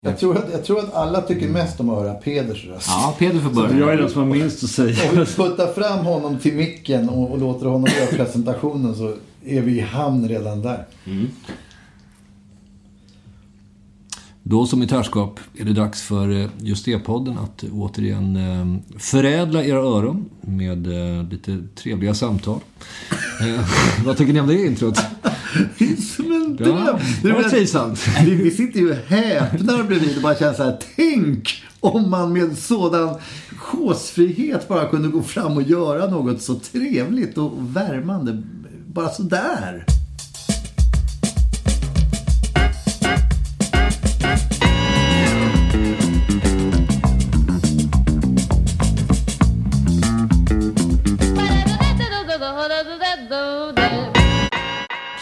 Jag 0.00 0.18
tror, 0.18 0.36
att, 0.36 0.52
jag 0.52 0.64
tror 0.64 0.78
att 0.78 0.94
alla 0.94 1.20
tycker 1.20 1.48
mest 1.48 1.80
om 1.80 1.90
att 1.90 1.98
höra 1.98 2.14
Peders 2.14 2.66
röst. 2.66 2.86
Ja, 2.88 3.14
Peder 3.18 3.40
får 3.40 3.50
börja. 3.50 3.78
Jag 3.78 3.92
är 3.92 3.96
den 3.96 4.10
som 4.10 4.22
har 4.22 4.28
minst 4.28 4.64
att 4.64 4.70
säga. 4.70 5.10
Om 5.10 5.18
vi 5.18 5.26
puttar 5.26 5.72
fram 5.72 6.06
honom 6.06 6.38
till 6.38 6.54
micken 6.54 7.08
och, 7.08 7.30
och 7.30 7.38
låter 7.38 7.66
honom 7.66 7.88
göra 7.98 8.06
presentationen 8.06 8.94
så 8.94 9.14
är 9.44 9.60
vi 9.60 9.78
i 9.78 9.80
hamn 9.80 10.28
redan 10.28 10.62
där. 10.62 10.86
Då 14.42 14.66
som 14.66 14.82
i 14.82 14.86
törskap 14.86 15.40
är 15.56 15.64
det 15.64 15.72
dags 15.72 16.02
för 16.02 16.42
eh, 16.42 16.48
just 16.58 16.84
det 16.84 16.98
podden 16.98 17.38
att 17.38 17.64
återigen 17.72 18.36
eh, 18.36 18.98
förädla 18.98 19.64
era 19.64 19.78
öron 19.78 20.24
med 20.40 20.86
eh, 20.86 21.28
lite 21.28 21.58
trevliga 21.74 22.14
samtal. 22.14 22.60
Vad 24.04 24.16
tycker 24.16 24.32
ni 24.32 24.40
om 24.40 24.46
det 24.46 24.66
introt? 24.66 24.98
Ja, 26.58 26.98
det 27.22 27.32
var 27.32 27.42
trivsamt. 27.42 28.06
Vi, 28.24 28.34
vi 28.34 28.50
sitter 28.50 28.80
ju 28.80 28.90
och 28.90 28.96
häpnar 28.96 29.82
bredvid 29.82 30.16
och 30.16 30.22
bara 30.22 30.34
känner 30.34 30.54
så 30.54 30.62
här. 30.62 30.78
Tänk 30.96 31.64
om 31.80 32.10
man 32.10 32.32
med 32.32 32.58
sådan 32.58 33.14
chosefrihet 33.56 34.68
bara 34.68 34.86
kunde 34.86 35.08
gå 35.08 35.22
fram 35.22 35.56
och 35.56 35.62
göra 35.62 36.06
något 36.06 36.42
så 36.42 36.54
trevligt 36.54 37.38
och 37.38 37.52
värmande. 37.76 38.42
Bara 38.86 39.08
sådär. 39.08 39.84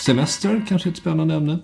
Semester 0.07 0.65
kanske 0.69 0.89
är 0.89 0.91
ett 0.91 0.97
spännande 0.99 1.35
ämne. 1.35 1.59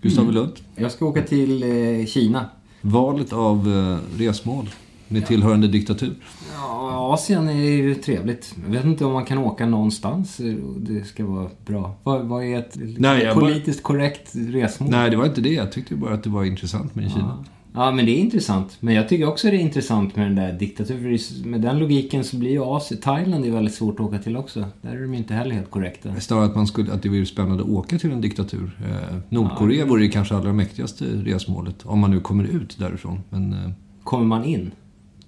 Gustav 0.00 0.32
Lund. 0.32 0.52
Jag 0.76 0.92
ska 0.92 1.06
åka 1.06 1.22
till 1.22 1.62
eh, 1.62 2.06
Kina. 2.06 2.46
Valet 2.80 3.32
av 3.32 3.68
eh, 3.68 4.18
resmål 4.20 4.70
med 5.08 5.26
tillhörande 5.26 5.68
diktatur. 5.68 6.14
Ja, 6.54 7.12
Asien 7.14 7.48
är 7.48 7.52
ju 7.52 7.94
trevligt. 7.94 8.54
Jag 8.64 8.72
vet 8.72 8.84
inte 8.84 9.04
om 9.04 9.12
man 9.12 9.24
kan 9.24 9.38
åka 9.38 9.66
någonstans 9.66 10.40
det 10.76 11.04
ska 11.04 11.26
vara 11.26 11.50
bra. 11.66 11.94
Vad, 12.02 12.26
vad 12.26 12.44
är 12.44 12.58
ett 12.58 12.76
Nej, 12.98 13.22
jag 13.22 13.36
bara- 13.36 13.46
politiskt 13.46 13.82
korrekt 13.82 14.32
resmål? 14.34 14.90
Nej, 14.90 15.10
det 15.10 15.16
var 15.16 15.26
inte 15.26 15.40
det. 15.40 15.52
Jag 15.52 15.72
tyckte 15.72 15.94
bara 15.94 16.14
att 16.14 16.22
det 16.22 16.30
var 16.30 16.44
intressant 16.44 16.94
med 16.94 17.10
Kina. 17.12 17.44
Ja, 17.44 17.50
men 17.76 18.06
det 18.06 18.12
är 18.12 18.18
intressant. 18.18 18.76
Men 18.80 18.94
jag 18.94 19.08
tycker 19.08 19.28
också 19.28 19.50
det 19.50 19.56
är 19.56 19.60
intressant 19.60 20.16
med 20.16 20.26
den 20.26 20.34
där 20.34 20.52
diktaturen. 20.52 21.18
Med 21.44 21.60
den 21.60 21.78
logiken 21.78 22.24
så 22.24 22.36
blir 22.36 22.50
ju 22.50 22.62
Asien... 22.64 23.00
Thailand 23.00 23.44
är 23.44 23.50
väldigt 23.50 23.74
svårt 23.74 23.94
att 23.94 24.06
åka 24.06 24.18
till 24.18 24.36
också. 24.36 24.64
Där 24.82 24.90
är 24.96 25.02
de 25.02 25.14
inte 25.14 25.34
heller 25.34 25.54
helt 25.54 25.70
korrekta. 25.70 26.20
Snarare 26.20 26.44
att, 26.44 26.54
man 26.54 26.66
skulle, 26.66 26.92
att 26.92 27.02
det 27.02 27.08
vore 27.08 27.26
spännande 27.26 27.62
att 27.62 27.68
åka 27.70 27.98
till 27.98 28.12
en 28.12 28.20
diktatur. 28.20 28.78
Eh, 28.84 29.16
Nordkorea 29.28 29.86
vore 29.86 30.02
ju 30.02 30.10
kanske 30.10 30.36
allra 30.36 30.52
mäktigaste 30.52 31.04
resmålet. 31.04 31.76
Om 31.84 31.98
man 32.00 32.10
nu 32.10 32.20
kommer 32.20 32.44
ut 32.44 32.78
därifrån. 32.78 33.20
Men 33.30 33.52
eh, 33.52 33.70
Kommer 34.04 34.26
man 34.26 34.44
in? 34.44 34.70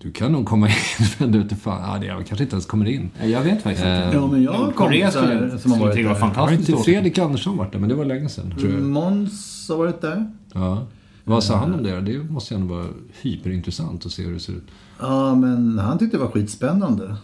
du 0.02 0.12
kan 0.12 0.32
nog 0.32 0.46
komma 0.46 0.68
in, 0.68 0.74
men 1.18 1.32
du 1.32 1.40
inte 1.40 1.56
fan. 1.56 1.92
Ja, 1.92 1.98
det 1.98 2.06
jag 2.06 2.26
kanske 2.26 2.44
inte 2.44 2.54
ens 2.54 2.66
kommer 2.66 2.86
in. 2.86 3.10
Jag 3.24 3.42
vet 3.42 3.62
faktiskt 3.62 3.86
Eh, 3.86 4.04
inte. 4.04 4.16
Ja, 4.16 4.26
men 4.26 4.42
jag 4.42 4.52
har 4.52 4.64
Nordkorea 4.64 5.10
kompisar 5.10 5.36
skulle, 5.36 5.58
som 5.58 5.72
har 5.72 5.78
varit 5.78 5.94
det 5.94 6.02
var 6.02 6.14
där. 6.14 6.20
Har 6.20 6.28
fantastiskt 6.34 6.68
inte. 6.68 6.82
Fredrik 6.82 7.18
Andersson 7.18 7.56
varit 7.56 7.72
där? 7.72 7.78
Men 7.78 7.88
det 7.88 7.94
var 7.94 8.04
länge 8.04 8.28
sedan, 8.28 8.54
tror 8.58 8.72
jag. 8.72 8.82
Måns 8.82 9.66
har 9.68 9.76
varit 9.76 10.00
där. 10.00 10.30
Ja. 10.54 10.86
Vad 11.28 11.44
sa 11.44 11.56
han 11.56 11.74
om 11.74 11.82
det? 11.82 12.00
Det 12.00 12.18
måste 12.18 12.54
ju 12.54 12.60
ändå 12.60 12.74
vara 12.74 12.86
hyperintressant 13.22 14.06
att 14.06 14.12
se 14.12 14.22
hur 14.22 14.32
det 14.34 14.40
ser 14.40 14.52
ut. 14.52 14.66
Ja, 15.00 15.34
men 15.34 15.78
han 15.78 15.98
tyckte 15.98 16.16
det 16.16 16.20
var 16.24 16.30
skitspännande. 16.30 17.16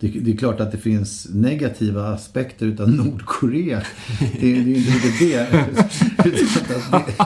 Det, 0.00 0.08
det 0.08 0.32
är 0.32 0.36
klart 0.36 0.60
att 0.60 0.72
det 0.72 0.78
finns 0.78 1.26
negativa 1.32 2.08
aspekter 2.14 2.66
utav 2.66 2.88
Nordkorea. 2.94 3.82
Det, 4.40 4.52
är 4.52 4.60
ju 4.62 4.76
inte 4.76 5.08
det- 5.20 5.66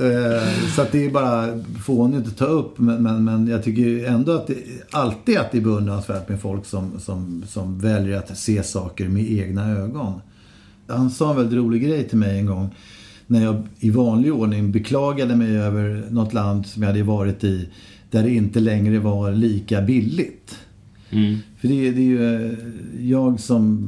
Eh, 0.00 0.68
Så 0.74 0.82
att 0.82 0.92
det 0.92 1.04
är 1.06 1.10
bara 1.10 1.46
fånigt 1.84 2.26
att 2.28 2.36
ta 2.36 2.44
upp. 2.44 2.78
Men, 2.78 3.02
men, 3.02 3.24
men 3.24 3.46
jag 3.48 3.64
tycker 3.64 4.04
ändå 4.06 4.32
att 4.32 4.46
det, 4.46 4.56
alltid 4.90 5.38
att 5.38 5.52
det 5.52 5.58
är 5.58 5.62
beundransvärt 5.62 6.28
med 6.28 6.40
folk 6.40 6.66
som, 6.66 7.00
som, 7.00 7.44
som 7.48 7.78
väljer 7.78 8.18
att 8.18 8.38
se 8.38 8.62
saker 8.62 9.08
med 9.08 9.32
egna 9.32 9.70
ögon. 9.70 10.20
Han 10.86 11.10
sa 11.10 11.30
en 11.30 11.36
väldigt 11.36 11.58
rolig 11.58 11.82
grej 11.82 12.08
till 12.08 12.18
mig 12.18 12.38
en 12.38 12.46
gång. 12.46 12.74
När 13.30 13.42
jag 13.44 13.62
i 13.78 13.90
vanlig 13.90 14.32
ordning 14.34 14.72
beklagade 14.72 15.36
mig 15.36 15.56
över 15.56 16.04
något 16.10 16.32
land 16.34 16.66
som 16.66 16.82
jag 16.82 16.90
hade 16.90 17.02
varit 17.02 17.44
i. 17.44 17.68
Där 18.10 18.22
det 18.22 18.30
inte 18.34 18.60
längre 18.60 18.98
var 18.98 19.32
lika 19.32 19.82
billigt. 19.82 20.58
För 21.60 21.68
det, 21.68 21.88
är- 21.88 21.92
det 21.92 22.00
är 22.00 22.04
ju 22.04 22.56
jag 23.08 23.40
som, 23.40 23.84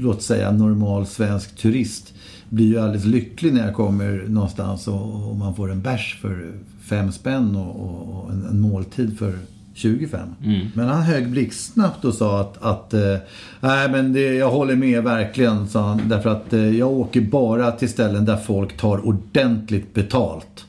låt 0.00 0.22
säga 0.22 0.52
normal 0.52 1.06
svensk 1.06 1.56
turist. 1.56 2.14
Blir 2.48 2.66
ju 2.66 2.78
alldeles 2.78 3.04
lycklig 3.04 3.54
när 3.54 3.64
jag 3.66 3.74
kommer 3.74 4.24
någonstans 4.28 4.88
och, 4.88 5.28
och 5.30 5.36
man 5.36 5.54
får 5.54 5.72
en 5.72 5.82
bärs 5.82 6.18
för 6.20 6.52
fem 6.82 7.12
spänn 7.12 7.56
och, 7.56 7.76
och, 7.80 8.24
och 8.24 8.32
en, 8.32 8.46
en 8.50 8.60
måltid 8.60 9.18
för 9.18 9.38
25. 9.74 10.28
Men 10.74 10.88
han 10.88 11.02
högg 11.02 11.30
blixtsnabbt 11.30 12.04
och 12.04 12.14
sa 12.14 12.40
att, 12.40 12.62
att 12.62 12.94
eh, 12.94 13.16
nej 13.60 13.90
men 13.90 14.12
det, 14.12 14.34
jag 14.34 14.50
håller 14.50 14.76
med 14.76 15.02
verkligen, 15.02 15.68
sa 15.68 15.88
han. 15.88 16.00
Därför 16.08 16.30
att 16.30 16.52
eh, 16.52 16.78
jag 16.78 16.90
åker 16.90 17.20
bara 17.20 17.70
till 17.70 17.88
ställen 17.88 18.24
där 18.24 18.36
folk 18.36 18.76
tar 18.76 19.06
ordentligt 19.06 19.94
betalt. 19.94 20.64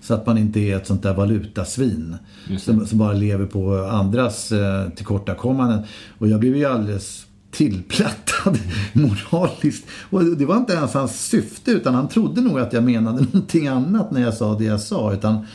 Så 0.00 0.14
att 0.14 0.26
man 0.26 0.38
inte 0.38 0.60
är 0.60 0.76
ett 0.76 0.86
sånt 0.86 1.02
där 1.02 1.14
valutasvin. 1.14 2.16
Som, 2.58 2.86
som 2.86 2.98
bara 2.98 3.12
lever 3.12 3.46
på 3.46 3.88
andras 3.90 4.52
eh, 4.52 4.88
tillkortakommanden. 4.88 5.82
Och 6.18 6.28
jag 6.28 6.40
blev 6.40 6.56
ju 6.56 6.64
alldeles 6.64 7.26
tillplattad 7.50 8.58
moraliskt. 8.92 9.86
Och 10.10 10.24
det 10.24 10.46
var 10.46 10.56
inte 10.56 10.72
ens 10.72 10.94
hans 10.94 11.26
syfte 11.26 11.70
utan 11.70 11.94
han 11.94 12.08
trodde 12.08 12.40
nog 12.40 12.58
att 12.58 12.72
jag 12.72 12.84
menade 12.84 13.20
någonting 13.32 13.68
annat 13.68 14.10
när 14.10 14.20
jag 14.20 14.34
sa 14.34 14.58
det 14.58 14.64
jag 14.64 14.80
sa. 14.80 15.12
Utan 15.12 15.46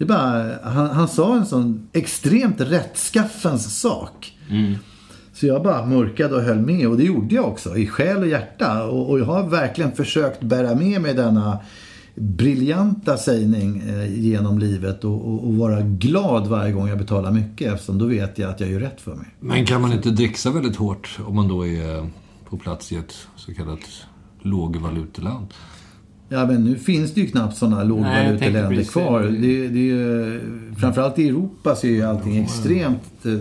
det 0.00 0.06
bara, 0.06 0.58
han, 0.62 0.90
han 0.90 1.08
sa 1.08 1.36
en 1.36 1.46
sån 1.46 1.88
extremt 1.92 2.60
rättskaffens 2.60 3.80
sak. 3.80 4.36
Så 5.32 5.46
jag 5.46 5.62
bara 5.62 5.86
mörkade 5.86 6.34
och 6.34 6.42
höll 6.42 6.58
med 6.58 6.88
och 6.88 6.96
det 6.96 7.04
gjorde 7.04 7.34
jag 7.34 7.44
också 7.44 7.76
i 7.76 7.86
själ 7.86 8.16
och 8.16 8.28
hjärta. 8.28 8.84
Och, 8.84 9.10
och 9.10 9.20
jag 9.20 9.24
har 9.24 9.48
verkligen 9.48 9.92
försökt 9.92 10.40
bära 10.40 10.74
med 10.74 11.00
mig 11.02 11.14
denna 11.14 11.58
briljanta 12.14 13.16
sägning 13.16 13.82
eh, 13.88 14.20
genom 14.20 14.58
livet 14.58 15.04
och, 15.04 15.28
och, 15.28 15.46
och 15.46 15.56
vara 15.56 15.80
glad 15.80 16.46
varje 16.46 16.72
gång 16.72 16.88
jag 16.88 16.98
betalar 16.98 17.30
mycket 17.30 17.72
eftersom 17.72 17.98
då 17.98 18.06
vet 18.06 18.38
jag 18.38 18.50
att 18.50 18.60
jag 18.60 18.70
gör 18.70 18.80
rätt 18.80 19.00
för 19.00 19.14
mig. 19.14 19.26
Men 19.40 19.66
kan 19.66 19.80
man 19.80 19.92
inte 19.92 20.10
dricksa 20.10 20.50
väldigt 20.50 20.76
hårt 20.76 21.18
om 21.26 21.36
man 21.36 21.48
då 21.48 21.66
är 21.66 22.10
på 22.48 22.56
plats 22.56 22.92
i 22.92 22.96
ett 22.96 23.14
så 23.36 23.54
kallat 23.54 24.06
lågvaluteland? 24.42 25.46
Ja 26.32 26.46
men 26.46 26.64
nu 26.64 26.76
finns 26.78 27.14
det 27.14 27.20
ju 27.20 27.26
knappt 27.26 27.56
sådana 27.56 27.84
lågvaluteländer 27.84 28.84
kvar. 28.84 29.22
det. 29.22 29.68
Det, 29.68 29.78
är 29.78 29.84
ju, 29.84 30.40
framförallt 30.80 31.18
i 31.18 31.28
Europa 31.28 31.76
så 31.76 31.86
är 31.86 31.90
ju 31.90 32.02
allting 32.02 32.36
extremt 32.36 33.26
eh, 33.26 33.32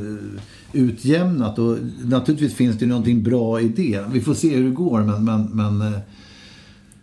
utjämnat 0.73 1.59
och 1.59 1.77
naturligtvis 2.03 2.55
finns 2.55 2.77
det 2.77 2.85
ju 2.85 2.89
någonting 2.89 3.23
bra 3.23 3.61
i 3.61 3.67
det. 3.67 4.03
Vi 4.11 4.21
får 4.21 4.33
se 4.33 4.55
hur 4.55 4.63
det 4.63 4.75
går 4.75 5.03
men, 5.03 5.25
men, 5.25 5.43
men 5.43 5.93
eh, 5.93 5.99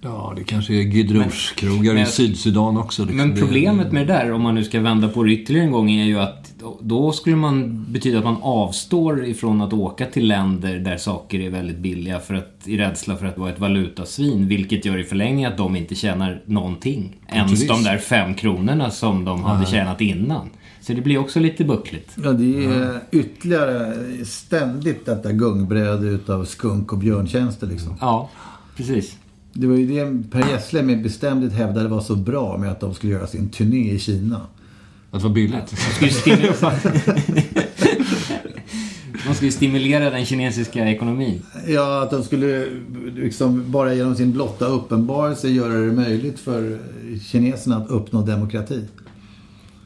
Ja, 0.00 0.32
det 0.36 0.44
kanske 0.44 0.74
är 0.74 0.82
Gidrouche-krogar 0.82 2.02
i 2.02 2.06
Sydsudan 2.06 2.76
också. 2.76 3.04
Liksom. 3.04 3.16
Men 3.16 3.36
problemet 3.36 3.92
med 3.92 4.06
det 4.06 4.12
där, 4.12 4.32
om 4.32 4.42
man 4.42 4.54
nu 4.54 4.64
ska 4.64 4.80
vända 4.80 5.08
på 5.08 5.22
det 5.22 5.32
ytterligare 5.32 5.66
en 5.66 5.72
gång, 5.72 5.90
är 5.90 6.04
ju 6.04 6.18
att 6.18 6.45
då 6.80 7.12
skulle 7.12 7.36
man 7.36 7.86
betyda 7.88 8.18
att 8.18 8.24
man 8.24 8.36
avstår 8.42 9.24
ifrån 9.24 9.60
att 9.60 9.72
åka 9.72 10.06
till 10.06 10.28
länder 10.28 10.78
där 10.78 10.96
saker 10.96 11.40
är 11.40 11.50
väldigt 11.50 11.78
billiga 11.78 12.20
för 12.20 12.34
att, 12.34 12.60
i 12.64 12.78
rädsla 12.78 13.16
för 13.16 13.26
att 13.26 13.38
vara 13.38 13.50
ett 13.50 13.60
valutasvin. 13.60 14.48
Vilket 14.48 14.84
gör 14.84 14.98
i 14.98 15.04
förlängningen 15.04 15.52
att 15.52 15.58
de 15.58 15.76
inte 15.76 15.94
tjänar 15.94 16.42
någonting. 16.44 17.16
Ens 17.28 17.50
precis. 17.50 17.68
de 17.68 17.82
där 17.82 17.98
fem 17.98 18.34
kronorna 18.34 18.90
som 18.90 19.24
de 19.24 19.44
hade 19.44 19.66
tjänat 19.66 20.00
innan. 20.00 20.50
Så 20.80 20.92
det 20.92 21.00
blir 21.00 21.18
också 21.18 21.40
lite 21.40 21.64
buckligt. 21.64 22.16
Ja, 22.24 22.32
det 22.32 22.64
är 22.64 23.00
ytterligare 23.10 23.94
ständigt 24.24 25.06
detta 25.06 25.32
gungbräde 25.32 26.06
utav 26.06 26.44
skunk 26.44 26.92
och 26.92 26.98
björntjänster 26.98 27.66
liksom. 27.66 27.94
Ja, 28.00 28.30
precis. 28.76 29.16
Det 29.52 29.66
var 29.66 29.76
ju 29.76 29.86
det 29.86 30.30
Per 30.30 30.50
Gessle 30.50 30.82
med 30.82 31.02
bestämdhet 31.02 31.52
hävdade 31.52 31.88
var 31.88 32.00
så 32.00 32.16
bra 32.16 32.56
med 32.58 32.70
att 32.70 32.80
de 32.80 32.94
skulle 32.94 33.12
göra 33.12 33.26
sin 33.26 33.48
turné 33.48 33.90
i 33.90 33.98
Kina. 33.98 34.40
Att 35.10 35.22
det 35.22 35.28
var 35.28 35.34
billigt. 35.34 35.52
Man 35.52 35.66
ska 35.94 36.04
ju 36.04 36.10
stimulera, 36.10 36.54
man 39.26 39.34
ska 39.34 39.44
ju 39.44 39.52
stimulera 39.52 40.10
den 40.10 40.26
kinesiska 40.26 40.88
ekonomin. 40.88 41.42
Ja, 41.66 42.02
att 42.02 42.10
de 42.10 42.24
skulle 42.24 42.66
liksom 43.16 43.70
bara 43.70 43.94
genom 43.94 44.16
sin 44.16 44.32
blotta 44.32 44.66
uppenbarelse 44.66 45.48
göra 45.48 45.72
det 45.72 45.92
möjligt 45.92 46.38
för 46.38 46.78
kineserna 47.26 47.76
att 47.76 47.90
uppnå 47.90 48.22
demokrati. 48.22 48.84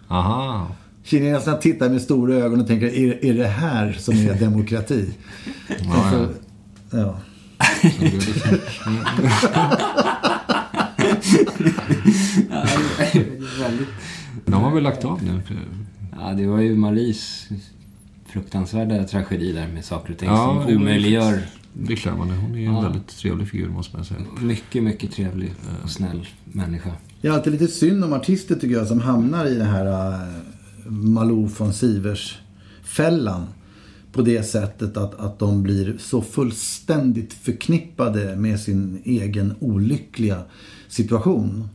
Aha. 0.08 0.68
Kineserna 1.04 1.56
tittar 1.56 1.88
med 1.88 2.02
stora 2.02 2.34
ögon 2.34 2.60
och 2.60 2.66
tänker, 2.66 2.86
är, 2.86 3.24
är 3.24 3.34
det 3.34 3.46
här 3.46 3.92
som 3.92 4.14
är 4.14 4.34
demokrati? 4.34 5.14
Ja, 5.68 6.28
ja. 6.90 6.90
Ja. 6.90 7.16
Det 14.44 14.50
är 14.50 14.52
De 14.52 14.62
har 14.62 14.74
väl 14.74 14.82
lagt 14.82 15.04
av 15.04 15.22
nu? 15.24 15.40
Ja, 16.20 16.32
det 16.32 16.46
var 16.46 16.60
ju 16.60 16.76
Maries 16.76 17.48
fruktansvärda 18.26 19.04
tragedi 19.04 19.52
där 19.52 19.68
med 19.68 19.84
saker 19.84 20.12
och 20.12 20.18
ting 20.18 20.28
Ja, 20.28 20.36
som 20.46 20.56
det 20.66 20.74
var- 20.74 20.82
omöjliggör 20.82 21.42
Beklämmande. 21.72 22.34
Hon 22.34 22.54
är 22.58 22.68
en 22.68 22.82
väldigt 22.82 23.08
trevlig 23.08 23.48
figur 23.48 23.68
måste 23.68 23.96
man 23.96 24.04
säga. 24.04 24.20
mycket, 24.40 24.82
mycket 24.82 25.12
trevlig 25.12 25.54
och 25.82 25.90
snäll 25.90 26.26
människa. 26.44 26.90
Det 27.20 27.28
är 27.28 27.32
alltid 27.32 27.52
lite 27.52 27.66
synd 27.68 28.04
om 28.04 28.12
artister 28.12 28.54
tycker 28.54 28.74
jag 28.74 28.86
som 28.86 29.00
hamnar 29.00 29.46
i 29.46 29.54
det 29.54 29.64
här 29.64 29.86
uh, 29.86 30.28
Malou 30.86 31.48
von 31.58 31.72
Sivers-fällan. 31.72 33.46
På 34.12 34.22
det 34.22 34.42
sättet 34.42 34.96
att, 34.96 35.20
att 35.20 35.38
de 35.38 35.62
blir 35.62 35.96
så 35.98 36.22
fullständigt 36.22 37.32
förknippade 37.32 38.36
med 38.36 38.60
sin 38.60 39.02
egen 39.04 39.54
olyckliga 39.60 40.42
situation. 40.88 41.68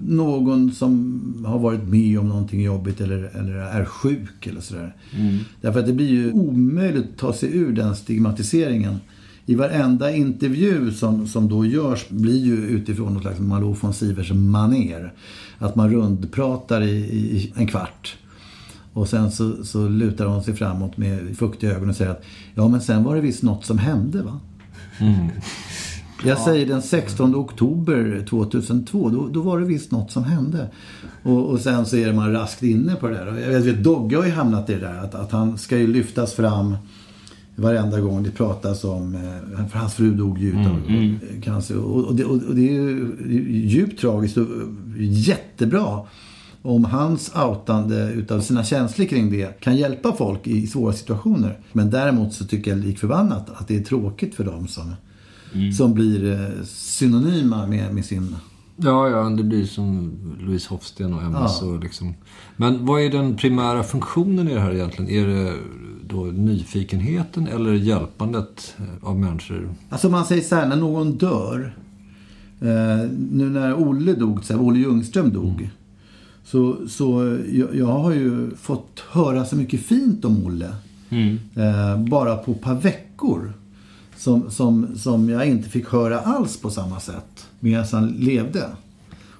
Någon 0.00 0.72
som 0.72 1.44
har 1.46 1.58
varit 1.58 1.88
med 1.88 2.18
om 2.18 2.28
någonting 2.28 2.62
jobbigt 2.62 3.00
eller, 3.00 3.30
eller 3.38 3.54
är 3.54 3.84
sjuk 3.84 4.46
eller 4.46 4.60
sådär. 4.60 4.96
Därför 5.60 5.80
att 5.80 5.86
det 5.86 5.92
blir 5.92 6.08
ju 6.08 6.32
omöjligt 6.32 7.04
att 7.04 7.18
ta 7.18 7.32
sig 7.32 7.56
ur 7.56 7.72
den 7.72 7.96
stigmatiseringen. 7.96 8.96
I 9.46 9.54
varenda 9.54 10.14
intervju 10.14 10.92
som, 10.92 11.26
som 11.26 11.48
då 11.48 11.66
görs 11.66 12.08
blir 12.08 12.44
ju 12.44 12.56
utifrån 12.56 13.14
något 13.14 13.22
slags 13.22 13.40
Malou 13.40 13.76
von 13.80 13.94
Sivers 13.94 14.32
maner. 14.32 15.12
Att 15.58 15.76
man 15.76 15.92
rundpratar 15.92 16.82
i, 16.82 16.96
i 16.96 17.52
en 17.56 17.66
kvart. 17.66 18.16
Och 18.92 19.08
sen 19.08 19.30
så, 19.30 19.64
så 19.64 19.88
lutar 19.88 20.26
hon 20.26 20.42
sig 20.42 20.54
framåt 20.54 20.96
med 20.96 21.36
fuktiga 21.36 21.76
ögon 21.76 21.88
och 21.88 21.96
säger 21.96 22.10
att 22.10 22.24
ja 22.54 22.68
men 22.68 22.80
sen 22.80 23.04
var 23.04 23.14
det 23.14 23.20
visst 23.20 23.42
något 23.42 23.64
som 23.64 23.78
hände 23.78 24.22
va? 24.22 24.40
Jag 26.24 26.38
säger 26.38 26.66
den 26.66 26.82
16 26.82 27.34
oktober 27.34 28.24
2002, 28.28 29.08
då, 29.10 29.28
då 29.28 29.40
var 29.40 29.60
det 29.60 29.66
visst 29.66 29.90
något 29.90 30.10
som 30.10 30.24
hände. 30.24 30.70
Och, 31.22 31.50
och 31.50 31.60
sen 31.60 31.86
så 31.86 31.96
är 31.96 32.12
man 32.12 32.32
raskt 32.32 32.62
inne 32.62 32.94
på 32.94 33.08
det 33.08 33.14
där. 33.14 33.52
Jag 33.52 33.60
vet, 33.60 33.84
Dogge 33.84 34.16
har 34.16 34.24
ju 34.24 34.30
hamnat 34.30 34.70
i 34.70 34.74
det 34.74 34.80
där 34.80 34.98
att, 34.98 35.14
att 35.14 35.32
han 35.32 35.58
ska 35.58 35.78
ju 35.78 35.86
lyftas 35.86 36.32
fram 36.32 36.76
varenda 37.56 38.00
gång 38.00 38.22
det 38.22 38.30
pratas 38.30 38.84
om, 38.84 39.14
eh, 39.14 39.66
för 39.68 39.78
hans 39.78 39.94
fru 39.94 40.14
dog 40.14 40.38
ju 40.38 40.48
utav 40.48 40.82
cancer. 41.42 41.78
Och, 41.78 42.04
och, 42.04 42.14
det, 42.14 42.24
och 42.24 42.54
det 42.54 42.68
är 42.68 42.72
ju 42.72 43.14
djupt 43.48 44.00
tragiskt 44.00 44.36
och 44.36 44.46
jättebra 44.98 46.00
om 46.62 46.84
hans 46.84 47.32
outande 47.36 48.12
utav 48.12 48.40
sina 48.40 48.64
känslor 48.64 49.06
kring 49.06 49.30
det 49.30 49.60
kan 49.60 49.76
hjälpa 49.76 50.12
folk 50.12 50.46
i 50.46 50.66
svåra 50.66 50.92
situationer. 50.92 51.58
Men 51.72 51.90
däremot 51.90 52.32
så 52.32 52.44
tycker 52.44 52.70
jag 52.70 52.80
lik 52.80 52.98
förbannat 52.98 53.50
att 53.50 53.68
det 53.68 53.76
är 53.76 53.84
tråkigt 53.84 54.34
för 54.34 54.44
dem 54.44 54.68
som, 54.68 54.92
som 55.76 55.94
blir 55.94 56.32
eh, 56.32 56.64
synonyma 56.64 57.66
med, 57.66 57.94
med 57.94 58.04
sin... 58.04 58.36
Ja, 58.76 59.08
ja, 59.08 59.22
det 59.28 59.42
blir 59.42 59.64
som 59.66 60.12
Louise 60.40 60.68
Hofsten 60.70 61.14
och 61.14 61.22
MS. 61.22 61.58
Ja. 61.60 61.66
Och 61.66 61.80
liksom. 61.80 62.14
Men 62.56 62.86
vad 62.86 63.02
är 63.02 63.10
den 63.10 63.36
primära 63.36 63.82
funktionen 63.82 64.48
i 64.48 64.54
det 64.54 64.60
här 64.60 64.74
egentligen? 64.74 65.10
Är 65.10 65.26
det 65.26 65.54
då 66.08 66.24
nyfikenheten 66.24 67.46
eller 67.46 67.72
hjälpandet 67.72 68.76
av 69.02 69.18
människor? 69.18 69.74
Alltså 69.88 70.08
man 70.08 70.24
säger 70.24 70.42
så 70.42 70.56
här, 70.56 70.68
när 70.68 70.76
någon 70.76 71.12
dör. 71.12 71.76
Eh, 72.60 73.10
nu 73.30 73.50
när 73.50 73.74
Olle 73.74 74.12
dog, 74.12 74.44
så 74.44 74.52
här, 74.52 74.62
Olle 74.62 74.78
Ljungström 74.78 75.32
dog. 75.32 75.70
Så, 76.44 76.88
så 76.88 77.38
jag, 77.52 77.76
jag 77.76 77.86
har 77.86 78.12
ju 78.12 78.50
fått 78.56 79.02
höra 79.10 79.44
så 79.44 79.56
mycket 79.56 79.80
fint 79.80 80.24
om 80.24 80.46
Olle. 80.46 80.70
Eh, 81.54 82.04
bara 82.10 82.36
på 82.36 82.52
ett 82.52 82.60
par 82.60 82.74
veckor. 82.74 83.52
Som, 84.18 84.50
som, 84.50 84.96
som 84.96 85.28
jag 85.28 85.46
inte 85.48 85.68
fick 85.68 85.88
höra 85.88 86.20
alls 86.20 86.56
på 86.56 86.70
samma 86.70 87.00
sätt 87.00 87.46
medan 87.60 87.86
han 87.92 88.08
levde. 88.08 88.64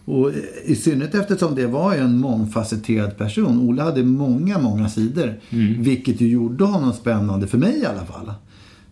Och 0.05 0.31
i 0.65 0.75
synnerhet 0.77 1.15
eftersom 1.15 1.55
det 1.55 1.67
var 1.67 1.95
en 1.95 2.19
mångfacetterad 2.21 3.19
person. 3.19 3.69
Olle 3.69 3.83
hade 3.83 4.03
många, 4.03 4.59
många 4.59 4.89
sidor. 4.89 5.41
Vilket 5.83 6.21
ju 6.21 6.29
gjorde 6.29 6.65
honom 6.65 6.93
spännande, 6.93 7.47
för 7.47 7.59
mig 7.59 7.79
i 7.79 7.87
alla 7.87 8.05
fall. 8.05 8.33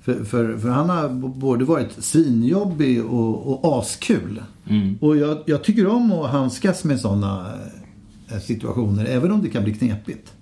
För, 0.02 0.24
för, 0.24 0.58
för 0.58 0.68
han 0.68 0.88
har 0.88 1.08
både 1.28 1.64
varit 1.64 2.04
svinjobbig 2.04 3.04
och, 3.04 3.64
och 3.64 3.78
askul. 3.78 4.42
Och 5.00 5.16
jag, 5.16 5.38
jag 5.46 5.64
tycker 5.64 5.86
om 5.86 6.12
att 6.12 6.30
handskas 6.30 6.84
med 6.84 7.00
sådana 7.00 7.46
situationer, 8.42 9.04
även 9.04 9.32
om 9.32 9.42
det 9.42 9.48
kan 9.48 9.64
bli 9.64 9.74
knepigt. 9.74 10.32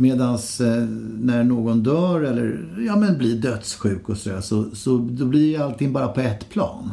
Medans 0.00 0.60
eh, 0.60 0.84
när 1.18 1.44
någon 1.44 1.82
dör 1.82 2.22
eller 2.22 2.68
ja, 2.86 2.96
men 2.96 3.18
blir 3.18 3.36
dödssjuk 3.36 4.08
och 4.08 4.16
sådär, 4.16 4.40
så, 4.40 4.70
så 4.72 4.98
då 4.98 5.24
blir 5.24 5.60
allting 5.60 5.92
bara 5.92 6.08
på 6.08 6.20
ett 6.20 6.48
plan. 6.48 6.92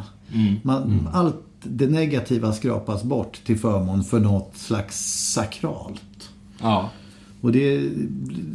Man, 0.62 1.08
Allt 1.12 1.42
det 1.62 1.86
negativa 1.86 2.52
skrapas 2.52 3.04
bort 3.04 3.40
till 3.44 3.58
förmån 3.58 4.04
för 4.04 4.20
något 4.20 4.56
slags 4.56 5.32
sakralt. 5.32 6.30
Ja. 6.60 6.90
Och 7.40 7.52
det, 7.52 7.88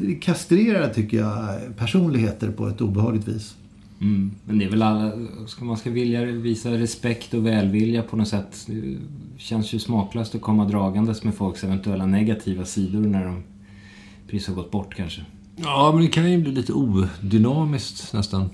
det 0.02 0.16
kastrerar, 0.16 0.94
tycker 0.94 1.18
jag, 1.18 1.60
personligheter 1.78 2.52
på 2.52 2.68
ett 2.68 2.82
obehagligt 2.82 3.28
vis. 3.28 3.56
Mm. 4.02 4.32
Men 4.46 4.60
det 4.60 4.66
är 4.66 4.70
väl 4.70 4.82
alla... 4.82 5.12
Ska 5.48 5.66
man 5.66 5.78
ska 5.78 5.90
vilja 5.90 6.26
visa 6.26 6.72
respekt 6.72 7.34
och 7.34 7.46
välvilja 7.46 8.04
på 8.04 8.16
något 8.16 8.28
sätt. 8.28 8.68
Det 8.68 8.98
känns 9.38 9.74
ju 9.74 9.80
smaklöst 9.80 10.36
att 10.36 10.42
komma 10.42 10.66
dragandes 10.66 11.24
med 11.24 11.36
folks 11.36 11.64
eventuella 11.64 12.06
negativa 12.06 12.66
sidor 12.66 13.00
när 13.00 13.26
de 13.26 13.44
precis 14.32 14.48
har 14.48 14.56
gått 14.56 14.72
bort 14.72 14.96
kanske. 14.96 15.22
Ja, 15.56 15.92
men 15.94 16.02
det 16.06 16.08
kan 16.12 16.32
ju 16.32 16.38
bli 16.42 16.52
lite 16.52 16.74
odynamiskt 16.74 18.14
nästan. 18.14 18.50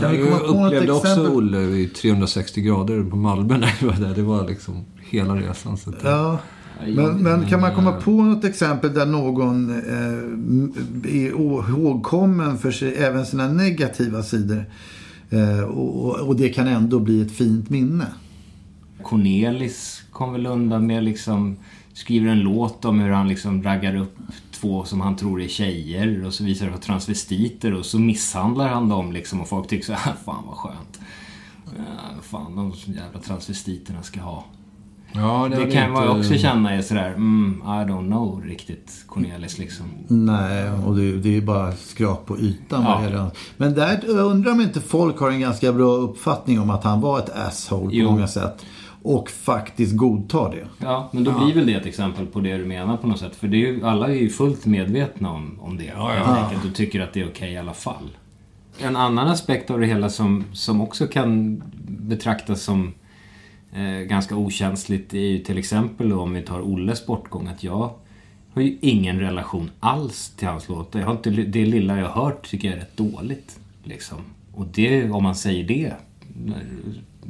Kan 0.00 0.10
vi 0.12 0.18
jag 0.18 0.30
något 0.30 0.42
upplevde 0.66 0.92
också 0.92 1.08
exempel? 1.08 1.32
Olle 1.32 1.58
i 1.60 1.86
360 1.88 2.60
grader 2.60 3.02
på 3.04 3.16
Malmö 3.16 3.58
när 3.58 3.74
jag 3.80 3.86
var 3.88 3.96
där. 4.08 4.14
Det 4.14 4.22
var 4.22 4.48
liksom 4.48 4.84
hela 5.10 5.34
resan. 5.36 5.76
Så 5.76 5.90
att, 5.90 5.96
Ja. 6.04 6.38
Men, 6.86 7.16
men 7.22 7.46
kan 7.46 7.60
man 7.60 7.74
komma 7.74 7.92
på 7.92 8.10
något 8.10 8.44
exempel 8.44 8.94
där 8.94 9.06
någon 9.06 9.70
eh, 9.70 11.14
är 11.14 11.28
ihågkommen 11.70 12.58
för 12.58 12.70
sig, 12.70 12.94
även 12.94 13.26
sina 13.26 13.48
negativa 13.48 14.22
sidor 14.22 14.64
eh, 15.30 15.60
och, 15.60 16.04
och- 16.06 16.28
och 16.28 16.36
det 16.36 16.48
kan 16.48 16.66
ändå 16.68 16.98
bli 16.98 17.22
ett 17.22 17.32
fint 17.32 17.70
minne? 17.70 18.06
Cornelis 19.02 20.02
kom 20.12 20.32
väl 20.32 20.46
undan 20.46 20.86
med 20.86 21.04
liksom... 21.04 21.56
Skriver 21.92 22.30
en 22.30 22.40
låt 22.40 22.84
om 22.84 23.00
hur 23.00 23.10
han 23.10 23.28
liksom 23.28 23.62
raggar 23.62 23.96
upp 23.96 24.16
två 24.60 24.84
som 24.84 25.00
han 25.00 25.16
tror 25.16 25.42
är 25.42 25.48
tjejer 25.48 26.26
och 26.26 26.34
så 26.34 26.44
visar 26.44 26.66
det 26.66 26.72
på 26.72 26.78
transvestiter 26.78 27.74
och 27.74 27.86
så 27.86 27.98
misshandlar 27.98 28.68
han 28.68 28.88
dem 28.88 29.12
liksom 29.12 29.40
och 29.40 29.48
folk 29.48 29.68
tycker 29.68 29.84
så 29.86 29.92
här, 29.92 30.12
fan 30.24 30.44
vad 30.46 30.56
skönt. 30.56 31.00
Ja, 31.76 32.22
fan, 32.22 32.56
de 32.56 32.72
jävla 32.94 33.20
transvestiterna 33.20 34.02
ska 34.02 34.20
ha. 34.20 34.44
ja, 35.12 35.48
Det 35.50 35.56
hade 35.56 35.70
kan 35.70 35.92
man 35.92 36.02
inte- 36.16 36.18
också 36.20 36.34
känna 36.42 36.74
är 36.74 36.82
sådär, 36.82 37.08
mm, 37.08 37.62
I 37.64 37.68
don't 37.68 38.06
know 38.06 38.42
riktigt 38.44 39.04
Cornelis 39.06 39.58
liksom. 39.58 39.86
Nej, 40.08 40.70
och 40.70 40.96
det, 40.96 41.12
det 41.16 41.28
är 41.28 41.32
ju 41.32 41.42
bara 41.42 41.72
skrap 41.72 42.26
på 42.26 42.38
ytan. 42.38 42.82
Ja. 43.12 43.30
Men 43.56 43.74
där 43.74 44.00
jag 44.06 44.16
undrar 44.16 44.52
om 44.52 44.60
inte 44.60 44.80
folk 44.80 45.18
har 45.18 45.30
en 45.30 45.40
ganska 45.40 45.72
bra 45.72 45.90
uppfattning 45.92 46.60
om 46.60 46.70
att 46.70 46.84
han 46.84 47.00
var 47.00 47.18
ett 47.18 47.30
asshole 47.30 47.84
på 47.86 47.90
Jo. 47.92 48.10
många 48.10 48.28
sätt. 48.28 48.64
Och 49.02 49.30
faktiskt 49.30 49.96
godtar 49.96 50.50
det. 50.50 50.86
Ja, 50.86 51.08
men 51.12 51.24
då 51.24 51.44
blir 51.44 51.54
väl 51.54 51.66
det 51.66 51.74
ett 51.74 51.86
exempel 51.86 52.26
på 52.26 52.40
det 52.40 52.56
du 52.56 52.64
menar 52.64 52.96
på 52.96 53.06
något 53.06 53.18
sätt. 53.18 53.36
För 53.36 53.48
det 53.48 53.56
är 53.56 53.72
ju, 53.72 53.84
alla 53.84 54.08
är 54.08 54.14
ju 54.14 54.28
fullt 54.28 54.66
medvetna 54.66 55.30
om, 55.30 55.58
om 55.60 55.76
det. 55.76 55.92
helt 55.96 56.38
enkelt 56.38 56.64
och 56.64 56.74
tycker 56.74 57.00
att 57.00 57.12
det 57.12 57.20
är 57.20 57.28
okej 57.28 57.52
i 57.52 57.56
alla 57.56 57.74
fall. 57.74 58.10
en 58.80 58.96
annan 58.96 59.28
aspekt 59.28 59.70
av 59.70 59.80
det 59.80 59.86
hela 59.86 60.08
som, 60.10 60.44
som 60.52 60.80
också 60.80 61.06
kan 61.06 61.62
betraktas 61.88 62.62
som 62.62 62.94
eh, 63.72 64.06
ganska 64.06 64.36
okänsligt 64.36 65.14
är 65.14 65.18
ju 65.18 65.38
till 65.38 65.58
exempel 65.58 66.08
då, 66.08 66.20
om 66.20 66.34
vi 66.34 66.42
tar 66.42 66.60
Olles 66.60 67.06
bortgång. 67.06 67.48
Att 67.48 67.64
jag 67.64 67.90
har 68.54 68.62
ju 68.62 68.78
ingen 68.80 69.20
relation 69.20 69.70
alls 69.80 70.30
till 70.36 70.48
hans 70.48 70.68
låtar. 70.68 71.00
Jag 71.00 71.06
har 71.06 71.12
inte, 71.12 71.30
det 71.30 71.66
lilla 71.66 71.98
jag 71.98 72.08
har 72.08 72.24
hört 72.24 72.50
tycker 72.50 72.68
jag 72.68 72.76
är 72.76 72.80
rätt 72.80 72.96
dåligt. 72.96 73.60
Liksom. 73.84 74.18
Och 74.54 74.66
det, 74.66 75.10
om 75.10 75.22
man 75.22 75.34
säger 75.34 75.64
det 75.64 75.92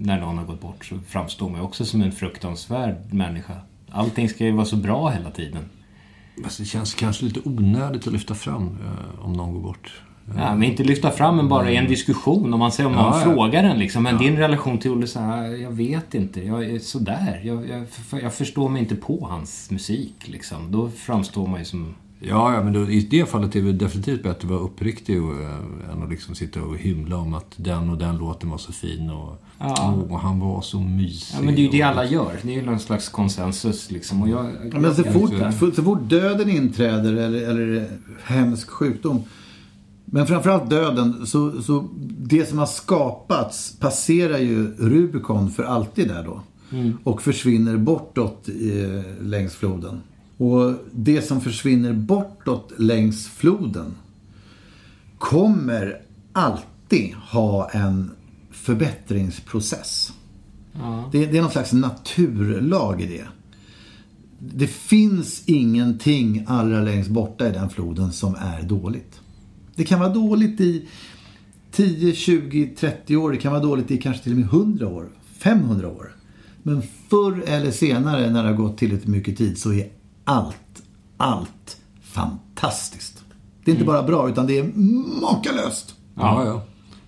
när, 0.00 0.20
någon 0.20 0.38
har 0.38 0.44
gått 0.44 0.60
bort 0.60 0.84
så 0.84 0.98
framstår 1.08 1.48
man 1.48 1.60
ju 1.60 1.66
också 1.66 1.84
som 1.84 2.02
en 2.02 2.12
fruktansvärd 2.12 2.96
människa. 3.10 3.54
Allting 3.90 4.28
ska 4.28 4.44
ju 4.44 4.52
vara 4.52 4.66
så 4.66 4.76
bra 4.76 5.08
hela 5.08 5.30
tiden. 5.30 5.64
Fast 6.44 6.58
det 6.58 6.64
känns 6.64 6.94
kanske 6.94 7.24
lite 7.24 7.40
onödigt 7.44 8.06
att 8.06 8.12
lyfta 8.12 8.34
fram 8.34 8.62
eh, 8.62 9.24
om 9.24 9.32
någon 9.32 9.54
går 9.54 9.60
bort. 9.60 10.02
Ja, 10.36 10.54
men 10.54 10.62
inte 10.62 10.84
lyfta 10.84 11.10
fram 11.10 11.36
men 11.36 11.48
bara 11.48 11.70
i 11.70 11.76
en 11.76 11.88
diskussion. 11.88 12.54
Om 12.54 12.60
man 12.60 12.72
säger 12.72 12.90
om 12.90 12.96
någon 12.96 13.04
Ja, 13.04 13.18
ja. 13.18 13.24
frågar 13.24 13.64
en 13.64 13.78
liksom. 13.78 14.02
Men 14.02 14.18
din 14.18 14.36
relation 14.36 14.78
till 14.78 14.90
Olle, 14.90 15.06
så 15.06 15.20
här, 15.20 15.44
jag 15.44 15.70
vet 15.70 16.14
inte. 16.14 16.40
Jag 16.40 16.64
är 16.64 16.78
sådär. 16.78 17.40
Jag, 17.44 17.68
jag, 17.68 17.86
jag 18.22 18.34
förstår 18.34 18.68
mig 18.68 18.82
inte 18.82 18.96
på 18.96 19.26
hans 19.30 19.70
musik 19.70 20.14
liksom. 20.28 20.72
Då 20.72 20.90
framstår 20.90 21.46
man 21.46 21.58
ju 21.58 21.64
som... 21.64 21.94
Ja, 22.22 22.54
ja 22.54 22.62
men 22.64 22.72
då, 22.72 22.90
i 22.90 23.00
det 23.10 23.26
fallet 23.28 23.56
är 23.56 23.62
det 23.62 23.72
definitivt 23.72 24.22
bättre 24.22 24.30
att 24.30 24.44
vara 24.44 24.60
uppriktig 24.60 25.22
och, 25.22 25.32
äh, 25.40 25.92
än 25.92 26.02
att 26.02 26.10
liksom 26.10 26.34
sitta 26.34 26.62
och 26.62 26.76
hymla 26.76 27.16
om 27.16 27.34
att 27.34 27.52
den 27.56 27.90
och 27.90 27.98
den 27.98 28.16
låten 28.18 28.50
var 28.50 28.58
så 28.58 28.72
fin 28.72 29.10
och, 29.10 29.42
Ja. 29.58 29.94
och 30.10 30.20
han 30.20 30.40
var 30.40 30.62
så 30.62 30.80
mysig. 30.80 31.36
Ja, 31.38 31.42
men 31.44 31.54
det 31.54 31.60
är 31.60 31.62
ju 31.64 31.68
det 31.70 31.82
och- 31.84 31.88
alla 31.90 32.04
gör. 32.04 32.32
Det 32.42 32.50
är 32.50 32.54
ju 32.56 32.62
någon 32.66 32.80
slags 32.80 33.08
konsensus 33.08 33.90
liksom. 33.90 34.22
Och 34.22 34.28
jag, 34.28 34.46
Ja, 34.72 34.78
Men 34.78 34.94
så 34.94 35.02
jag- 35.02 35.12
fort, 35.12 35.30
jag- 35.40 35.54
så, 35.54 35.70
så 35.70 35.82
fort 35.82 36.08
döden 36.10 36.48
inträder 36.48 37.12
eller, 37.16 37.48
eller 37.50 37.88
hemsk 38.24 38.70
sjukdom. 38.70 39.22
Men 40.04 40.26
framförallt 40.26 40.70
döden. 40.70 41.26
Så, 41.26 41.62
så 41.62 41.88
det 42.18 42.48
som 42.48 42.58
har 42.58 42.66
skapats 42.66 43.76
passerar 43.80 44.38
ju 44.38 44.66
Rubicon 44.78 45.50
för 45.50 45.62
alltid 45.62 46.08
där 46.08 46.22
då. 46.24 46.40
Och 47.04 47.22
försvinner 47.22 47.76
bortåt 47.76 48.48
eh, 48.48 49.24
längs 49.26 49.54
floden. 49.54 50.00
Och 50.40 50.74
det 50.92 51.22
som 51.22 51.40
försvinner 51.40 51.92
bortåt 51.92 52.72
längs 52.78 53.28
floden 53.28 53.94
kommer 55.18 56.00
alltid 56.32 57.14
ha 57.14 57.70
en 57.70 58.10
förbättringsprocess. 58.50 60.12
Det, 61.12 61.26
det 61.26 61.38
är 61.38 61.42
någon 61.42 61.50
slags 61.50 61.72
naturlag 61.72 63.02
i 63.02 63.06
det. 63.06 63.26
Det 64.38 64.66
finns 64.66 65.42
ingenting 65.46 66.44
allra 66.48 66.80
längst 66.80 67.10
borta 67.10 67.48
i 67.48 67.52
den 67.52 67.70
floden 67.70 68.12
som 68.12 68.34
är 68.34 68.62
dåligt. 68.62 69.20
Det 69.74 69.84
kan 69.84 70.00
vara 70.00 70.12
dåligt 70.12 70.60
i 70.60 70.88
10, 71.70 72.14
20, 72.14 72.66
30 72.66 73.16
år. 73.16 73.32
Det 73.32 73.38
kan 73.38 73.52
vara 73.52 73.62
dåligt 73.62 73.90
i 73.90 73.98
kanske 73.98 74.22
till 74.22 74.32
och 74.32 74.38
med 74.38 74.46
100 74.46 74.88
år. 74.88 75.08
500 75.38 75.88
år. 75.88 76.16
Men 76.62 76.82
förr 77.08 77.42
eller 77.46 77.70
senare 77.70 78.30
när 78.30 78.42
det 78.42 78.48
har 78.48 78.56
gått 78.56 78.78
tillräckligt 78.78 79.08
mycket 79.08 79.38
tid 79.38 79.58
så 79.58 79.72
är 79.72 79.99
allt, 80.30 80.82
allt 81.16 81.76
fantastiskt. 82.02 83.24
Det 83.64 83.70
är 83.70 83.72
inte 83.72 83.84
bara 83.84 84.02
bra 84.02 84.28
utan 84.28 84.46
det 84.46 84.58
är 84.58 84.64
makalöst. 85.20 85.94
Ja, 86.14 86.44
ja. 86.44 86.62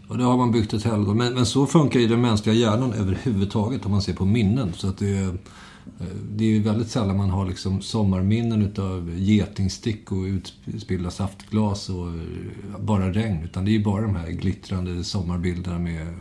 Och 0.09 0.19
det 0.19 0.25
har 0.25 0.37
man 0.37 0.52
byggt 0.52 0.73
ett 0.73 0.85
helgon. 0.85 1.17
Men, 1.17 1.35
men 1.35 1.47
så 1.47 1.67
funkar 1.67 2.00
ju 2.00 2.07
den 2.07 2.21
mänskliga 2.21 2.55
hjärnan 2.55 2.93
överhuvudtaget 2.93 3.85
om 3.85 3.91
man 3.91 4.02
ser 4.02 4.12
på 4.12 4.25
minnen. 4.25 4.73
Så 4.76 4.88
att 4.88 4.99
det 4.99 5.19
är, 5.19 5.29
eh, 5.29 6.07
det 6.31 6.45
är 6.45 6.49
ju 6.49 6.62
väldigt 6.62 6.91
sällan 6.91 7.17
man 7.17 7.31
har 7.31 7.47
liksom 7.47 7.83
sommarminnen 7.83 8.62
utav 8.62 9.11
getingstick 9.17 10.12
och 10.12 10.25
utspillda 10.67 11.11
saftglas 11.11 11.88
och 11.88 12.09
eh, 12.09 12.81
bara 12.81 13.12
regn. 13.12 13.45
Utan 13.45 13.64
det 13.64 13.71
är 13.71 13.73
ju 13.73 13.85
bara 13.85 14.02
de 14.02 14.17
här 14.17 14.29
glittrande 14.29 15.05
sommarbilderna 15.05 15.79
med 15.79 16.14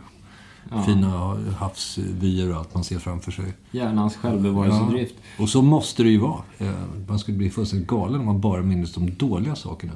fina 0.86 1.36
havsvyer 1.58 2.50
och 2.50 2.56
allt 2.56 2.74
man 2.74 2.84
ser 2.84 2.98
framför 2.98 3.32
sig. 3.32 3.44
Hjärnans 3.70 4.16
självbevarelsedrift. 4.16 5.14
Och 5.38 5.48
så 5.48 5.62
måste 5.62 6.02
det 6.02 6.08
ju 6.08 6.18
vara. 6.18 6.42
Eh, 6.58 6.70
Man 7.08 7.18
skulle 7.18 7.38
bli 7.38 7.50
fullständigt 7.50 7.88
galen 7.88 8.20
om 8.20 8.26
man 8.26 8.40
bara 8.40 8.62
minns 8.62 8.94
de 8.94 9.10
dåliga 9.14 9.54
sakerna. 9.56 9.92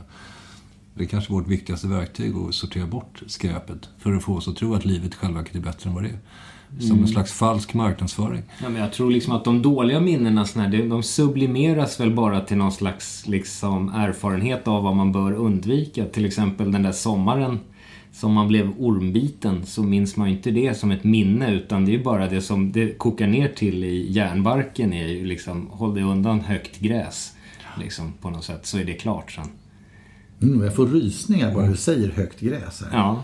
Det 0.95 1.05
är 1.05 1.09
kanske 1.09 1.33
vårt 1.33 1.47
viktigaste 1.49 1.89
verktyg 1.89 2.35
att 2.37 2.55
sortera 2.55 2.87
bort 2.87 3.23
skräpet. 3.27 3.89
För 3.99 4.13
att 4.13 4.23
få 4.23 4.35
oss 4.35 4.49
att 4.49 4.57
tro 4.57 4.75
att 4.75 4.85
livet 4.85 5.15
själva 5.15 5.41
är 5.53 5.61
bättre 5.61 5.89
än 5.91 5.95
vad 5.95 6.05
det 6.05 6.09
är. 6.09 6.19
Som 6.81 6.99
en 6.99 7.09
slags 7.09 7.33
falsk 7.33 7.75
marknadsföring. 7.75 8.43
Ja, 8.63 8.69
men 8.69 8.83
jag 8.83 8.93
tror 8.93 9.11
liksom 9.11 9.33
att 9.33 9.45
de 9.45 9.63
dåliga 9.63 10.01
minnena, 10.01 10.45
såna 10.45 10.65
här, 10.69 10.89
de 10.89 11.03
sublimeras 11.03 12.01
väl 12.01 12.15
bara 12.15 12.41
till 12.41 12.57
någon 12.57 12.73
slags 12.73 13.27
liksom, 13.27 13.89
erfarenhet 13.89 14.69
av 14.69 14.83
vad 14.83 14.97
man 14.97 15.13
bör 15.13 15.33
undvika. 15.33 16.05
Till 16.05 16.27
exempel 16.27 16.73
den 16.73 16.83
där 16.83 16.93
sommaren 16.93 17.59
som 18.17 18.33
man 18.33 18.49
blev 18.49 18.73
ormbiten 18.79 19.67
så 19.67 19.83
minns 19.83 20.17
man 20.17 20.29
ju 20.29 20.37
inte 20.37 20.51
det 20.51 20.75
som 20.75 20.91
ett 20.91 21.05
minne 21.05 21.55
utan 21.55 21.85
det 21.85 21.91
är 21.91 21.97
ju 21.97 22.03
bara 22.03 22.29
det 22.29 22.41
som 22.41 22.73
det 22.73 22.99
kokar 22.99 23.27
ner 23.27 23.49
till 23.49 23.85
i 23.85 24.13
hjärnbarken 24.13 24.93
är 24.93 25.09
ju 25.09 25.25
liksom 25.25 25.69
håll 25.71 25.95
dig 25.95 26.03
undan 26.03 26.41
högt 26.41 26.79
gräs. 26.79 27.33
Liksom 27.79 28.13
på 28.21 28.31
något 28.31 28.45
sätt 28.45 28.67
så 28.67 28.79
är 28.79 28.85
det 28.85 28.95
klart 28.95 29.33
sen. 29.33 29.49
Mm, 30.43 30.65
jag 30.65 30.75
får 30.75 30.87
rysningar 30.87 31.55
bara 31.55 31.67
du 31.67 31.77
säger 31.77 32.11
högt 32.11 32.41
gräs 32.41 32.83
här. 32.83 32.99
Ja. 32.99 33.23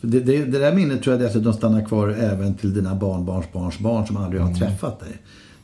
För 0.00 0.08
Det, 0.08 0.20
det, 0.20 0.44
det 0.44 0.58
där 0.58 0.74
minnet 0.74 1.02
tror 1.02 1.16
jag 1.16 1.26
dessutom 1.26 1.52
stannar 1.52 1.84
kvar 1.84 2.08
även 2.08 2.54
till 2.54 2.74
dina 2.74 2.94
barnbarns 2.94 3.52
barns 3.52 3.78
barn 3.78 4.06
som 4.06 4.16
aldrig 4.16 4.42
har 4.42 4.54
träffat 4.54 5.00
dig. 5.00 5.16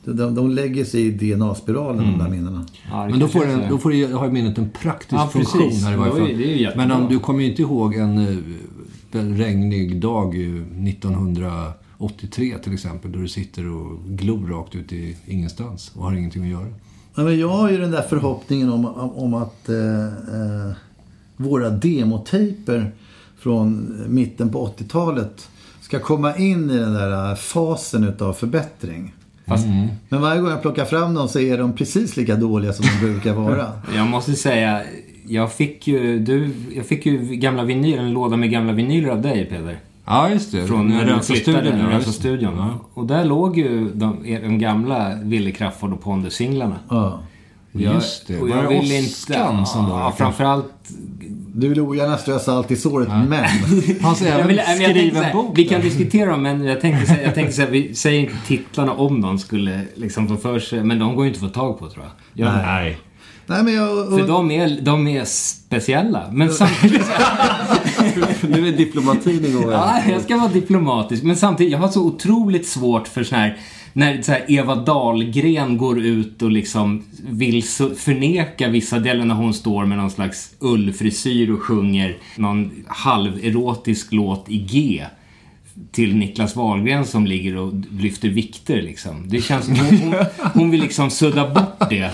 De, 0.04 0.34
de, 0.34 0.50
lägger 0.50 0.84
sig 0.84 1.06
i 1.06 1.10
DNA-spiralen, 1.10 2.04
de 2.12 2.18
där 2.18 2.28
minnena. 2.28 2.66
ja 2.90 3.08
Men 3.08 3.18
då 3.18 3.28
får, 3.28 3.46
den, 3.46 3.62
då 3.70 3.78
får 3.78 4.14
har 4.18 4.30
minnet 4.30 4.58
en 4.58 4.70
praktisk 4.70 5.12
Ja, 5.12 5.30
precis. 5.32 5.52
funktion 5.52 5.72
här 5.72 5.92
i 5.92 5.96
varje 5.96 6.12
fall. 6.68 6.76
Men 6.76 6.90
om, 6.90 7.08
du 7.08 7.18
kommer 7.18 7.42
ju 7.42 7.50
inte 7.50 7.62
ihåg 7.62 7.94
en, 7.94 8.18
eh, 8.18 8.36
regnig 9.20 10.00
dag 10.00 10.34
eh, 10.34 10.88
1983 10.88 12.58
till 12.62 12.74
exempel. 12.74 13.12
Då 13.12 13.18
du 13.18 13.28
sitter 13.28 13.68
och 13.68 13.98
glor 14.06 14.46
rakt 14.48 14.74
ut 14.74 14.92
i 14.92 15.16
ingenstans 15.26 15.92
och 15.94 16.04
har 16.04 16.12
ingenting 16.12 16.42
att 16.42 16.48
göra. 16.48 16.66
Ja, 17.14 17.22
men 17.22 17.38
jag 17.38 17.48
har 17.48 17.70
ju 17.70 17.78
den 17.78 17.90
där 17.90 18.02
förhoppningen 18.02 18.68
om, 18.68 18.84
om, 18.84 19.10
om 19.10 19.34
att 19.34 19.68
eh, 19.68 20.06
eh, 20.06 20.72
våra 21.36 21.70
demotejper 21.70 22.92
från 23.38 23.96
mitten 24.08 24.48
på 24.48 24.66
80-talet 24.78 25.48
ska 25.80 25.98
komma 25.98 26.36
in 26.36 26.70
i 26.70 26.78
den 26.78 26.94
där 26.94 27.34
fasen 27.34 28.04
utav 28.04 28.32
förbättring. 28.32 29.14
Fast 29.46 29.66
Men 30.08 30.20
varje 30.20 30.40
gång 30.40 30.50
jag 30.50 30.62
plockar 30.62 30.84
fram 30.84 31.14
dem 31.14 31.28
så 31.28 31.40
är 31.40 31.58
de 31.58 31.72
precis 31.72 32.16
lika 32.16 32.36
dåliga 32.36 32.72
som 32.72 32.86
de 32.86 33.06
brukar 33.06 33.34
vara. 33.34 33.72
Jag 33.96 34.06
måste 34.06 34.32
säga, 34.32 34.82
jag 35.26 35.52
fick 35.52 35.86
ju, 35.86 36.18
du, 36.18 36.50
jag 36.74 36.86
fick 36.86 37.06
ju 37.06 37.18
gamla 37.18 37.64
vinyler, 37.64 38.02
en 38.02 38.12
låda 38.12 38.36
med 38.36 38.50
gamla 38.50 38.72
vinyler 38.72 39.08
av 39.08 39.22
dig 39.22 39.46
Peder. 39.46 39.78
Ja, 40.04 40.30
just 40.30 40.52
det. 40.52 40.66
Från 40.66 40.88
du 40.88 41.22
flyttade, 41.22 42.00
ja. 42.42 42.78
Och 42.94 43.06
där 43.06 43.24
låg 43.24 43.58
ju 43.58 43.90
de, 43.94 44.22
de 44.42 44.58
gamla 44.58 45.14
Wille 45.22 45.50
Crafoord 45.50 45.92
och 45.92 46.00
Pondus-singlarna. 46.02 46.78
Ja. 46.88 47.20
Just 47.72 48.26
det. 48.26 48.40
Och 48.40 48.48
Var 48.48 48.56
jag 48.56 48.64
det 48.64 48.80
vill 48.80 48.92
inte... 48.92 49.64
Som 49.66 49.88
var 49.88 50.00
Ja, 50.00 50.14
framförallt... 50.18 50.72
Du 51.54 51.68
vill 51.68 51.80
ogärna 51.80 52.18
strö 52.18 52.38
salt 52.38 52.70
i 52.70 52.76
såret, 52.76 53.08
men... 53.08 53.44
Han 54.02 54.16
ska 54.16 54.24
Jag 54.24 54.34
även 54.34 54.48
vill, 54.48 54.56
jag 54.56 54.66
tänkte 54.66 54.90
skriva 54.90 55.14
så 55.14 55.18
en 55.18 55.24
här, 55.24 55.32
bok. 55.32 55.58
vi 55.58 55.64
kan 55.64 55.80
diskutera 55.80 56.30
dem, 56.30 56.42
men 56.42 56.64
jag 56.64 56.80
tänkte 56.80 57.06
säga, 57.06 57.22
jag 57.22 57.34
tänkte 57.34 57.56
säga 57.56 57.70
vi 57.70 57.94
säger 57.94 58.20
inte 58.20 58.34
titlarna 58.46 58.92
om 58.92 59.20
någon 59.20 59.38
skulle 59.38 59.80
liksom 59.94 60.28
få 60.28 60.36
för 60.36 60.58
sig. 60.58 60.84
Men 60.84 60.98
de 60.98 61.14
går 61.14 61.24
ju 61.24 61.30
inte 61.32 61.46
att 61.46 61.52
få 61.52 61.60
tag 61.60 61.78
på 61.78 61.88
tror 61.88 62.04
jag. 62.04 62.46
jag 62.46 62.56
Nej. 62.56 62.98
Nej, 63.46 63.62
men 63.62 63.74
jag... 63.74 64.08
För 64.08 64.26
de 64.26 64.50
är, 64.50 64.80
de 64.80 65.08
är 65.08 65.24
speciella. 65.24 66.30
Men 66.32 66.50
samtidigt... 66.50 67.02
Nu 68.48 68.68
är 68.68 68.72
diplomatin 68.72 69.44
igång. 69.44 69.70
Ja, 69.70 69.98
jag 70.10 70.22
ska 70.22 70.36
vara 70.36 70.48
diplomatisk. 70.48 71.22
Men 71.22 71.36
samtidigt, 71.36 71.72
jag 71.72 71.78
har 71.78 71.88
så 71.88 72.02
otroligt 72.02 72.66
svårt 72.66 73.08
för 73.08 73.24
sån 73.24 73.38
här 73.38 73.58
när 73.92 74.22
så 74.22 74.32
här 74.32 74.44
Eva 74.48 74.74
Dahlgren 74.74 75.78
går 75.78 76.00
ut 76.00 76.42
och 76.42 76.50
liksom 76.50 77.04
vill 77.28 77.64
förneka 77.96 78.68
vissa 78.68 78.98
delar 78.98 79.24
när 79.24 79.34
hon 79.34 79.54
står 79.54 79.84
med 79.84 79.98
någon 79.98 80.10
slags 80.10 80.54
ullfrisyr 80.60 81.50
och 81.50 81.62
sjunger 81.62 82.16
någon 82.36 82.84
halverotisk 82.86 84.12
låt 84.12 84.50
i 84.50 84.58
G 84.58 85.04
till 85.92 86.16
Niklas 86.16 86.56
Wahlgren 86.56 87.06
som 87.06 87.26
ligger 87.26 87.56
och 87.56 87.72
lyfter 88.00 88.28
vikter 88.28 88.82
liksom. 88.82 89.28
Det 89.28 89.40
känns 89.40 89.64
som 89.64 89.76
hon, 89.76 89.96
hon, 89.98 90.14
hon 90.54 90.70
vill 90.70 90.80
liksom 90.80 91.10
sudda 91.10 91.50
bort 91.54 91.90
det 91.90 92.10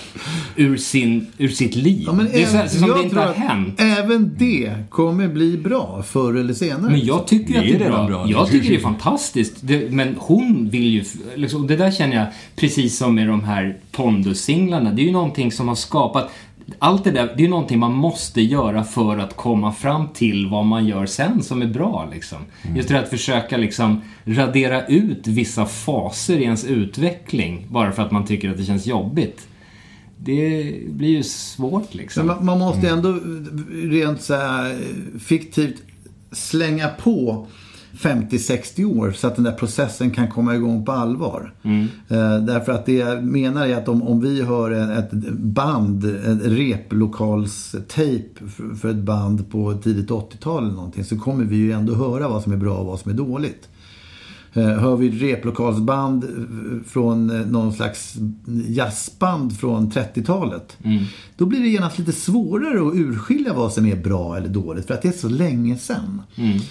ur, 0.56 0.76
sin, 0.76 1.26
ur 1.38 1.48
sitt 1.48 1.74
liv. 1.76 2.02
Ja, 2.06 2.12
det 2.32 2.42
är 2.42 2.46
så 2.46 2.52
här, 2.52 2.58
även- 2.58 2.70
som 2.70 2.88
jag 2.88 2.98
det 2.98 3.02
inte 3.02 3.18
har 3.18 3.26
att 3.26 3.36
hänt. 3.36 3.80
Även 3.80 4.34
det 4.38 4.72
kommer 4.90 5.28
bli 5.28 5.56
bra 5.56 6.02
förr 6.06 6.34
eller 6.34 6.54
senare. 6.54 6.90
Men 6.90 7.04
jag 7.06 7.26
tycker 7.26 7.52
Det 7.52 7.58
att 7.58 7.64
är 7.64 7.78
det 7.78 7.84
är 7.84 7.88
bra. 7.90 8.06
bra. 8.06 8.28
Jag 8.30 8.48
tycker 8.50 8.68
det 8.68 8.76
är 8.76 8.80
fantastiskt. 8.80 9.54
Det, 9.60 9.90
men 9.92 10.14
hon 10.18 10.68
vill 10.70 10.84
ju... 10.86 11.04
Liksom, 11.36 11.66
det 11.66 11.76
där 11.76 11.90
känner 11.90 12.16
jag, 12.16 12.26
precis 12.56 12.96
som 12.98 13.14
med 13.14 13.28
de 13.28 13.44
här 13.44 13.76
Pondus-singlarna. 13.92 14.92
Det 14.92 15.02
är 15.02 15.06
ju 15.06 15.12
någonting 15.12 15.52
som 15.52 15.68
har 15.68 15.74
skapat... 15.74 16.30
Allt 16.78 17.04
det 17.04 17.10
där, 17.10 17.34
det 17.37 17.44
är 17.44 17.48
någonting 17.48 17.78
man 17.78 17.92
måste 17.92 18.40
göra 18.40 18.84
för 18.84 19.18
att 19.18 19.37
komma 19.37 19.72
fram 19.72 20.08
till 20.08 20.46
vad 20.46 20.66
man 20.66 20.87
gör 20.87 21.06
sen 21.06 21.42
som 21.42 21.62
är 21.62 21.66
bra. 21.66 22.08
Liksom. 22.12 22.38
Just 22.76 22.88
det 22.88 23.00
att 23.00 23.08
försöka 23.08 23.56
liksom 23.56 24.02
radera 24.25 24.87
ut 24.87 25.26
vissa 25.26 25.66
faser 25.66 26.38
i 26.38 26.42
ens 26.42 26.64
utveckling 26.64 27.66
bara 27.70 27.92
för 27.92 28.02
att 28.02 28.10
man 28.10 28.26
tycker 28.26 28.50
att 28.50 28.56
det 28.56 28.64
känns 28.64 28.87
jobbigt. 28.87 29.48
Det 30.16 30.75
blir 30.88 31.08
ju 31.08 31.22
svårt 31.22 31.94
liksom. 31.94 32.26
Men 32.26 32.37
man, 32.37 32.46
man 32.46 32.58
måste 32.58 32.88
ändå 32.88 33.18
rent 33.72 34.22
så 34.22 34.34
här 34.34 34.78
fiktivt 35.18 35.82
slänga 36.32 36.88
på 36.88 37.46
50-60 37.99 38.99
år 38.99 39.12
så 39.12 39.26
att 39.26 39.35
den 39.35 39.45
där 39.45 39.52
processen 39.52 40.11
kan 40.11 40.28
komma 40.28 40.55
igång 40.55 40.85
på 40.85 40.93
allvar. 40.93 41.52
Eh, 42.09 42.38
därför 42.38 42.73
att 42.73 42.87
det 42.87 42.93
jag 42.93 43.25
menar 43.25 43.67
är 43.67 43.76
att 43.76 43.88
om, 43.88 44.02
om 44.02 44.21
vi 44.21 44.43
hör 44.43 44.71
ett 44.99 45.12
band, 45.33 46.05
ett 46.05 46.45
replokalstejp 46.45 48.40
för 48.81 48.90
ett 48.90 48.97
band 48.97 49.50
på 49.50 49.75
tidigt 49.75 50.11
80-tal 50.11 50.64
eller 50.64 50.75
någonting 50.75 51.05
så 51.05 51.19
kommer 51.19 51.45
vi 51.45 51.57
ju 51.57 51.73
ändå 51.73 51.95
höra 51.95 52.28
vad 52.28 52.43
som 52.43 52.52
är 52.52 52.57
bra 52.57 52.76
och 52.76 52.87
vad 52.87 53.00
som 53.00 53.11
är 53.11 53.17
dåligt. 53.17 53.69
Eh, 54.52 54.62
Hör 54.69 54.97
vi 54.97 55.11
replokalsband 55.11 56.25
eh, 56.25 56.31
från 56.87 57.31
eh, 57.31 57.47
någon 57.47 57.73
slags 57.73 58.14
jazzband 58.69 59.59
från 59.59 59.90
30-talet. 59.90 60.76
Då 61.37 61.47
blir 61.47 61.61
det 61.61 61.69
genast 61.69 61.99
lite 61.99 62.12
svårare 62.12 62.88
att 62.88 62.95
urskilja 62.95 63.52
vad 63.55 63.73
som 63.73 63.87
är 63.87 63.97
bra 63.97 64.37
eller 64.37 64.49
dåligt 64.49 64.87
för 64.87 64.95
att 64.95 65.02
det 65.02 65.09
är 65.09 65.12
så 65.12 65.28
länge 65.28 65.76
sedan. 65.76 66.23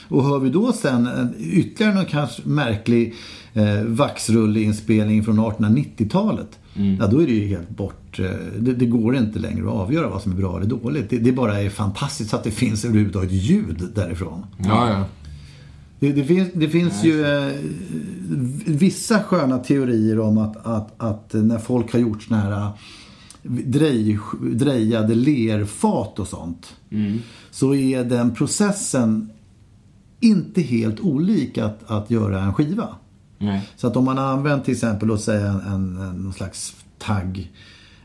Och 0.09 0.23
hör 0.23 0.39
vi 0.39 0.49
då 0.49 0.73
sen 0.73 1.07
en, 1.07 1.33
ytterligare 1.39 1.95
någon 1.95 2.05
kanske 2.05 2.41
märklig 2.45 3.13
eh, 3.53 3.83
vaxrulleinspelning 3.83 5.23
från 5.23 5.39
1890-talet. 5.39 6.59
Ja, 6.99 7.07
då 7.07 7.21
är 7.21 7.25
det 7.27 7.33
ju 7.33 7.47
helt 7.47 7.69
bort. 7.69 8.19
Det, 8.59 8.73
det 8.73 8.85
går 8.85 9.15
inte 9.15 9.39
längre 9.39 9.67
att 9.67 9.73
avgöra 9.73 10.09
vad 10.09 10.21
som 10.21 10.31
är 10.31 10.35
bra 10.35 10.57
eller 10.57 10.69
dåligt. 10.69 11.09
Det, 11.09 11.17
det 11.17 11.31
bara 11.31 11.61
är 11.61 11.69
fantastiskt 11.69 12.33
att 12.33 12.43
det 12.43 12.51
finns 12.51 12.85
överhuvudtaget 12.85 13.31
ljud 13.31 13.83
därifrån. 13.95 14.45
Ja, 14.57 14.89
ja. 14.89 15.05
Det, 15.99 16.11
det 16.11 16.23
finns, 16.23 16.49
det 16.53 16.69
finns 16.69 17.03
ju 17.03 17.25
eh, 17.25 17.55
vissa 18.65 19.23
sköna 19.23 19.57
teorier 19.57 20.19
om 20.19 20.37
att, 20.37 20.65
att, 20.65 20.93
att 20.97 21.33
när 21.33 21.57
folk 21.57 21.93
har 21.93 21.99
gjort 21.99 22.23
såna 22.23 22.41
här 22.41 22.65
eh, 22.65 22.71
drej, 23.43 24.19
drejade 24.41 25.15
lerfat 25.15 26.19
och 26.19 26.27
sånt. 26.27 26.75
Så 27.51 27.75
är 27.75 28.03
den 28.03 28.35
processen 28.35 29.29
inte 30.19 30.61
helt 30.61 30.99
olik 30.99 31.57
att, 31.57 31.91
att 31.91 32.11
göra 32.11 32.41
en 32.41 32.53
skiva. 32.53 32.95
Nej. 33.37 33.69
Så 33.75 33.87
att 33.87 33.97
om 33.97 34.05
man 34.05 34.17
har 34.17 34.25
använt 34.25 34.65
till 34.65 34.73
exempel, 34.73 35.07
låt 35.07 35.21
säga 35.21 35.47
en, 35.47 35.59
en, 35.59 35.97
en 35.97 36.23
någon 36.23 36.33
slags 36.33 36.75
tagg 36.97 37.51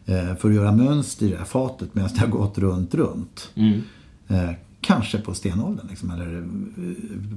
eh, 0.06 0.37
för 0.37 0.49
att 0.49 0.54
göra 0.54 0.72
mönster 0.72 1.26
i 1.26 1.30
det 1.30 1.37
här 1.37 1.44
fatet 1.44 1.94
medan 1.94 2.11
det 2.14 2.20
har 2.20 2.26
gått 2.26 2.58
runt, 2.58 2.94
runt. 2.94 3.50
Eh, 4.28 4.50
kanske 4.82 5.18
på 5.18 5.34
stenåldern 5.34 5.86
liksom, 5.90 6.10
eller 6.10 6.36
eh, 6.38 6.42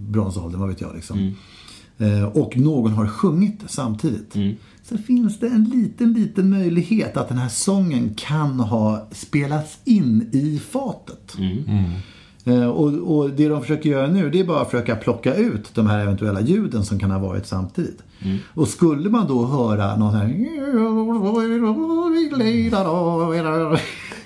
bronsåldern, 0.10 0.60
vad 0.60 0.70
vet 0.70 0.82
jag. 0.82 0.96
Liksom. 0.96 1.34
Eh, 1.98 2.24
och 2.24 2.58
någon 2.58 2.92
har 2.92 3.08
sjungit 3.08 3.60
samtidigt. 3.68 4.36
Så 4.84 4.98
finns 4.98 5.40
det 5.40 5.48
en 5.48 5.64
liten, 5.64 6.14
liten 6.14 6.50
möjlighet 6.50 7.18
att 7.18 7.30
den 7.30 7.38
här 7.38 7.50
sången 7.50 8.14
kan 8.18 8.60
ha 8.60 9.08
spelats 9.12 9.78
in 9.84 10.30
i 10.32 10.60
fatet. 10.72 11.36
Eh, 12.46 12.66
Och, 12.66 13.18
och 13.18 13.30
det 13.30 13.48
de 13.48 13.62
försöker 13.62 13.90
göra 13.90 14.08
nu 14.08 14.30
det 14.30 14.40
är 14.40 14.44
bara 14.46 14.62
att 14.62 14.72
försöka 14.72 14.96
plocka 14.96 15.36
ut 15.36 15.76
de 15.76 15.88
här 15.88 16.00
eventuella 16.00 16.42
ljuden 16.42 16.86
som 16.86 17.00
kan 17.00 17.12
ha 17.12 17.20
varit 17.20 17.46
samtidigt. 17.48 18.00
Och 18.54 18.68
skulle 18.68 19.10
man 19.10 19.28
då 19.28 19.46
höra 19.46 19.96
någon 19.98 20.14
här 20.14 20.28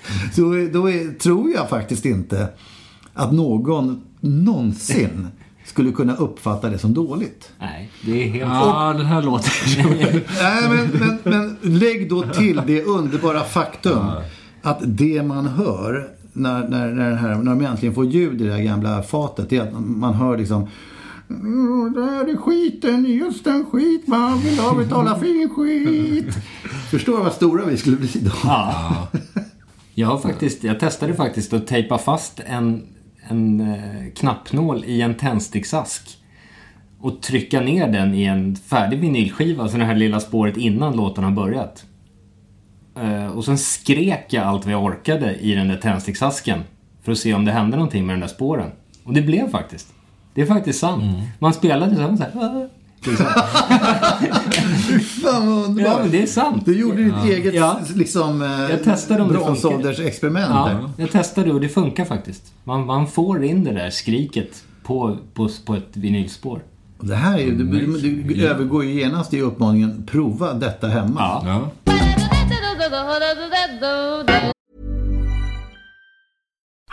så 0.34 0.42
då 0.72 0.90
är, 0.90 1.18
tror 1.18 1.50
jag 1.50 1.68
faktiskt 1.68 2.04
inte 2.04 2.48
att 3.14 3.32
någon 3.32 4.00
någonsin 4.20 5.26
skulle 5.64 5.92
kunna 5.92 6.16
uppfatta 6.16 6.70
det 6.70 6.78
som 6.78 6.94
dåligt. 6.94 7.52
Nej, 7.60 7.90
det 8.04 8.24
är 8.24 8.28
helt... 8.28 8.50
Ja, 8.50 8.94
den 8.96 9.06
här 9.06 9.22
låten. 9.22 9.50
Nej, 10.40 10.62
men, 10.68 10.88
men, 11.00 11.18
men 11.24 11.78
lägg 11.78 12.10
då 12.10 12.22
till 12.22 12.62
det 12.66 12.82
underbara 12.82 13.40
faktum 13.44 13.98
att 14.62 14.78
det 14.82 15.22
man 15.22 15.46
hör 15.46 16.08
när, 16.32 16.68
när, 16.68 16.88
när, 16.94 17.10
det 17.10 17.16
här, 17.16 17.34
när 17.34 17.54
de 17.54 17.64
äntligen 17.64 17.94
får 17.94 18.06
ljud 18.06 18.40
i 18.40 18.44
det 18.44 18.52
här 18.52 18.62
gamla 18.62 19.02
fatet, 19.02 19.50
det 19.50 19.56
är 19.56 19.62
att 19.62 19.72
man 19.80 20.14
hör 20.14 20.38
liksom 20.38 20.66
"Mm, 21.28 21.92
där 21.92 22.28
är 22.32 22.36
skiten, 22.36 23.04
just 23.04 23.46
en 23.46 23.66
skit, 23.72 24.06
man 24.06 24.38
vill 24.40 24.58
ha 24.58 24.74
betala 24.74 25.18
fin 25.18 25.48
skit. 25.56 26.34
Förstår 26.90 27.18
vad 27.22 27.32
stora 27.32 27.64
vi 27.64 27.76
skulle 27.76 27.96
bli 27.96 28.10
då? 28.20 28.30
Ja. 28.44 29.08
Jag, 29.94 30.08
har 30.08 30.18
faktiskt, 30.18 30.64
jag 30.64 30.80
testade 30.80 31.14
faktiskt 31.14 31.52
att 31.52 31.66
tejpa 31.66 31.98
fast 31.98 32.40
en, 32.46 32.82
en 33.30 33.60
eh, 33.60 34.12
knappnål 34.16 34.84
i 34.84 35.02
en 35.02 35.14
tändsticksask 35.14 36.18
och 37.00 37.22
trycka 37.22 37.60
ner 37.60 37.88
den 37.88 38.14
i 38.14 38.24
en 38.24 38.56
färdig 38.56 38.98
vinylskiva, 38.98 39.68
så 39.68 39.76
det 39.76 39.84
här 39.84 39.94
lilla 39.94 40.20
spåret 40.20 40.56
innan 40.56 40.96
låten 40.96 41.24
har 41.24 41.30
börjat. 41.30 41.84
Eh, 43.00 43.26
och 43.26 43.44
sen 43.44 43.58
skrek 43.58 44.26
jag 44.28 44.44
allt 44.44 44.64
vad 44.64 44.74
jag 44.74 44.84
orkade 44.84 45.34
i 45.34 45.54
den 45.54 45.68
där 45.68 45.76
tändsticksasken 45.76 46.60
för 47.02 47.12
att 47.12 47.18
se 47.18 47.34
om 47.34 47.44
det 47.44 47.52
hände 47.52 47.76
någonting 47.76 48.06
med 48.06 48.14
den 48.14 48.20
där 48.20 48.28
spåren. 48.28 48.70
Och 49.04 49.12
det 49.12 49.22
blev 49.22 49.50
faktiskt. 49.50 49.94
Det 50.34 50.42
är 50.42 50.46
faktiskt 50.46 50.78
sant. 50.78 51.04
Man 51.38 51.54
spelade 51.54 51.96
så 51.96 52.02
här, 52.02 52.16
så 52.16 52.38
här 52.40 52.68
Liksom. 53.06 53.26
Fan 55.22 55.46
vad 55.46 55.64
underbart. 55.64 55.92
Ja, 55.92 55.98
men 56.02 56.10
det 56.10 56.22
är 56.22 56.26
sant. 56.26 56.62
Du 56.66 56.78
gjorde 56.78 57.04
ditt 57.04 57.24
eget 57.24 57.54
Ja. 57.54 57.80
liksom, 57.94 58.42
eh, 58.42 58.48
Jag 58.70 58.84
testade 58.84 59.22
om 59.22 59.28
funkar. 59.28 59.44
bronsåldersexperiment. 59.44 60.50
Ja, 60.50 60.90
jag 60.96 61.10
testade 61.10 61.52
och 61.52 61.60
det 61.60 61.68
funkar 61.68 62.04
faktiskt. 62.04 62.42
Man, 62.64 62.86
man 62.86 63.06
får 63.06 63.44
in 63.44 63.64
det 63.64 63.72
där 63.72 63.90
skriket 63.90 64.62
på, 64.82 65.16
på, 65.34 65.48
på 65.64 65.74
ett 65.74 65.96
vinylspår. 65.96 66.62
Det 67.00 67.14
här 67.16 67.38
är 67.38 67.42
ju, 67.42 67.50
du, 67.56 68.22
du 68.22 68.46
övergår 68.46 68.84
ju 68.84 69.00
genast 69.00 69.34
i 69.34 69.40
uppmaningen 69.40 70.06
prova 70.10 70.52
detta 70.54 70.88
hemma. 70.88 71.20
Ja. 71.20 71.42
Ja. 71.46 71.70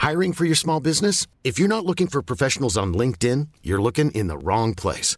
Hiring 0.09 0.33
for 0.33 0.45
your 0.45 0.55
small 0.55 0.79
business? 0.81 1.27
If 1.43 1.59
you're 1.59 1.67
not 1.67 1.85
looking 1.85 2.07
for 2.07 2.21
professionals 2.21 2.77
on 2.77 2.93
LinkedIn, 2.93 3.49
you're 3.63 3.81
looking 3.81 4.11
in 4.11 4.27
the 4.27 4.37
wrong 4.37 4.75
place. 4.75 5.17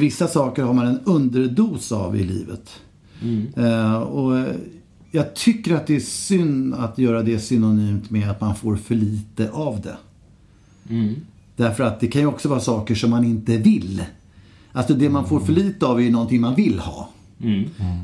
Vissa 0.00 0.28
saker 0.28 0.62
har 0.62 0.74
man 0.74 0.86
en 0.86 1.00
underdos 1.04 1.92
av 1.92 2.16
i 2.16 2.24
livet. 2.24 2.70
Eh, 3.56 3.94
och 3.94 4.46
jag 5.10 5.34
tycker 5.34 5.74
att 5.74 5.86
det 5.86 5.96
är 5.96 6.00
synd 6.00 6.74
att 6.74 6.98
göra 6.98 7.22
det 7.22 7.38
synonymt 7.38 8.10
med 8.10 8.30
att 8.30 8.40
man 8.40 8.56
får 8.56 8.76
för 8.76 8.94
lite 8.94 9.50
av 9.50 9.80
det. 9.80 9.96
Därför 11.56 11.84
att 11.84 12.00
det 12.00 12.06
kan 12.06 12.20
ju 12.20 12.26
också 12.26 12.48
vara 12.48 12.60
saker 12.60 12.94
som 12.94 13.10
man 13.10 13.24
inte 13.24 13.56
vill. 13.56 14.02
Alltså 14.72 14.94
det 14.94 15.08
man 15.08 15.28
får 15.28 15.40
för 15.40 15.52
lite 15.52 15.86
av 15.86 15.98
är 15.98 16.02
ju 16.02 16.10
någonting 16.10 16.40
man 16.40 16.54
vill 16.54 16.78
ha. 16.78 17.08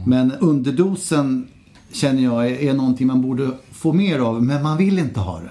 Men 0.06 0.32
underdosen 0.32 1.48
känner 1.92 2.22
jag 2.22 2.46
är, 2.50 2.54
är 2.54 2.74
någonting 2.74 3.06
man 3.06 3.22
borde 3.22 3.50
få 3.70 3.92
mer 3.92 4.18
av, 4.18 4.42
men 4.42 4.62
man 4.62 4.78
vill 4.78 4.98
inte 4.98 5.20
ha 5.20 5.40
det. 5.40 5.50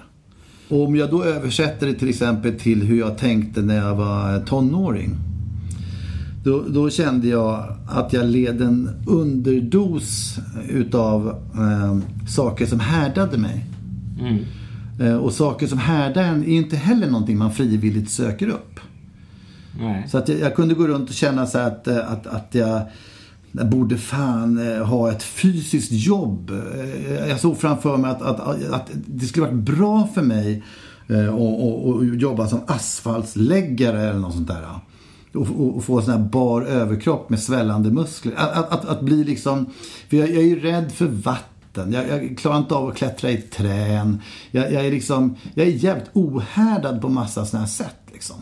Och 0.76 0.84
om 0.88 0.96
jag 0.96 1.12
då 1.12 1.24
översätter 1.24 1.88
det 1.88 1.94
till 1.94 2.10
exempel 2.10 2.60
till 2.60 2.84
hur 2.84 3.00
jag 3.00 3.18
tänkte 3.18 3.62
när 3.62 3.76
jag 3.76 3.96
var 3.96 4.40
tonåring. 4.40 5.12
Då, 6.46 6.64
då 6.70 6.90
kände 6.90 7.28
jag 7.28 7.64
att 7.88 8.14
jag 8.14 8.26
led 8.26 8.62
en 8.62 8.90
underdos 9.08 10.38
utav 10.70 11.28
eh, 11.56 11.98
saker 12.30 12.66
som 12.66 12.80
härdade 12.80 13.38
mig. 13.38 13.66
Eh, 15.00 15.16
och 15.16 15.34
saker 15.34 15.68
som 15.68 15.78
härdar 15.78 16.24
en 16.24 16.44
är 16.44 16.48
inte 16.48 16.76
heller 16.76 17.08
någonting 17.08 17.38
man 17.38 17.52
frivilligt 17.54 18.10
söker 18.10 18.48
upp. 18.48 18.80
Nej. 19.80 20.08
Så 20.10 20.18
att 20.18 20.30
jag, 20.30 20.40
jag 20.40 20.56
kunde 20.56 20.76
gå 20.76 20.88
runt 20.88 21.10
och 21.10 21.16
känna 21.16 21.46
så 21.46 21.58
att, 21.60 21.88
eh, 21.88 22.12
att, 22.12 22.28
att 22.28 22.48
jag, 22.52 22.82
jag 23.52 23.70
borde 23.70 23.98
fan 23.98 24.72
eh, 24.72 24.86
ha 24.86 25.12
ett 25.12 25.24
fysiskt 25.24 25.92
jobb. 25.92 26.52
Eh, 26.52 27.30
Jag 27.30 27.40
såg 27.40 27.58
framför 27.58 27.98
mig 27.98 28.12
att, 28.12 28.22
att, 28.22 28.70
att 28.70 28.90
det 29.06 29.26
skulle 29.26 29.46
varit 29.46 29.60
bra 29.66 30.10
för 30.16 30.22
mig 30.22 30.64
att 31.08 32.22
jobba 32.22 32.48
som 32.48 32.60
asfaltsläggare 32.68 34.02
eller 34.02 34.20
något 34.20 34.34
sånt 34.34 34.48
där. 34.48 34.66
Och, 35.38 35.48
och, 35.60 35.76
och 35.78 35.84
få 35.84 35.98
en 36.00 36.06
sån 36.06 36.14
här 36.14 36.30
bar 36.30 36.62
överkropp 36.62 37.30
med 37.30 37.40
svällande 37.40 37.92
muskler. 37.92 38.34
Att, 38.38 38.54
att, 38.58 38.72
att, 38.72 38.86
att 38.86 39.02
bli 39.02 39.24
liksom... 39.24 39.66
För 40.10 40.18
jag, 40.18 40.30
jag 40.30 40.38
är 40.38 40.42
ju 40.48 40.60
rädd 40.60 40.92
för 40.92 41.06
vatten. 41.06 41.92
Jag, 41.94 42.10
jag 42.10 42.38
klarar 42.38 42.58
inte 42.58 42.76
av 42.76 42.88
att 42.90 42.96
klättra 42.98 43.32
i 43.32 43.38
trän. 43.38 44.22
Jag, 44.52 44.72
jag 44.74 44.86
är 44.86 44.92
liksom... 44.92 45.36
Jag 45.54 45.68
är 45.68 45.72
jävligt 45.72 46.10
ohärdad 46.14 47.02
på 47.02 47.10
massa 47.10 47.46
såna 47.46 47.62
här 47.62 47.70
sätt 47.70 47.96
liksom. 48.14 48.36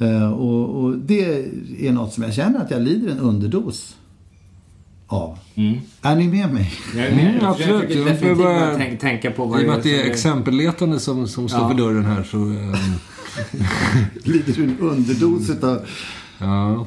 Eh, 0.00 0.32
och, 0.32 0.84
och 0.84 0.98
det 0.98 1.24
är 1.80 1.92
något 1.92 2.12
som 2.12 2.22
jag 2.22 2.34
känner 2.34 2.60
att 2.60 2.70
jag 2.70 2.82
lider 2.82 3.10
en 3.12 3.18
underdos 3.18 3.96
av. 5.06 5.38
Är 6.02 6.16
ni 6.16 6.28
med 6.28 6.52
mig? 6.54 6.72
Jag 6.96 7.06
är 7.06 7.14
med. 7.16 7.34
Mm, 7.34 7.46
absolut. 7.46 7.94
Jag 7.94 8.06
definitivt 8.06 8.38
bara- 8.38 8.96
tänka, 9.00 9.30
på 9.30 9.44
vad 9.44 9.60
I 9.60 9.62
och 9.62 9.68
med 9.68 9.76
att 9.76 9.82
det 9.82 10.02
är 10.02 10.10
exempelletande 10.10 10.98
som, 11.00 11.28
som 11.28 11.48
står 11.48 11.60
Ja. 11.60 11.68
för 11.68 11.76
dörren 11.76 12.04
här 12.04 12.22
så... 12.22 12.36
ehm, 12.36 12.74
lider 14.24 14.52
du 14.52 14.64
en 14.64 14.78
underdos 14.80 15.50
utav... 15.50 15.86
ja. 16.38 16.86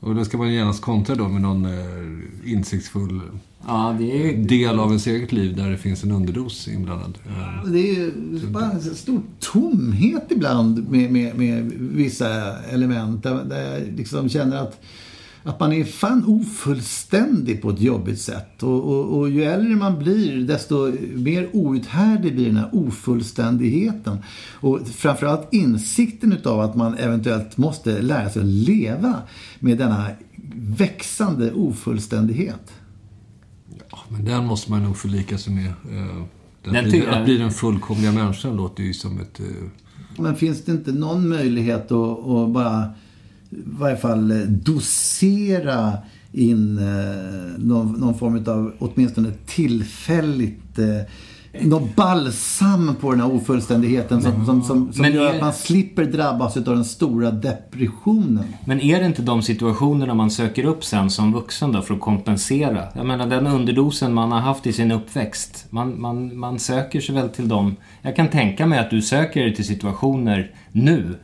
Och 0.00 0.14
då 0.14 0.24
ska 0.24 0.38
man 0.38 0.52
genast 0.52 0.82
kontra 0.82 1.14
då 1.14 1.28
med 1.28 1.42
någon 1.42 1.64
eh, 1.64 2.52
insiktsfull 2.52 3.20
Ja, 3.66 3.96
det 3.98 4.22
är 4.22 4.32
ju... 4.32 4.42
del 4.44 4.78
av 4.80 4.88
ens 4.88 5.06
eget 5.06 5.32
liv 5.32 5.56
där 5.56 5.70
det 5.70 5.78
finns 5.78 6.04
en 6.04 6.10
underdos 6.12 6.68
inblandad. 6.68 7.18
Eh, 7.26 7.70
Det 7.70 7.78
är 7.78 7.94
ju 7.94 8.12
bara 8.48 8.70
en 8.70 8.80
stor 8.80 9.22
tomhet 9.40 10.26
ibland 10.30 10.90
med, 10.90 11.12
med, 11.12 11.36
med 11.38 11.72
vissa 11.78 12.58
element. 12.62 13.22
Där, 13.22 13.44
där 13.44 13.72
jag 13.72 13.96
liksom 13.96 14.28
känner 14.28 14.56
att, 14.56 14.80
att 15.44 15.60
man 15.60 15.72
är 15.72 15.84
fan 15.84 16.24
ofullständig 16.26 17.62
på 17.62 17.70
ett 17.70 17.80
jobbigt 17.80 18.20
sätt. 18.20 18.62
Och, 18.62 18.82
och, 18.84 19.18
och 19.18 19.30
ju 19.30 19.42
äldre 19.44 19.76
man 19.76 19.98
blir 19.98 20.46
desto 20.46 20.92
mer 21.16 21.48
outhärdlig 21.52 22.34
blir 22.34 22.46
den 22.46 22.56
här 22.56 22.70
ofullständigheten. 22.72 24.18
Och 24.52 24.80
framförallt 24.88 25.48
insikten 25.54 26.32
utav 26.32 26.60
att 26.60 26.76
man 26.76 26.94
eventuellt 26.94 27.56
måste 27.56 28.02
lära 28.02 28.30
sig 28.30 28.42
att 28.42 28.48
leva 28.48 29.22
med 29.58 29.78
denna 29.78 30.06
växande 30.54 31.52
ofullständighet. 31.52 32.72
ja, 33.90 33.98
men 34.08 34.24
den 34.24 34.46
måste 34.46 34.70
man 34.70 34.82
nog 34.82 34.96
förlika 34.96 35.38
sig 35.38 35.54
med. 35.54 35.66
Eh, 35.66 36.22
Den 36.64 36.76
att, 36.76 36.82
bli, 36.82 36.92
tycker 36.92 37.06
jag- 37.08 37.18
att 37.18 37.24
bli 37.24 37.38
den 37.38 37.50
fullkomliga 37.50 38.12
människan 38.12 38.56
låter 38.56 38.82
ju 38.82 38.94
som 38.94 39.20
ett... 39.20 39.40
Eh, 39.40 39.46
Men 40.18 40.36
finns 40.36 40.64
det 40.64 40.72
inte 40.72 40.92
någon 40.92 41.28
möjlighet 41.28 41.92
att, 41.92 42.26
att 42.26 42.48
bara 42.50 42.90
varje 43.66 43.96
fall 43.96 44.30
eh, 44.30 44.36
dosera 44.38 45.92
in 46.32 46.78
eh, 46.78 47.58
någon, 47.58 47.92
någon 47.92 48.18
form 48.18 48.44
av 48.46 48.72
åtminstone 48.78 49.32
tillfälligt 49.46 50.78
eh, 50.78 51.00
någon 51.60 51.88
balsam 51.96 52.94
på 53.00 53.10
den 53.10 53.20
här 53.20 53.32
ofullständigheten 53.32 54.22
som, 54.22 54.46
som, 54.46 54.62
som, 54.62 54.92
som 54.92 55.04
gör 55.04 55.34
att 55.34 55.40
man 55.40 55.52
slipper 55.52 56.04
drabbas 56.04 56.56
av 56.56 56.62
den 56.62 56.84
stora 56.84 57.30
depressionen. 57.30 58.44
Men 58.66 58.80
är 58.80 59.00
det 59.00 59.06
inte 59.06 59.22
de 59.22 59.42
situationerna 59.42 60.14
man 60.14 60.30
söker 60.30 60.64
upp 60.64 60.84
sen 60.84 61.10
som 61.10 61.32
vuxen 61.32 61.72
då 61.72 61.82
för 61.82 61.94
att 61.94 62.00
kompensera? 62.00 62.84
Jag 62.94 63.06
menar 63.06 63.26
den 63.26 63.46
underdosen 63.46 64.14
man 64.14 64.32
har 64.32 64.40
haft 64.40 64.66
i 64.66 64.72
sin 64.72 64.92
uppväxt. 64.92 65.66
Man, 65.70 66.00
man, 66.00 66.38
man 66.38 66.58
söker 66.58 67.00
sig 67.00 67.14
väl 67.14 67.28
till 67.28 67.48
dem. 67.48 67.76
Jag 68.02 68.16
kan 68.16 68.28
tänka 68.28 68.66
mig 68.66 68.78
att 68.78 68.90
du 68.90 69.02
söker 69.02 69.40
dig 69.40 69.54
till 69.54 69.66
situationer 69.66 70.50
nu, 70.72 71.18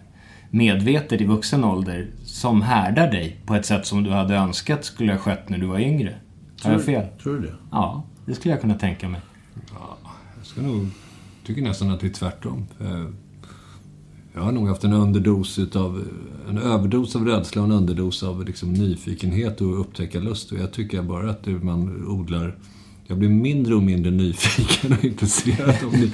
medvetet 0.50 1.20
i 1.20 1.24
vuxen 1.24 1.64
ålder, 1.64 2.10
som 2.24 2.62
härdar 2.62 3.10
dig 3.10 3.36
på 3.46 3.54
ett 3.54 3.66
sätt 3.66 3.86
som 3.86 4.02
du 4.04 4.10
hade 4.10 4.34
önskat 4.36 4.84
skulle 4.84 5.12
ha 5.12 5.18
skett 5.18 5.48
när 5.48 5.58
du 5.58 5.66
var 5.66 5.78
yngre. 5.78 6.14
Har 6.62 6.72
jag 6.72 6.84
fel? 6.84 7.06
Tror 7.22 7.34
du 7.34 7.40
det? 7.40 7.54
Ja, 7.70 8.02
det 8.26 8.34
skulle 8.34 8.54
jag 8.54 8.60
kunna 8.60 8.74
tänka 8.74 9.08
mig. 9.08 9.20
jag 10.38 10.46
ska 10.46 10.60
nog, 10.62 10.86
tycker 11.46 11.62
nästan 11.62 11.90
att 11.90 12.00
det 12.00 12.06
är 12.06 12.12
tvärtom. 12.12 12.66
Eh, 12.80 13.04
Jag 14.34 14.40
har 14.42 14.52
nog 14.52 14.68
haft 14.68 14.84
en 14.84 14.92
underdos 14.92 15.58
utav, 15.58 16.04
en 16.48 16.58
överdos 16.58 17.16
av 17.16 17.24
rädsla 17.26 17.62
och 17.62 17.68
en 17.68 17.72
underdos 17.74 18.22
av 18.22 18.44
liksom 18.44 18.72
nyfikenhet 18.72 19.60
och 19.60 19.80
upptäckarlust. 19.80 20.52
Och 20.52 20.58
jag 20.58 20.72
tycker 20.72 21.02
bara 21.02 21.30
att 21.30 21.46
man 21.46 22.06
odlar 22.06 22.56
jag 23.10 23.18
blir 23.18 23.28
mindre 23.28 23.74
och 23.74 23.82
mindre 23.82 24.10
nyfiken 24.10 24.92
och 24.92 25.04
intresserad 25.04 25.74
av 25.84 25.92
det. 25.92 26.10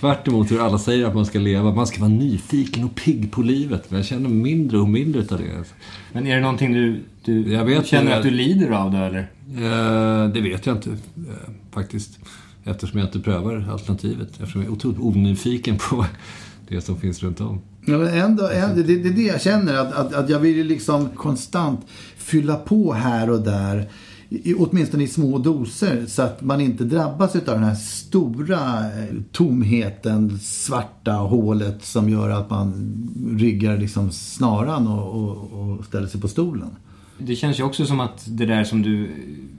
Tvärt 0.00 0.28
emot 0.28 0.50
hur 0.50 0.66
alla 0.66 0.78
säger 0.78 1.06
att 1.06 1.14
man 1.14 1.26
ska 1.26 1.38
leva. 1.38 1.74
Man 1.74 1.86
ska 1.86 2.00
vara 2.00 2.10
nyfiken 2.10 2.84
och 2.84 2.94
pigg 2.94 3.32
på 3.32 3.42
livet. 3.42 3.84
Men 3.88 3.96
jag 3.96 4.06
känner 4.06 4.28
mindre 4.28 4.78
och 4.78 4.88
mindre 4.88 5.20
av 5.20 5.38
det. 5.38 5.64
Men 6.12 6.26
är 6.26 6.34
det 6.34 6.40
någonting 6.40 6.72
du, 6.72 7.00
du, 7.24 7.52
Jag 7.52 7.64
vet 7.64 7.86
känner 7.86 8.10
det. 8.10 8.16
att 8.16 8.22
du 8.22 8.30
lider 8.30 8.70
av 8.70 8.90
det 8.92 8.98
eller? 8.98 9.30
Eh, 9.56 10.32
det 10.32 10.40
vet 10.40 10.66
jag 10.66 10.76
inte 10.76 10.90
eh, 10.90 10.96
faktiskt. 11.72 12.18
Eftersom 12.64 12.98
jag 12.98 13.08
inte 13.08 13.20
prövar 13.20 13.68
alternativet. 13.72 14.28
Eftersom 14.30 14.60
jag 14.60 14.68
är 14.70 14.72
otroligt 14.72 15.00
onyfiken 15.00 15.78
på 15.78 16.06
det 16.68 16.80
som 16.80 16.96
finns 17.00 17.22
runt 17.22 17.40
om. 17.40 17.60
Ja, 17.86 17.98
men 17.98 18.08
ändå, 18.08 18.48
ändå, 18.48 18.82
det, 18.82 18.96
det 18.96 19.08
är 19.08 19.12
det 19.12 19.22
jag 19.22 19.42
känner. 19.42 19.74
Att, 19.74 19.92
att, 19.92 20.14
att 20.14 20.28
jag 20.30 20.38
vill 20.38 20.56
ju 20.56 20.64
liksom 20.64 21.08
konstant 21.08 21.80
fylla 22.16 22.56
på 22.56 22.92
här 22.92 23.30
och 23.30 23.40
där. 23.40 23.88
I, 24.44 24.54
åtminstone 24.54 25.04
i 25.04 25.08
små 25.08 25.38
doser. 25.38 26.06
Så 26.06 26.22
att 26.22 26.42
man 26.42 26.60
inte 26.60 26.84
drabbas 26.84 27.36
av 27.36 27.42
den 27.44 27.64
här 27.64 27.74
stora 27.74 28.78
eh, 28.78 29.14
tomheten, 29.32 30.38
svarta 30.38 31.12
hålet 31.12 31.84
som 31.84 32.08
gör 32.08 32.30
att 32.30 32.50
man 32.50 32.74
riggar 33.38 33.78
liksom 33.78 34.10
snaran 34.10 34.86
och, 34.86 35.22
och, 35.22 35.52
och 35.52 35.84
ställer 35.84 36.06
sig 36.06 36.20
på 36.20 36.28
stolen. 36.28 36.70
Det 37.18 37.36
känns 37.36 37.60
ju 37.60 37.62
också 37.62 37.86
som 37.86 38.00
att 38.00 38.24
det 38.26 38.46
där 38.46 38.64
som 38.64 38.82
du 38.82 39.10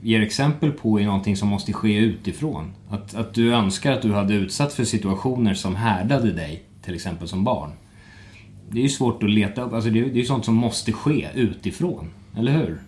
ger 0.02 0.20
exempel 0.20 0.72
på 0.72 1.00
är 1.00 1.04
någonting 1.04 1.36
som 1.36 1.48
måste 1.48 1.72
ske 1.72 1.98
utifrån. 1.98 2.72
Att, 2.88 3.14
att 3.14 3.34
du 3.34 3.54
önskar 3.54 3.92
att 3.92 4.02
du 4.02 4.12
hade 4.12 4.34
utsatt 4.34 4.72
för 4.72 4.84
situationer 4.84 5.54
som 5.54 5.76
härdade 5.76 6.32
dig, 6.32 6.62
till 6.82 6.94
exempel 6.94 7.28
som 7.28 7.44
barn. 7.44 7.70
Det 8.70 8.78
är 8.78 8.82
ju 8.82 8.88
svårt 8.88 9.22
att 9.22 9.30
leta 9.30 9.62
upp, 9.62 9.72
alltså 9.72 9.90
det 9.90 10.00
är 10.00 10.04
ju 10.04 10.24
sånt 10.24 10.44
som 10.44 10.54
måste 10.54 10.92
ske 10.92 11.28
utifrån, 11.34 12.10
eller 12.36 12.52
hur? 12.52 12.80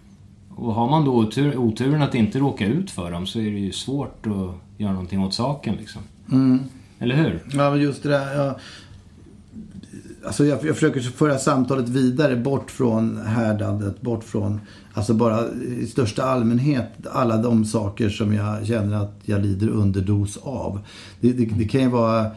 Och 0.56 0.74
har 0.74 0.90
man 0.90 1.04
då 1.04 1.14
otur, 1.14 1.56
oturen 1.56 2.02
att 2.02 2.14
inte 2.14 2.38
råka 2.38 2.66
ut 2.66 2.90
för 2.90 3.10
dem 3.10 3.26
så 3.26 3.38
är 3.38 3.50
det 3.50 3.58
ju 3.58 3.72
svårt 3.72 4.26
att 4.26 4.80
göra 4.80 4.92
någonting 4.92 5.20
åt 5.20 5.34
saken 5.34 5.74
liksom. 5.74 6.02
Eller 6.98 7.14
hur? 7.14 7.42
Ja, 7.52 7.70
men 7.70 7.80
just 7.80 8.02
det 8.02 8.08
där. 8.08 8.36
Ja. 8.36 8.58
Alltså 10.26 10.44
jag, 10.44 10.64
jag 10.64 10.74
försöker 10.74 11.00
föra 11.00 11.38
samtalet 11.38 11.88
vidare 11.88 12.36
bort 12.36 12.70
från 12.70 13.16
härdandet, 13.16 14.00
bort 14.00 14.24
från, 14.24 14.60
alltså 14.94 15.14
bara 15.14 15.48
i 15.80 15.86
största 15.86 16.22
allmänhet, 16.22 17.06
alla 17.12 17.36
de 17.36 17.64
saker 17.64 18.08
som 18.08 18.34
jag 18.34 18.66
känner 18.66 18.96
att 18.96 19.14
jag 19.24 19.42
lider 19.42 19.68
underdos 19.68 20.36
av. 20.36 20.80
Det, 21.20 21.32
det, 21.32 21.44
det 21.44 21.64
kan 21.64 21.80
ju 21.80 21.88
vara 21.88 22.30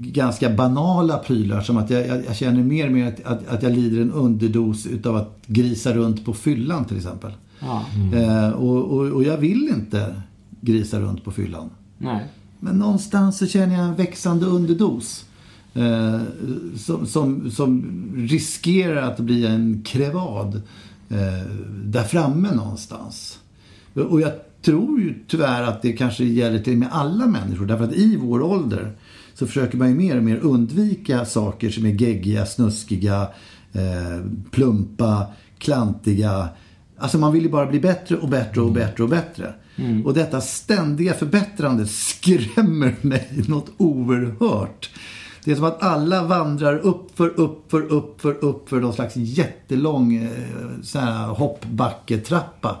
ganska 0.00 0.50
banala 0.50 1.18
prylar 1.18 1.60
som 1.60 1.76
att 1.76 1.90
jag, 1.90 2.06
jag, 2.06 2.24
jag 2.24 2.36
känner 2.36 2.62
mer 2.62 2.86
och 2.86 2.92
mer 2.92 3.06
att, 3.06 3.24
att, 3.24 3.48
att 3.48 3.62
jag 3.62 3.72
lider 3.72 4.02
en 4.02 4.12
underdos 4.12 4.86
utav 4.86 5.16
att 5.16 5.38
grisa 5.46 5.92
runt 5.92 6.24
på 6.24 6.32
fyllan 6.32 6.84
till 6.84 6.96
exempel. 6.96 7.32
Ja. 7.60 7.84
Eh, 8.14 8.50
och, 8.50 8.84
och, 8.84 9.06
och 9.06 9.24
jag 9.24 9.36
vill 9.36 9.68
inte 9.68 10.22
grisa 10.60 11.00
runt 11.00 11.24
på 11.24 11.30
fyllan. 11.30 11.70
Nej. 11.98 12.26
Men 12.60 12.78
någonstans 12.78 13.38
så 13.38 13.46
känner 13.46 13.74
jag 13.74 13.84
en 13.84 13.94
växande 13.94 14.46
underdos. 14.46 15.24
Eh, 15.74 16.20
som, 16.76 17.06
som, 17.06 17.50
som 17.50 17.84
riskerar 18.16 19.02
att 19.02 19.20
bli 19.20 19.46
en 19.46 19.82
krevad 19.82 20.62
eh, 21.08 21.50
där 21.84 22.02
framme 22.02 22.54
någonstans. 22.54 23.38
Och 23.94 24.20
jag 24.20 24.32
tror 24.62 25.00
ju 25.00 25.14
tyvärr 25.28 25.62
att 25.62 25.82
det 25.82 25.92
kanske 25.92 26.24
gäller 26.24 26.58
till 26.58 26.78
med 26.78 26.88
alla 26.92 27.26
människor. 27.26 27.66
Därför 27.66 27.84
att 27.84 27.92
i 27.92 28.16
vår 28.16 28.42
ålder 28.42 28.92
så 29.40 29.46
försöker 29.46 29.78
man 29.78 29.88
ju 29.88 29.94
mer 29.94 30.16
och 30.16 30.22
mer 30.22 30.36
undvika 30.36 31.24
saker 31.24 31.70
som 31.70 31.86
är 31.86 31.90
geggiga, 31.90 32.46
snuskiga, 32.46 33.28
eh, 33.72 34.24
plumpa, 34.50 35.26
klantiga. 35.58 36.48
Alltså 36.98 37.18
man 37.18 37.32
vill 37.32 37.42
ju 37.42 37.48
bara 37.48 37.66
bli 37.66 37.80
bättre 37.80 38.16
och 38.16 38.28
bättre 38.28 38.60
och 38.60 38.72
bättre 38.72 39.02
och 39.02 39.08
bättre. 39.08 39.54
Och 40.04 40.14
detta 40.14 40.40
ständiga 40.40 41.14
förbättrande 41.14 41.86
skrämmer 41.86 42.94
mig 43.00 43.44
något 43.48 43.70
oerhört. 43.76 44.90
Det 45.44 45.50
är 45.50 45.56
som 45.56 45.64
att 45.64 45.82
alla 45.82 46.22
vandrar 46.22 46.78
upp 46.78 47.16
för, 47.16 47.28
upp 47.28 47.70
för, 47.70 47.82
upp 47.82 48.20
för, 48.20 48.44
upp 48.44 48.68
för 48.68 48.80
någon 48.80 48.94
slags 48.94 49.16
jättelång 49.16 50.14
eh, 50.14 50.30
sån 50.82 51.02
här 51.02 51.26
hoppbacketrappa. 51.26 52.76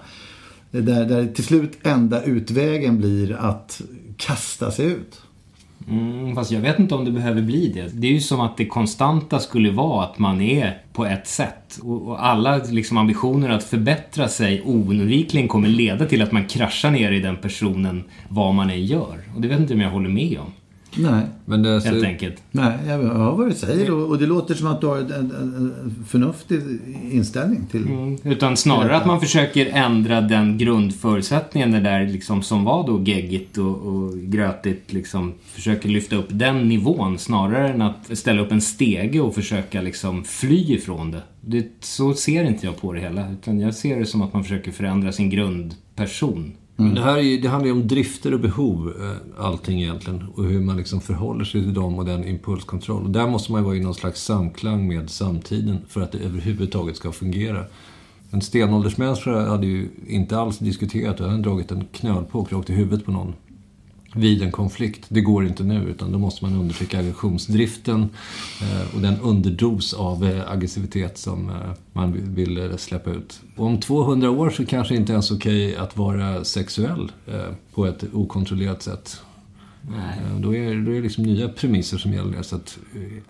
Där, 0.70 1.04
där 1.04 1.26
till 1.26 1.44
slut 1.44 1.78
enda 1.82 2.22
utvägen 2.22 2.98
blir 2.98 3.32
att 3.32 3.80
kasta 4.16 4.70
sig 4.70 4.86
ut. 4.86 5.22
Mm, 5.90 6.34
fast 6.34 6.50
jag 6.50 6.60
vet 6.60 6.78
inte 6.78 6.94
om 6.94 7.04
det 7.04 7.10
behöver 7.10 7.42
bli 7.42 7.68
det. 7.68 7.88
Det 7.92 8.06
är 8.06 8.12
ju 8.12 8.20
som 8.20 8.40
att 8.40 8.56
det 8.56 8.66
konstanta 8.66 9.38
skulle 9.38 9.70
vara 9.70 10.04
att 10.04 10.18
man 10.18 10.40
är 10.40 10.82
på 10.92 11.06
ett 11.06 11.26
sätt. 11.26 11.78
Och, 11.82 12.08
och 12.08 12.26
alla 12.26 12.56
liksom, 12.56 12.96
ambitioner 12.96 13.48
att 13.48 13.64
förbättra 13.64 14.28
sig 14.28 14.62
oundvikligen 14.64 15.48
kommer 15.48 15.68
leda 15.68 16.06
till 16.06 16.22
att 16.22 16.32
man 16.32 16.44
kraschar 16.44 16.90
ner 16.90 17.12
i 17.12 17.20
den 17.20 17.36
personen 17.36 18.04
vad 18.28 18.54
man 18.54 18.70
än 18.70 18.84
gör. 18.84 19.18
Och 19.34 19.40
det 19.40 19.48
vet 19.48 19.60
inte 19.60 19.74
om 19.74 19.80
jag 19.80 19.90
håller 19.90 20.08
med 20.08 20.38
om. 20.38 20.52
Nej. 20.96 21.22
Men 21.44 21.62
det, 21.62 21.80
Helt 21.84 22.04
enkelt. 22.04 22.42
Nej, 22.50 22.78
jag 22.86 22.98
hör 22.98 23.32
vad 23.32 23.48
du 23.48 23.54
säger 23.54 23.90
och, 23.90 24.08
och 24.08 24.18
det 24.18 24.26
låter 24.26 24.54
som 24.54 24.66
att 24.66 24.80
du 24.80 24.86
har 24.86 24.96
en, 24.96 25.12
en, 25.12 25.30
en 25.32 26.04
förnuftig 26.08 26.60
inställning 27.10 27.66
till... 27.70 27.86
Mm. 27.86 28.18
Utan 28.24 28.56
snarare 28.56 28.96
att 28.96 29.06
man 29.06 29.20
försöker 29.20 29.66
ändra 29.66 30.20
den 30.20 30.58
grundförutsättningen 30.58 31.70
det 31.70 31.80
där 31.80 32.06
liksom 32.06 32.42
som 32.42 32.64
var 32.64 32.86
då 32.86 33.02
geggigt 33.02 33.58
och, 33.58 33.76
och 33.76 34.18
grötigt 34.18 34.92
liksom 34.92 35.34
försöker 35.44 35.88
lyfta 35.88 36.16
upp 36.16 36.28
den 36.28 36.68
nivån 36.68 37.18
snarare 37.18 37.68
än 37.68 37.82
att 37.82 38.18
ställa 38.18 38.42
upp 38.42 38.52
en 38.52 38.60
stege 38.60 39.20
och 39.20 39.34
försöka 39.34 39.80
liksom 39.80 40.24
fly 40.24 40.74
ifrån 40.74 41.10
det. 41.10 41.22
det. 41.40 41.66
Så 41.80 42.14
ser 42.14 42.44
inte 42.44 42.66
jag 42.66 42.80
på 42.80 42.92
det 42.92 43.00
hela 43.00 43.30
utan 43.32 43.60
jag 43.60 43.74
ser 43.74 43.98
det 43.98 44.06
som 44.06 44.22
att 44.22 44.32
man 44.32 44.42
försöker 44.42 44.72
förändra 44.72 45.12
sin 45.12 45.30
grundperson. 45.30 46.52
Mm. 46.80 46.94
det 46.94 47.00
här 47.00 47.18
är, 47.18 47.42
det 47.42 47.48
handlar 47.48 47.66
ju 47.66 47.72
om 47.72 47.88
drifter 47.88 48.34
och 48.34 48.40
behov, 48.40 48.92
eh, 49.00 49.44
allting 49.44 49.82
egentligen. 49.82 50.24
Och 50.34 50.44
hur 50.44 50.60
man 50.60 50.76
liksom 50.76 51.00
förhåller 51.00 51.44
sig 51.44 51.62
till 51.62 51.74
dem 51.74 51.98
och 51.98 52.04
den 52.04 52.24
impulskontroll. 52.24 53.04
Och 53.04 53.10
där 53.10 53.26
måste 53.26 53.52
man 53.52 53.60
ju 53.60 53.64
vara 53.64 53.76
i 53.76 53.80
någon 53.80 53.94
slags 53.94 54.22
samklang 54.22 54.88
med 54.88 55.10
samtiden 55.10 55.78
för 55.88 56.00
att 56.00 56.12
det 56.12 56.18
överhuvudtaget 56.18 56.96
ska 56.96 57.12
fungera. 57.12 57.64
En 58.30 58.40
stenåldersmänniska 58.40 59.48
hade 59.48 59.66
ju 59.66 59.88
inte 60.06 60.38
alls 60.38 60.58
diskuterat 60.58 61.20
och 61.20 61.30
hade 61.30 61.42
dragit 61.42 61.70
en 61.70 61.84
knölpåk 61.92 62.52
rakt 62.52 62.70
i 62.70 62.72
huvudet 62.72 63.04
på 63.04 63.12
någon 63.12 63.34
vid 64.14 64.42
en 64.42 64.52
konflikt. 64.52 65.04
Det 65.08 65.20
går 65.20 65.46
inte 65.46 65.64
nu 65.64 65.82
utan 65.90 66.12
då 66.12 66.18
måste 66.18 66.44
man 66.44 66.54
undertrycka 66.56 66.98
aggressionsdriften 66.98 68.08
eh, 68.62 68.94
och 68.94 69.00
den 69.00 69.20
underdos 69.20 69.94
av 69.94 70.24
eh, 70.24 70.50
aggressivitet 70.50 71.18
som 71.18 71.50
eh, 71.50 71.54
man 71.92 72.34
vill, 72.34 72.72
släppa 72.78 73.10
ut. 73.10 73.40
Och 73.56 73.66
om 73.66 73.80
200 73.80 74.30
år 74.30 74.50
så 74.50 74.66
kanske 74.66 74.94
det 74.94 74.98
inte 74.98 75.12
ens 75.12 75.30
okej 75.30 75.76
att 75.76 75.96
vara 75.96 76.44
sexuell 76.44 77.12
på 77.74 77.86
ett 77.86 78.04
okontrollerat 78.12 78.82
sätt. 78.82 79.20
Eh, 79.88 80.36
Då 80.40 80.54
är 80.54 80.74
då 80.84 80.90
är 80.90 80.94
det 80.94 81.00
liksom 81.00 81.24
nya 81.24 81.48
premisser 81.48 81.98
som 81.98 82.12
gäller. 82.12 82.42
Så 82.42 82.56
att 82.56 82.78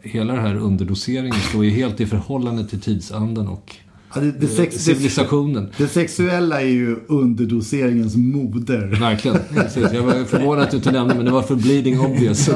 hela 0.03 0.33
den 0.35 0.43
här 0.43 0.57
underdoseringen 0.57 1.40
står 1.40 1.64
ju 1.64 1.71
helt 1.71 2.01
i 2.01 2.07
förhållande 2.07 2.66
till 2.66 2.81
tidsandan 2.81 3.49
och 3.49 3.77
Ja, 4.14 4.20
det, 4.20 4.33
det, 4.33 4.46
sex, 4.46 4.77
civilisationen. 4.77 5.70
det 5.77 5.88
sexuella 5.88 6.61
är 6.61 6.66
ju 6.66 6.96
underdoseringens 7.07 8.16
moder. 8.16 8.87
Verkligen. 9.01 9.38
Precis. 9.55 9.92
Jag 9.92 10.03
var 10.03 10.25
förvånad 10.25 10.64
att 10.64 10.70
du 10.70 10.77
inte 10.77 10.92
nämnde 10.92 11.14
men 11.14 11.25
det 11.25 11.31
var 11.31 11.42
för 11.42 11.55
bleeding 11.55 12.01
obvious. 12.01 12.51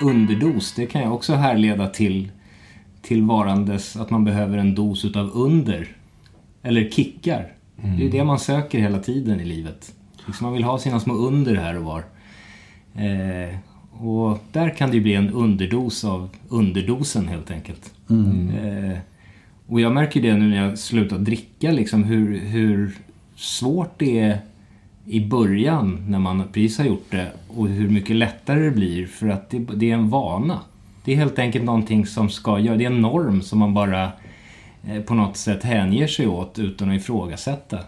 Underdos, 0.00 0.74
det 0.76 0.86
kan 0.86 1.02
jag 1.02 1.14
också 1.14 1.34
härleda 1.34 1.88
till, 1.88 2.30
till 3.02 3.22
varandes 3.22 3.96
att 3.96 4.10
man 4.10 4.24
behöver 4.24 4.58
en 4.58 4.74
dos 4.74 5.04
utav 5.04 5.30
under. 5.34 5.96
Eller 6.62 6.90
kickar. 6.90 7.52
Det 7.98 8.06
är 8.06 8.10
det 8.10 8.24
man 8.24 8.38
söker 8.38 8.78
hela 8.78 8.98
tiden 8.98 9.40
i 9.40 9.44
livet. 9.44 9.92
Liksom 10.26 10.44
man 10.44 10.54
vill 10.54 10.64
ha 10.64 10.78
sina 10.78 11.00
små 11.00 11.14
under 11.14 11.54
här 11.54 11.78
och 11.78 11.84
var. 11.84 12.04
Eh, 12.94 13.54
och 13.98 14.38
där 14.52 14.70
kan 14.70 14.90
det 14.90 14.96
ju 14.96 15.02
bli 15.02 15.14
en 15.14 15.30
underdos 15.30 16.04
av 16.04 16.28
underdosen 16.48 17.28
helt 17.28 17.50
enkelt. 17.50 17.92
Eh, 18.64 18.98
och 19.66 19.80
jag 19.80 19.92
märker 19.92 20.22
det 20.22 20.36
nu 20.36 20.48
när 20.48 20.66
jag 20.68 20.78
slutar 20.78 21.18
dricka 21.18 21.70
liksom 21.70 22.04
hur, 22.04 22.38
hur 22.38 22.96
svårt 23.36 23.98
det 23.98 24.18
är 24.18 24.38
i 25.06 25.26
början 25.26 26.04
när 26.08 26.18
man 26.18 26.42
precis 26.52 26.78
har 26.78 26.84
gjort 26.84 27.10
det 27.10 27.32
och 27.48 27.68
hur 27.68 27.88
mycket 27.88 28.16
lättare 28.16 28.60
det 28.60 28.70
blir 28.70 29.06
för 29.06 29.28
att 29.28 29.50
det, 29.50 29.58
det 29.58 29.90
är 29.90 29.94
en 29.94 30.08
vana. 30.08 30.60
Det 31.04 31.12
är 31.12 31.16
helt 31.16 31.38
enkelt 31.38 31.64
någonting 31.64 32.06
som 32.06 32.30
ska 32.30 32.58
göra, 32.58 32.76
det 32.76 32.84
är 32.84 32.90
en 32.90 33.02
norm 33.02 33.42
som 33.42 33.58
man 33.58 33.74
bara 33.74 34.12
eh, 34.88 35.02
på 35.02 35.14
något 35.14 35.36
sätt 35.36 35.62
hänger 35.62 36.06
sig 36.06 36.26
åt 36.26 36.58
utan 36.58 36.90
att 36.90 36.96
ifrågasätta. 36.96 37.78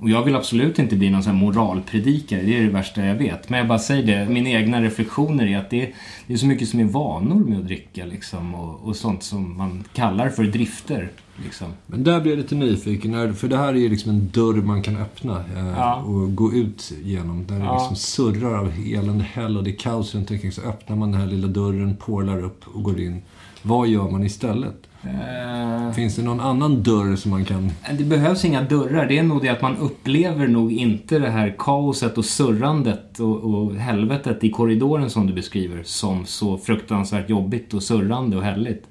Och 0.00 0.10
jag 0.10 0.24
vill 0.24 0.36
absolut 0.36 0.78
inte 0.78 0.96
bli 0.96 1.10
någon 1.10 1.22
sån 1.22 1.32
här 1.32 1.40
moralpredikare, 1.44 2.42
det 2.42 2.58
är 2.58 2.62
det 2.62 2.68
värsta 2.70 3.04
jag 3.04 3.14
vet. 3.14 3.48
Men 3.50 3.58
jag 3.58 3.68
bara 3.68 3.78
säger 3.78 4.06
det, 4.26 4.32
mina 4.32 4.48
egna 4.50 4.82
reflektioner 4.82 5.46
är 5.46 5.58
att 5.58 5.70
det 5.70 5.82
är, 5.82 5.92
det 6.26 6.32
är 6.32 6.36
så 6.36 6.46
mycket 6.46 6.68
som 6.68 6.80
är 6.80 6.84
vanor 6.84 7.34
med 7.44 7.58
att 7.58 7.66
dricka 7.66 8.06
liksom 8.06 8.54
och, 8.54 8.80
och 8.88 8.96
sånt 8.96 9.22
som 9.22 9.56
man 9.56 9.84
kallar 9.94 10.28
för 10.28 10.44
drifter. 10.44 11.08
Liksom. 11.44 11.66
Men 11.86 12.04
där 12.04 12.20
blir 12.20 12.32
jag 12.32 12.38
lite 12.38 12.54
nyfiken, 12.54 13.34
för 13.34 13.48
det 13.48 13.56
här 13.56 13.68
är 13.68 13.78
ju 13.78 13.88
liksom 13.88 14.10
en 14.10 14.28
dörr 14.34 14.54
man 14.62 14.82
kan 14.82 14.96
öppna 14.96 15.44
eh, 15.56 15.68
Ja. 15.76 15.94
och 15.96 16.34
gå 16.34 16.52
ut 16.52 16.92
genom. 17.04 17.46
Där 17.46 17.54
det 17.58 17.64
Ja. 17.64 17.74
liksom 17.78 17.96
surrar 17.96 18.54
av 18.58 18.72
elände, 18.94 19.24
hell 19.24 19.56
och 19.56 19.64
det 19.64 19.70
är 19.70 19.76
kaos 19.76 20.14
runt 20.14 20.30
omkring. 20.30 20.52
Så 20.52 20.60
öppnar 20.62 20.96
man 20.96 21.12
den 21.12 21.20
här 21.20 21.26
lilla 21.28 21.48
dörren, 21.48 21.96
porlar 21.96 22.42
upp 22.42 22.64
och 22.66 22.82
går 22.82 23.00
in. 23.00 23.22
Vad 23.62 23.88
gör 23.88 24.10
man 24.10 24.24
istället? 24.24 24.76
Eh, 25.04 25.92
Finns 25.92 26.16
det 26.16 26.22
någon 26.22 26.40
annan 26.40 26.82
dörr 26.82 27.16
som 27.16 27.30
man 27.30 27.44
kan... 27.44 27.70
Det 27.98 28.04
behövs 28.04 28.44
inga 28.44 28.62
dörrar. 28.62 29.06
Det 29.06 29.18
är 29.18 29.22
nog 29.22 29.42
det 29.42 29.48
att 29.48 29.62
man 29.62 29.76
upplever 29.76 30.48
nog 30.48 30.72
inte 30.72 31.18
det 31.18 31.30
här 31.30 31.54
kaoset 31.58 32.18
och 32.18 32.24
surrandet 32.24 33.20
och, 33.20 33.36
och 33.36 33.74
helvetet 33.74 34.44
i 34.44 34.50
korridoren 34.50 35.10
som 35.10 35.26
du 35.26 35.32
beskriver 35.32 35.82
som 35.82 36.26
så 36.26 36.58
fruktansvärt 36.58 37.30
jobbigt 37.30 37.74
och 37.74 37.82
surrande 37.82 38.36
och 38.36 38.42
härligt. 38.42 38.86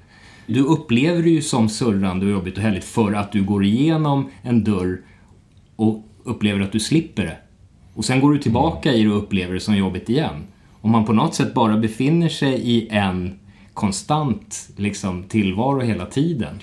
Du 0.46 0.60
upplever 0.60 1.22
det 1.22 1.30
ju 1.30 1.42
som 1.42 1.68
surrande 1.68 2.26
och 2.26 2.32
jobbigt 2.32 2.56
och 2.56 2.62
härligt 2.62 2.84
för 2.84 3.12
att 3.12 3.32
du 3.32 3.42
går 3.42 3.64
igenom 3.64 4.30
en 4.42 4.64
dörr 4.64 5.00
och 5.76 6.04
upplever 6.24 6.60
att 6.60 6.72
du 6.72 6.80
slipper 6.80 7.22
det. 7.22 7.36
Och 7.94 8.04
sen 8.04 8.20
går 8.20 8.32
du 8.32 8.38
tillbaka 8.38 8.92
i 8.92 9.02
det 9.02 9.10
och 9.10 9.18
upplever 9.18 9.54
det 9.54 9.60
som 9.60 9.76
jobbigt 9.76 10.08
igen. 10.08 10.46
Om 10.80 10.90
man 10.90 11.04
på 11.04 11.12
något 11.12 11.34
sätt 11.34 11.54
bara 11.54 11.76
befinner 11.76 12.28
sig 12.28 12.54
i 12.54 12.88
en 12.90 13.38
konstant 13.74 14.68
liksom, 14.76 15.22
tillvaro 15.22 15.80
hela 15.80 16.06
tiden. 16.06 16.54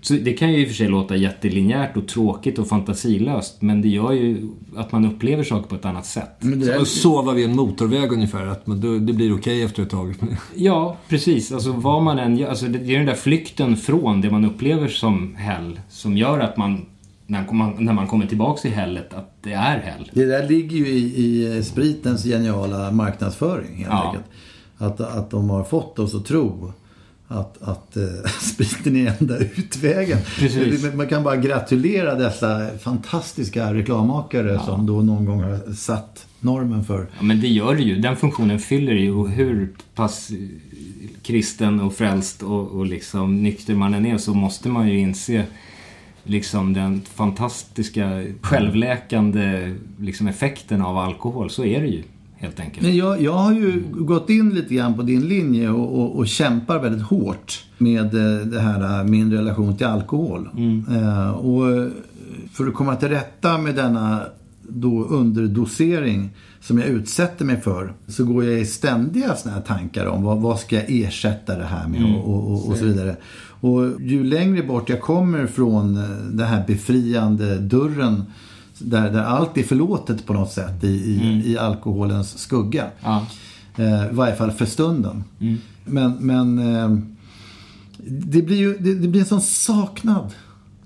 Så 0.00 0.14
det 0.14 0.32
kan 0.32 0.52
ju 0.52 0.58
i 0.60 0.64
och 0.64 0.68
för 0.68 0.74
sig 0.74 0.88
låta 0.88 1.16
jättelinjärt 1.16 1.96
och 1.96 2.08
tråkigt 2.08 2.58
och 2.58 2.68
fantasilöst 2.68 3.62
men 3.62 3.82
det 3.82 3.88
gör 3.88 4.12
ju 4.12 4.48
att 4.76 4.92
man 4.92 5.04
upplever 5.04 5.44
saker 5.44 5.68
på 5.68 5.74
ett 5.74 5.84
annat 5.84 6.06
sätt. 6.06 6.30
Men 6.40 6.58
det 6.60 6.64
Som 6.66 6.74
där, 6.74 6.80
att 6.82 6.88
sova 6.88 7.32
vid 7.32 7.44
en 7.44 7.56
motorväg 7.56 8.12
ungefär, 8.12 8.46
att 8.46 8.66
man, 8.66 9.06
det 9.06 9.12
blir 9.12 9.34
okej 9.36 9.62
efter 9.62 9.82
ett 9.82 9.90
tag. 9.90 10.14
Ja, 10.54 10.96
precis. 11.08 11.52
Alltså 11.52 11.72
vad 11.72 12.02
man 12.02 12.18
än 12.18 12.36
gör. 12.36 12.48
Alltså, 12.48 12.66
det 12.66 12.94
är 12.94 12.96
den 12.96 13.06
där 13.06 13.14
flykten 13.14 13.76
från 13.76 14.20
det 14.20 14.30
man 14.30 14.44
upplever 14.44 14.88
som 14.88 15.34
hell 15.34 15.80
som 15.88 16.16
gör 16.16 16.40
att 16.40 16.56
man, 16.56 16.86
när 17.26 17.92
man, 17.92 18.06
kommer 18.06 18.26
tillbaks 18.26 18.64
i 18.64 18.68
hellet, 18.68 19.14
att 19.14 19.36
det 19.42 19.52
är 19.52 19.78
hell. 19.78 20.10
det 20.12 20.24
där 20.24 20.48
ligger 20.48 20.76
ju 20.76 20.86
i, 20.86 21.56
i 21.58 21.62
spritens 21.62 22.24
geniala 22.24 22.90
marknadsföring 22.90 23.76
helt 23.76 23.88
Ja. 23.90 24.06
enkelt. 24.06 24.24
Att, 24.78 25.00
att 25.00 25.30
de 25.30 25.50
har 25.50 25.64
fått 25.64 25.98
oss 25.98 26.14
att 26.14 26.24
tro 26.24 26.72
att, 27.28 27.62
att 27.62 27.96
eh, 27.96 28.02
spriten 28.40 28.96
är 28.96 29.14
enda 29.20 29.38
utvägen. 29.38 30.18
Precis. 30.38 30.94
Man 30.94 31.08
kan 31.08 31.22
bara 31.22 31.36
gratulera 31.36 32.14
dessa 32.14 32.78
fantastiska 32.78 33.74
reklammakare 33.74 34.60
som 34.60 34.86
då 34.86 35.02
någon 35.02 35.24
gång 35.24 35.42
har 35.42 35.72
satt 35.72 36.26
normen 36.40 36.84
för 36.84 37.06
Ja, 37.18 37.22
men 37.22 37.40
det 37.40 37.48
gör 37.48 37.74
det 37.74 37.82
ju. 37.82 38.00
Den 38.00 38.16
funktionen 38.16 38.58
fyller 38.58 38.92
ju. 38.92 39.12
Och 39.12 39.30
hur 39.30 39.72
pass 39.94 40.30
kristen 41.22 41.80
och 41.80 41.94
frälst 41.94 42.42
och, 42.42 42.68
och 42.68 42.86
liksom 42.86 43.42
nykter 43.42 43.74
man 43.74 43.94
än 43.94 44.06
är 44.06 44.18
så 44.18 44.34
måste 44.34 44.68
man 44.68 44.88
ju 44.88 44.98
inse 44.98 45.44
liksom 46.24 46.72
den 46.72 47.02
fantastiska 47.14 48.24
självläkande 48.40 49.74
liksom 50.00 50.28
effekten 50.28 50.82
av 50.82 50.98
alkohol. 50.98 51.50
Så 51.50 51.64
är 51.64 51.80
det 51.80 51.88
ju 51.88 52.02
helt 52.44 52.60
enkelt. 52.60 52.86
Men 52.86 52.96
jag, 52.96 53.22
jag 53.22 53.32
har 53.32 53.52
ju 53.52 53.84
gått 53.90 54.30
in 54.30 54.50
lite 54.50 54.74
grann 54.74 54.94
på 54.94 55.02
din 55.02 55.28
linje 55.28 55.70
och, 55.70 56.00
och, 56.00 56.16
och 56.16 56.26
kämpar 56.26 56.78
väldigt 56.78 57.02
hårt 57.02 57.64
med 57.78 58.14
eh, 58.14 58.46
det 58.46 58.60
här 58.60 59.00
eh, 59.00 59.04
min 59.04 59.32
relation 59.32 59.76
till 59.76 59.86
alkohol. 59.86 60.48
Eh, 60.90 61.30
och 61.30 61.72
eh, 61.72 61.88
för 62.52 62.66
att 62.66 62.74
komma 62.74 62.96
till 62.96 63.08
rätta 63.08 63.58
med 63.58 63.74
denna 63.74 64.22
då 64.68 65.04
underdosering 65.04 66.30
som 66.60 66.78
jag 66.78 66.88
utsätter 66.88 67.44
mig 67.44 67.60
för 67.60 67.92
så 68.08 68.24
går 68.24 68.44
jag 68.44 68.60
i 68.60 68.66
ständiga 68.66 69.36
såna 69.36 69.54
här 69.54 69.62
tankar 69.62 70.06
om 70.06 70.22
vad, 70.22 70.40
vad 70.40 70.58
ska 70.58 70.76
jag 70.76 70.84
ersätta 70.88 71.58
det 71.58 71.64
här 71.64 71.88
med 71.88 72.04
och, 72.04 72.34
och, 72.34 72.52
och, 72.52 72.68
och 72.68 72.76
så 72.76 72.84
vidare. 72.84 73.16
Och 73.60 74.00
ju 74.00 74.24
längre 74.24 74.62
bort 74.62 74.88
jag 74.88 75.00
kommer 75.00 75.46
från 75.46 75.94
den 76.32 76.46
här 76.46 76.64
befriande 76.66 77.58
dörren 77.58 78.22
där, 78.78 79.10
där 79.10 79.22
allt 79.22 79.58
är 79.58 79.62
förlåtet 79.62 80.26
på 80.26 80.32
något 80.32 80.52
sätt 80.52 80.84
i, 80.84 80.88
i, 80.88 81.42
i 81.52 81.58
alkoholens 81.58 82.38
skugga. 82.38 82.86
Ja. 83.02 83.26
Eh, 83.76 84.06
I 84.06 84.08
varje 84.12 84.34
fall 84.34 84.50
för 84.50 84.66
stunden. 84.66 85.24
Men, 85.84 86.12
men 86.12 86.58
eh, 86.58 86.98
det 88.06 88.42
blir 88.42 88.56
ju 88.56 88.78
det, 88.78 88.94
det 88.94 89.08
blir 89.08 89.20
en 89.20 89.26
sån 89.26 89.40
saknad. 89.40 90.32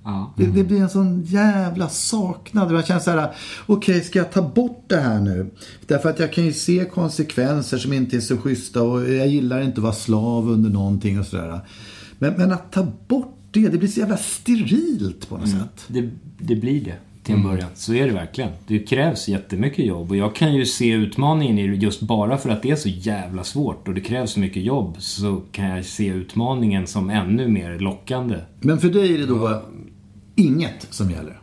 Ja. 0.04 0.34
Det, 0.36 0.46
det 0.46 0.64
blir 0.64 0.80
en 0.80 0.90
sån 0.90 1.22
jävla 1.22 1.88
saknad. 1.88 2.72
Man 2.72 2.82
känner 2.82 3.00
så 3.00 3.10
här, 3.10 3.32
okej 3.66 4.00
ska 4.00 4.18
jag 4.18 4.32
ta 4.32 4.42
bort 4.42 4.84
det 4.86 5.00
här 5.00 5.20
nu? 5.20 5.50
Därför 5.86 6.10
att 6.10 6.18
jag 6.18 6.32
kan 6.32 6.44
ju 6.44 6.52
se 6.52 6.84
konsekvenser 6.84 7.78
som 7.78 7.92
inte 7.92 8.16
är 8.16 8.20
så 8.20 8.36
schyssta 8.36 8.82
och 8.82 9.10
jag 9.10 9.28
gillar 9.28 9.60
inte 9.60 9.80
att 9.80 9.82
vara 9.82 9.92
slav 9.92 10.50
under 10.50 10.70
någonting 10.70 11.20
och 11.20 11.26
sådär. 11.26 11.60
Men, 12.18 12.34
men 12.34 12.52
att 12.52 12.72
ta 12.72 12.86
bort 13.08 13.34
det, 13.50 13.68
det 13.68 13.78
blir 13.78 13.88
så 13.88 14.00
jävla 14.00 14.16
sterilt 14.16 15.28
på 15.28 15.38
något 15.38 15.48
sätt. 15.48 15.84
Det, 15.88 16.10
det 16.38 16.56
blir 16.56 16.84
det. 16.84 16.94
Till 17.28 17.36
en 17.36 17.42
början. 17.42 17.68
Så 17.74 17.94
är 17.94 18.06
det 18.06 18.12
verkligen. 18.12 18.50
Det 18.66 18.78
krävs 18.78 19.28
jättemycket 19.28 19.86
jobb 19.86 20.10
och 20.10 20.16
jag 20.16 20.34
kan 20.34 20.54
ju 20.54 20.66
se 20.66 20.90
utmaningen 20.90 21.58
i 21.58 21.68
det 21.68 21.74
just 21.74 22.00
bara 22.00 22.38
för 22.38 22.50
att 22.50 22.62
det 22.62 22.70
är 22.70 22.76
så 22.76 22.88
jävla 22.88 23.44
svårt 23.44 23.88
och 23.88 23.94
det 23.94 24.00
krävs 24.00 24.30
så 24.30 24.40
mycket 24.40 24.62
jobb 24.62 24.96
så 24.98 25.42
kan 25.52 25.64
jag 25.64 25.84
se 25.84 26.06
utmaningen 26.06 26.86
som 26.86 27.10
ännu 27.10 27.48
mer 27.48 27.78
lockande. 27.78 28.36
Men 28.60 28.78
för 28.78 28.88
dig 28.88 29.14
är 29.14 29.18
det 29.18 29.26
då 29.26 29.62
inget 30.34 30.86
som 30.90 31.10
gäller? 31.10 31.38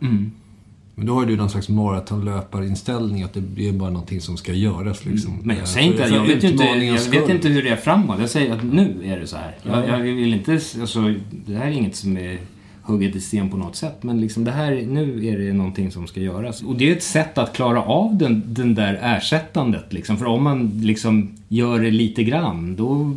Men 0.95 1.05
då 1.05 1.13
har 1.13 1.25
du 1.25 1.35
någon 1.35 1.49
slags 1.49 1.69
maratonlöparinställning 1.69 3.23
att 3.23 3.33
det 3.33 3.67
är 3.67 3.73
bara 3.73 3.89
någonting 3.89 4.21
som 4.21 4.37
ska 4.37 4.53
göras 4.53 5.05
liksom. 5.05 5.33
Mm. 5.33 5.45
Men 5.45 5.57
jag 5.57 5.67
säger 5.67 5.87
inte, 5.87 6.03
jag 6.03 6.25
vet 6.25 6.43
ju 6.43 6.47
inte, 6.47 6.63
jag 6.63 7.21
vet 7.21 7.29
inte 7.29 7.47
hur 7.47 7.63
det 7.63 7.69
är 7.69 7.75
framåt. 7.75 8.19
Jag 8.19 8.29
säger 8.29 8.53
att 8.53 8.63
nu 8.63 8.95
är 9.03 9.19
det 9.19 9.27
så 9.27 9.37
här. 9.37 9.55
Jag, 9.63 9.89
jag 9.89 9.99
vill 9.99 10.33
inte, 10.33 10.51
alltså, 10.53 11.13
det 11.31 11.55
här 11.55 11.65
är 11.65 11.71
inget 11.71 11.95
som 11.95 12.17
är 12.17 12.37
hugget 12.85 13.15
i 13.15 13.21
sten 13.21 13.49
på 13.49 13.57
något 13.57 13.75
sätt. 13.75 14.03
Men 14.03 14.21
liksom 14.21 14.43
det 14.43 14.51
här, 14.51 14.71
nu 14.71 15.27
är 15.27 15.37
det 15.37 15.53
någonting 15.53 15.91
som 15.91 16.07
ska 16.07 16.19
göras. 16.19 16.61
Och 16.61 16.75
det 16.75 16.91
är 16.91 16.95
ett 16.95 17.03
sätt 17.03 17.37
att 17.37 17.53
klara 17.53 17.83
av 17.83 18.17
den, 18.17 18.43
den 18.45 18.75
där 18.75 18.99
ersättandet 19.01 19.93
liksom. 19.93 20.17
För 20.17 20.25
om 20.25 20.43
man 20.43 20.81
liksom 20.83 21.35
gör 21.47 21.79
det 21.79 21.91
lite 21.91 22.23
grann, 22.23 22.75
då 22.75 23.15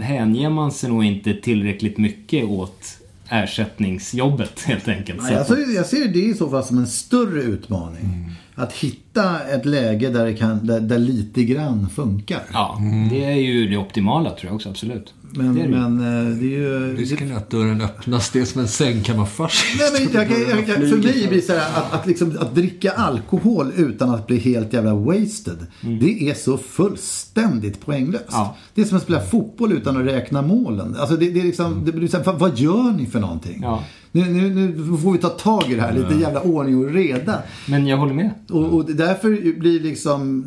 hänger 0.00 0.50
man 0.50 0.72
sig 0.72 0.90
nog 0.90 1.04
inte 1.04 1.34
tillräckligt 1.34 1.98
mycket 1.98 2.44
åt 2.44 2.98
ersättningsjobbet 3.28 4.60
helt 4.60 4.88
enkelt. 4.88 5.22
Nej, 5.22 5.36
alltså, 5.36 5.56
jag 5.56 5.86
ser 5.86 6.08
det 6.08 6.18
i 6.18 6.34
så 6.34 6.50
fall 6.50 6.64
som 6.64 6.78
en 6.78 6.86
större 6.86 7.42
utmaning. 7.42 8.30
Att 8.54 8.72
hitta 8.72 9.40
ett 9.40 9.66
läge 9.66 10.10
där, 10.10 10.24
det 10.26 10.34
kan, 10.34 10.66
där, 10.66 10.80
där 10.80 10.98
lite 10.98 11.44
grann 11.44 11.88
funkar. 11.94 12.42
Ja, 12.52 12.78
det 13.10 13.24
är 13.24 13.34
ju 13.34 13.68
det 13.68 13.76
optimala 13.76 14.30
tror 14.30 14.44
jag 14.48 14.54
också, 14.54 14.68
absolut. 14.68 15.14
Men, 15.34 15.54
det 15.54 15.60
är 15.62 15.68
men 15.68 16.00
eh, 16.00 16.36
det 16.38 16.46
är 16.46 16.50
ju... 16.58 16.96
Risken 16.96 17.30
är 17.30 17.36
att 17.36 17.50
dörren 17.50 17.80
öppnas. 17.80 18.30
Det 18.30 18.40
är 18.40 18.44
som 18.44 18.60
en 18.60 18.68
sängkammarfars. 18.68 19.74
Nej, 19.78 19.90
men 19.92 20.12
jag, 20.14 20.28
kan- 20.28 20.40
jag, 20.56 20.66
kan- 20.66 20.74
för 20.88 20.96
mig 20.96 20.98
blir 21.00 21.30
det 21.30 21.42
så 21.42 21.52
här 21.52 21.60
att, 21.78 21.92
att, 21.94 22.06
liksom, 22.06 22.36
att 22.40 22.54
dricka 22.54 22.90
alkohol 22.92 23.72
utan 23.76 24.10
att 24.10 24.26
bli 24.26 24.38
helt 24.38 24.72
jävla 24.72 24.94
wasted. 24.94 25.66
Det 26.00 26.30
är 26.30 26.34
så 26.34 26.58
fullständigt 26.58 27.80
poänglöst. 27.86 28.24
Ja. 28.30 28.56
Det 28.74 28.80
är 28.80 28.84
som 28.84 28.96
att 28.96 29.02
spela 29.02 29.20
fotboll 29.20 29.72
utan 29.72 29.96
att 29.96 30.06
räkna 30.06 30.42
målen. 30.42 30.96
Alltså 30.98 31.16
det, 31.16 31.30
det 31.30 31.40
är 31.40 31.44
liksom, 31.44 31.84
det 31.84 31.92
blir 31.92 32.08
så 32.08 32.16
här, 32.16 32.24
vad, 32.24 32.38
vad 32.38 32.58
gör 32.58 32.92
ni 32.92 33.06
för 33.06 33.20
någonting? 33.20 33.58
Ja. 33.62 33.84
Nu, 34.12 34.24
nu, 34.24 34.50
nu 34.50 34.98
får 34.98 35.12
vi 35.12 35.18
ta 35.18 35.28
tag 35.28 35.64
i 35.70 35.74
det 35.74 35.82
här, 35.82 35.92
lite 35.92 36.14
jävla 36.14 36.40
ordning 36.40 36.84
och 36.84 36.90
reda. 36.90 37.38
Men 37.68 37.86
jag 37.86 37.96
håller 37.96 38.14
med. 38.14 38.30
Och, 38.50 38.74
och 38.74 38.84
därför 38.84 39.58
blir 39.58 39.80
liksom 39.80 40.44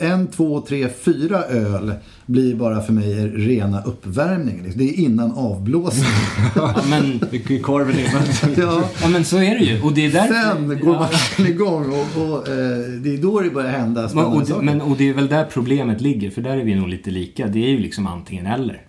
en, 0.00 0.26
två, 0.26 0.60
tre, 0.60 0.88
fyra 1.04 1.42
öl 1.42 1.92
blir 2.26 2.54
bara 2.54 2.80
för 2.80 2.92
mig 2.92 3.28
rena 3.28 3.82
uppvärmningen. 3.82 4.72
Det 4.74 4.84
är 4.84 5.00
innan 5.00 5.32
avblåsning. 5.32 6.10
Ja, 6.56 6.74
men, 6.90 7.20
Korven 7.62 7.98
är 7.98 8.60
ja. 8.60 8.82
ja, 9.02 9.08
men 9.08 9.24
så 9.24 9.36
är 9.36 9.58
det 9.58 9.64
ju. 9.64 9.82
Och 9.82 9.92
det 9.92 10.06
är 10.06 10.12
därför... 10.12 10.34
Sen 10.34 10.80
går 10.80 10.92
matchen 10.92 11.46
igång 11.46 11.84
och, 11.92 12.22
och 12.22 12.48
eh, 12.48 12.78
det 13.02 13.14
är 13.14 13.22
då 13.22 13.40
det 13.40 13.50
börjar 13.50 13.70
hända 13.70 14.00
Men, 14.00 14.10
spännande 14.10 14.36
och, 14.36 14.40
det, 14.40 14.46
saker. 14.46 14.64
men, 14.64 14.80
och 14.80 14.96
det 14.96 15.08
är 15.08 15.14
väl 15.14 15.28
där 15.28 15.44
problemet 15.44 16.00
ligger, 16.00 16.30
för 16.30 16.42
där 16.42 16.56
är 16.56 16.64
vi 16.64 16.74
nog 16.74 16.88
lite 16.88 17.10
lika. 17.10 17.46
Det 17.46 17.64
är 17.64 17.70
ju 17.70 17.78
liksom 17.78 18.06
antingen 18.06 18.46
eller. 18.46 18.82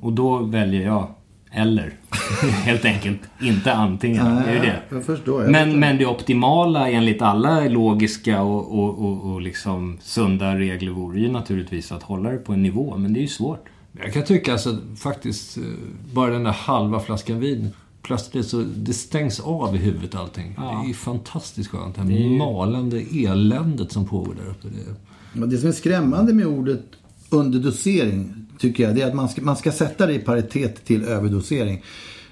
Och 0.00 0.12
då 0.12 0.38
väljer 0.38 0.86
jag 0.86 1.08
eller. 1.50 1.94
Helt 2.64 2.84
enkelt. 2.84 3.20
Inte 3.40 3.72
antingen. 3.72 4.24
det 4.24 4.50
är 4.50 4.60
det. 4.60 4.82
Jag 4.90 5.04
förstår. 5.04 5.42
Jag 5.42 5.52
Men, 5.52 5.80
men 5.80 5.98
det 5.98 6.06
optimala 6.06 6.90
enligt 6.90 7.22
alla 7.22 7.60
logiska 7.60 8.42
och, 8.42 8.78
och, 8.78 8.98
och, 8.98 9.32
och 9.32 9.40
liksom 9.40 9.98
sunda 10.02 10.58
regler 10.58 10.92
vore 10.92 11.20
ju 11.20 11.32
naturligtvis 11.32 11.92
att 11.92 12.02
hålla 12.02 12.30
det 12.30 12.38
på 12.38 12.52
en 12.52 12.62
nivå. 12.62 12.96
Men 12.96 13.12
det 13.12 13.20
är 13.20 13.22
ju 13.22 13.28
svårt. 13.28 13.64
Jag 13.92 14.12
kan 14.12 14.24
tycka 14.24 14.52
alltså 14.52 14.78
faktiskt, 14.96 15.56
eh, 15.56 15.62
bara 16.12 16.30
den 16.30 16.44
där 16.44 16.52
halva 16.52 17.00
flaskan 17.00 17.40
vin. 17.40 17.70
Plötsligt 18.02 18.46
så, 18.46 18.64
det 18.76 18.92
stängs 18.92 19.40
av 19.40 19.76
i 19.76 19.78
huvudet 19.78 20.14
allting. 20.14 20.54
Ja. 20.56 20.62
Det 20.62 20.86
är 20.86 20.88
ju 20.88 20.94
fantastiskt 20.94 21.70
skönt. 21.70 21.94
Det 21.94 22.00
här 22.02 22.38
malande 22.38 23.02
eländet 23.12 23.92
som 23.92 24.06
pågår 24.06 24.34
där 24.34 24.50
uppe. 24.50 24.68
Det, 24.68 24.94
Men 25.32 25.50
det 25.50 25.58
som 25.58 25.68
är 25.68 25.72
skrämmande 25.72 26.34
med 26.34 26.46
ordet 26.46 26.82
underdosering 27.30 28.39
tycker 28.60 28.84
jag, 28.84 28.94
det 28.94 29.02
är 29.02 29.06
att 29.06 29.14
man 29.14 29.28
ska, 29.28 29.42
man 29.42 29.56
ska 29.56 29.72
sätta 29.72 30.06
det 30.06 30.14
i 30.14 30.18
paritet 30.18 30.84
till 30.84 31.04
överdosering. 31.04 31.82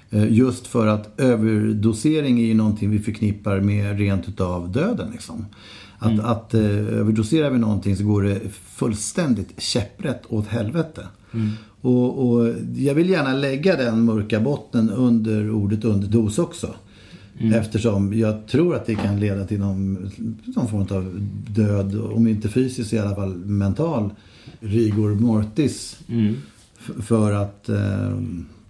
Eh, 0.09 0.33
Just 0.33 0.67
för 0.67 0.87
att 0.87 1.19
överdosering 1.19 2.39
är 2.39 2.45
ju 2.45 2.53
någonting 2.53 2.89
vi 2.89 2.99
förknippar 2.99 3.59
med 3.59 3.97
rent 3.99 4.27
utav 4.27 4.71
döden. 4.71 5.11
Liksom. 5.11 5.45
Att, 5.99 6.19
att 6.19 6.53
eh, 6.53 6.61
överdoserar 6.99 7.49
vi 7.49 7.57
någonting 7.57 7.95
så 7.95 8.03
går 8.03 8.23
det 8.23 8.39
fullständigt 8.75 9.61
käpprätt 9.61 10.21
åt 10.27 10.47
helvete. 10.47 11.07
Och, 11.81 12.29
och 12.29 12.53
jag 12.75 12.93
vill 12.95 13.09
gärna 13.09 13.33
lägga 13.33 13.75
den 13.75 14.05
mörka 14.05 14.39
botten 14.39 14.89
under 14.89 15.51
ordet 15.51 15.85
underdos 15.85 16.39
också. 16.39 16.75
Eftersom 17.53 18.13
jag 18.13 18.47
tror 18.47 18.75
att 18.75 18.85
det 18.85 18.95
kan 18.95 19.19
leda 19.19 19.45
till 19.45 19.59
någon, 19.59 20.11
någon 20.45 20.67
form 20.67 20.97
av 20.97 21.27
död, 21.47 22.01
om 22.01 22.27
inte 22.27 22.49
fysiskt 22.49 22.89
så 22.89 22.95
i 22.95 22.99
alla 22.99 23.15
fall 23.15 23.35
mental, 23.35 24.09
rigor 24.59 25.15
mortis. 25.15 25.97
F- 26.79 27.05
för 27.05 27.31
att 27.31 27.69
eh, 27.69 28.17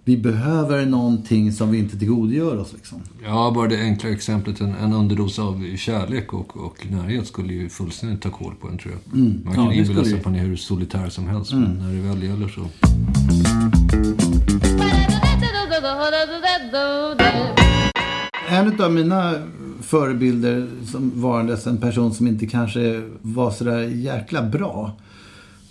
vi 0.06 0.18
behöver 0.18 0.86
någonting 0.86 1.52
som 1.54 1.72
vi 1.72 1.78
inte 1.78 2.00
tillgodogör 2.00 2.58
oss. 2.58 2.74
Liksom. 2.74 3.02
ja, 3.24 3.52
bara 3.56 3.68
det 3.68 3.82
enkla 3.82 4.10
exemplet. 4.10 4.62
En, 4.62 4.76
en 4.76 4.94
underdos 4.94 5.40
av 5.40 5.76
kärlek 5.78 6.34
och, 6.34 6.58
och 6.58 6.88
närhet 6.92 7.28
skulle 7.28 7.54
ju 7.54 7.70
fullständigt 7.70 8.22
ta 8.22 8.30
koll 8.30 8.54
på 8.62 8.68
en 8.68 8.78
tror 8.78 8.94
jag. 8.94 9.20
Man 9.46 9.54
kan 9.56 9.66
Ja, 9.66 9.74
inbilla 9.74 10.04
sig 10.04 10.18
att 10.20 10.26
man 10.26 10.36
är 10.36 10.40
hur 10.40 10.56
solitär 10.56 11.10
som 11.10 11.28
helst. 11.28 11.54
Men 11.54 11.64
när 11.78 11.94
det 11.94 12.02
väl 12.10 12.24
gäller 12.24 12.48
så... 12.48 12.62
En 18.50 18.82
av 18.82 18.92
mina 18.94 19.34
förebilder 19.82 20.68
som 20.86 21.12
varandes 21.22 21.68
en 21.68 21.78
person 21.78 22.14
som 22.14 22.28
inte 22.28 22.46
kanske 22.48 23.02
var 23.22 23.52
sådär 23.52 23.80
jäkla 23.82 24.44
bra 24.44 24.92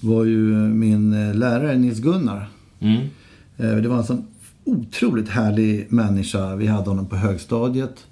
var 0.01 0.25
ju 0.25 0.55
min 0.69 1.13
eh, 1.13 1.35
lärare 1.35 1.79
Nils 1.79 1.99
Gunnar. 2.01 2.49
Mm. 2.81 3.01
Eh, 3.57 3.77
Det 3.77 3.89
var 3.89 3.97
en 3.97 4.05
sån 4.05 4.27
otroligt 4.65 5.29
härlig 5.29 5.87
människa. 5.93 6.57
Vi 6.57 6.67
hade 6.67 6.91
honom 6.91 7.07
på 7.07 7.17
högstadiet. 7.17 8.07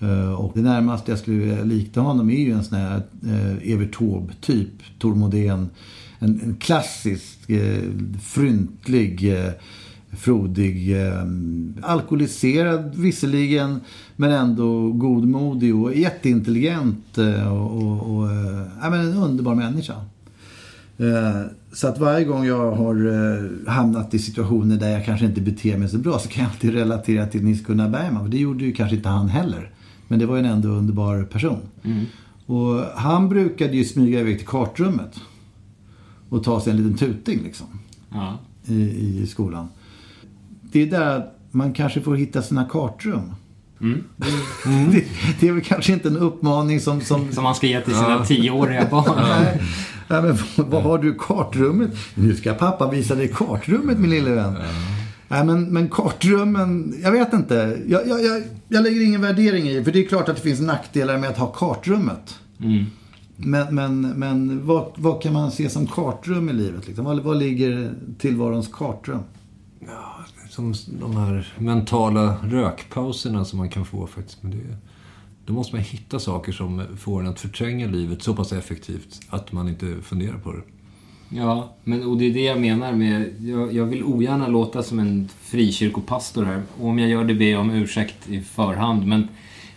Eh, 0.00 0.32
Och 0.32 0.52
det 0.54 0.62
närmaste 0.62 1.12
jag 1.12 1.18
skulle 1.18 1.64
likna 1.64 2.02
honom 2.02 2.30
är 2.30 2.40
ju 2.40 2.52
en 2.52 2.64
sån 2.64 2.78
här 2.78 3.02
eh, 3.26 3.72
Evert 3.72 3.92
Taube-typ. 3.98 4.68
Tor 4.98 5.14
Modén. 5.14 5.68
En, 6.18 6.40
en 6.44 6.56
klassisk, 6.60 7.50
eh, 7.50 7.82
fryntlig, 8.22 9.32
eh, 9.38 9.52
frodig, 10.12 11.02
eh, 11.06 11.22
alkoholiserad 11.82 12.94
visserligen. 12.96 13.80
Men 14.16 14.30
ändå 14.30 14.92
godmodig 14.92 15.74
och 15.74 15.94
jätteintelligent. 15.94 17.18
eh, 17.18 17.52
Och, 17.52 17.82
och, 17.82 18.16
och 18.16 18.30
eh, 18.30 18.62
ja, 18.82 18.90
men 18.90 19.00
en 19.00 19.14
underbar 19.16 19.54
människa. 19.54 19.94
Eh, 21.00 21.42
Så 21.72 21.88
att 21.88 21.98
varje 21.98 22.24
gång 22.24 22.44
jag 22.46 22.72
har 22.72 22.94
eh, 23.06 23.72
hamnat 23.72 24.14
i 24.14 24.18
situationer 24.18 24.76
där 24.76 24.90
jag 24.90 25.04
kanske 25.04 25.26
inte 25.26 25.40
beter 25.40 25.76
mig 25.78 25.88
så 25.88 25.98
bra 25.98 26.18
så 26.18 26.28
kan 26.28 26.42
jag 26.44 26.50
alltid 26.52 26.74
relatera 26.74 27.26
till 27.26 27.44
Nils 27.44 27.62
Gunnar 27.62 27.88
Bergman. 27.88 28.22
För 28.24 28.30
det 28.30 28.38
gjorde 28.38 28.64
ju 28.64 28.72
kanske 28.72 28.96
inte 28.96 29.08
han 29.08 29.28
heller. 29.28 29.70
Men 30.08 30.18
det 30.18 30.26
var 30.26 30.36
ju 30.36 30.40
en 30.40 30.46
ändå 30.46 30.68
underbar 30.68 31.22
person. 31.24 31.58
Och 32.46 32.84
han 32.94 33.28
brukade 33.28 33.76
ju 33.76 33.84
smyga 33.84 34.20
iväg 34.20 34.38
till 34.38 34.46
kartrummet. 34.46 35.20
Och 36.28 36.44
ta 36.44 36.60
sig 36.60 36.70
en 36.70 36.76
liten 36.76 36.98
tuting 36.98 37.42
liksom. 37.44 37.66
Ja. 38.10 38.38
I, 38.66 38.82
i 39.22 39.26
skolan. 39.26 39.68
Det 40.72 40.82
är 40.82 40.86
där 40.86 41.26
man 41.50 41.72
kanske 41.72 42.00
får 42.00 42.16
hitta 42.16 42.42
sina 42.42 42.64
kartrum. 42.64 43.34
Det, 44.92 45.04
det 45.40 45.48
är 45.48 45.52
väl 45.52 45.64
kanske 45.64 45.92
inte 45.92 46.08
en 46.08 46.16
uppmaning 46.16 46.80
som, 46.80 47.00
som 47.00 47.32
Som 47.32 47.44
man 47.44 47.54
ska 47.54 47.66
ge 47.66 47.80
till 47.80 47.94
sina 47.94 48.24
tioåriga 48.24 48.86
barn. 48.90 49.24
Nej. 50.10 50.22
Men 50.22 50.36
vad, 50.70 50.82
har 50.82 50.98
du 50.98 51.14
kartrummet? 51.14 51.90
Nu 52.14 52.34
ska 52.34 52.54
pappa 52.54 52.90
visa 52.90 53.14
dig 53.14 53.28
kartrummet 53.28 53.98
min 53.98 54.10
lille 54.10 54.30
vän. 54.30 54.56
Nej, 55.28 55.44
men, 55.44 55.64
men 55.64 55.88
kartrummen, 55.88 56.94
jag 57.02 57.12
vet 57.12 57.32
inte. 57.32 57.78
Jag, 57.86 58.08
jag, 58.08 58.24
jag, 58.24 58.42
jag 58.68 58.82
lägger 58.82 59.04
ingen 59.04 59.20
värdering 59.20 59.68
i, 59.68 59.84
för 59.84 59.92
det 59.92 60.04
är 60.04 60.08
klart 60.08 60.28
att 60.28 60.36
det 60.36 60.42
finns 60.42 60.60
nackdelar 60.60 61.18
med 61.18 61.30
att 61.30 61.38
ha 61.38 61.46
kartrummet. 61.46 62.38
Men, 63.36 63.74
men, 63.74 64.00
men 64.00 64.66
vad, 64.66 64.92
vad 64.96 65.22
kan 65.22 65.32
man 65.32 65.50
se 65.50 65.70
som 65.70 65.86
kartrum 65.86 66.48
i 66.48 66.52
livet? 66.52 66.86
Liksom? 66.86 67.04
Vad, 67.04 67.20
vad 67.20 67.36
ligger 67.36 67.92
tillvarons 68.18 68.68
kartrum? 68.72 69.20
Som 70.48 70.74
de 71.00 71.16
här 71.16 71.54
mentala 71.58 72.36
rökpauserna 72.42 73.44
som 73.44 73.58
man 73.58 73.68
kan 73.68 73.84
få 73.84 74.06
faktiskt. 74.06 74.42
Men 74.42 74.50
det, 74.50 74.56
då 75.46 75.52
måste 75.52 75.76
man 75.76 75.84
hitta 75.84 76.18
saker 76.18 76.52
som 76.52 76.82
får 76.98 77.20
en 77.20 77.26
att 77.26 77.40
förtränga 77.40 77.86
livet 77.86 78.22
så 78.22 78.34
pass 78.34 78.52
effektivt 78.52 79.20
att 79.28 79.52
man 79.52 79.68
inte 79.68 79.96
funderar 80.02 80.38
på 80.38 80.52
det. 80.52 80.62
Ja, 81.32 81.74
men, 81.84 82.06
och 82.06 82.16
det 82.16 82.24
är 82.24 82.34
det 82.34 82.44
jag 82.44 82.60
menar 82.60 82.92
med... 82.92 83.34
Jag, 83.40 83.72
jag 83.72 83.84
vill 83.84 84.04
ogärna 84.04 84.48
låta 84.48 84.82
som 84.82 84.98
en 84.98 85.28
frikyrkopastor 85.40 86.44
här. 86.44 86.62
Och 86.80 86.88
om 86.88 86.98
jag 86.98 87.08
gör 87.08 87.24
det 87.24 87.34
ber 87.34 87.50
jag 87.50 87.60
om 87.60 87.70
ursäkt 87.70 88.28
i 88.28 88.40
förhand. 88.40 89.06
Men, 89.06 89.28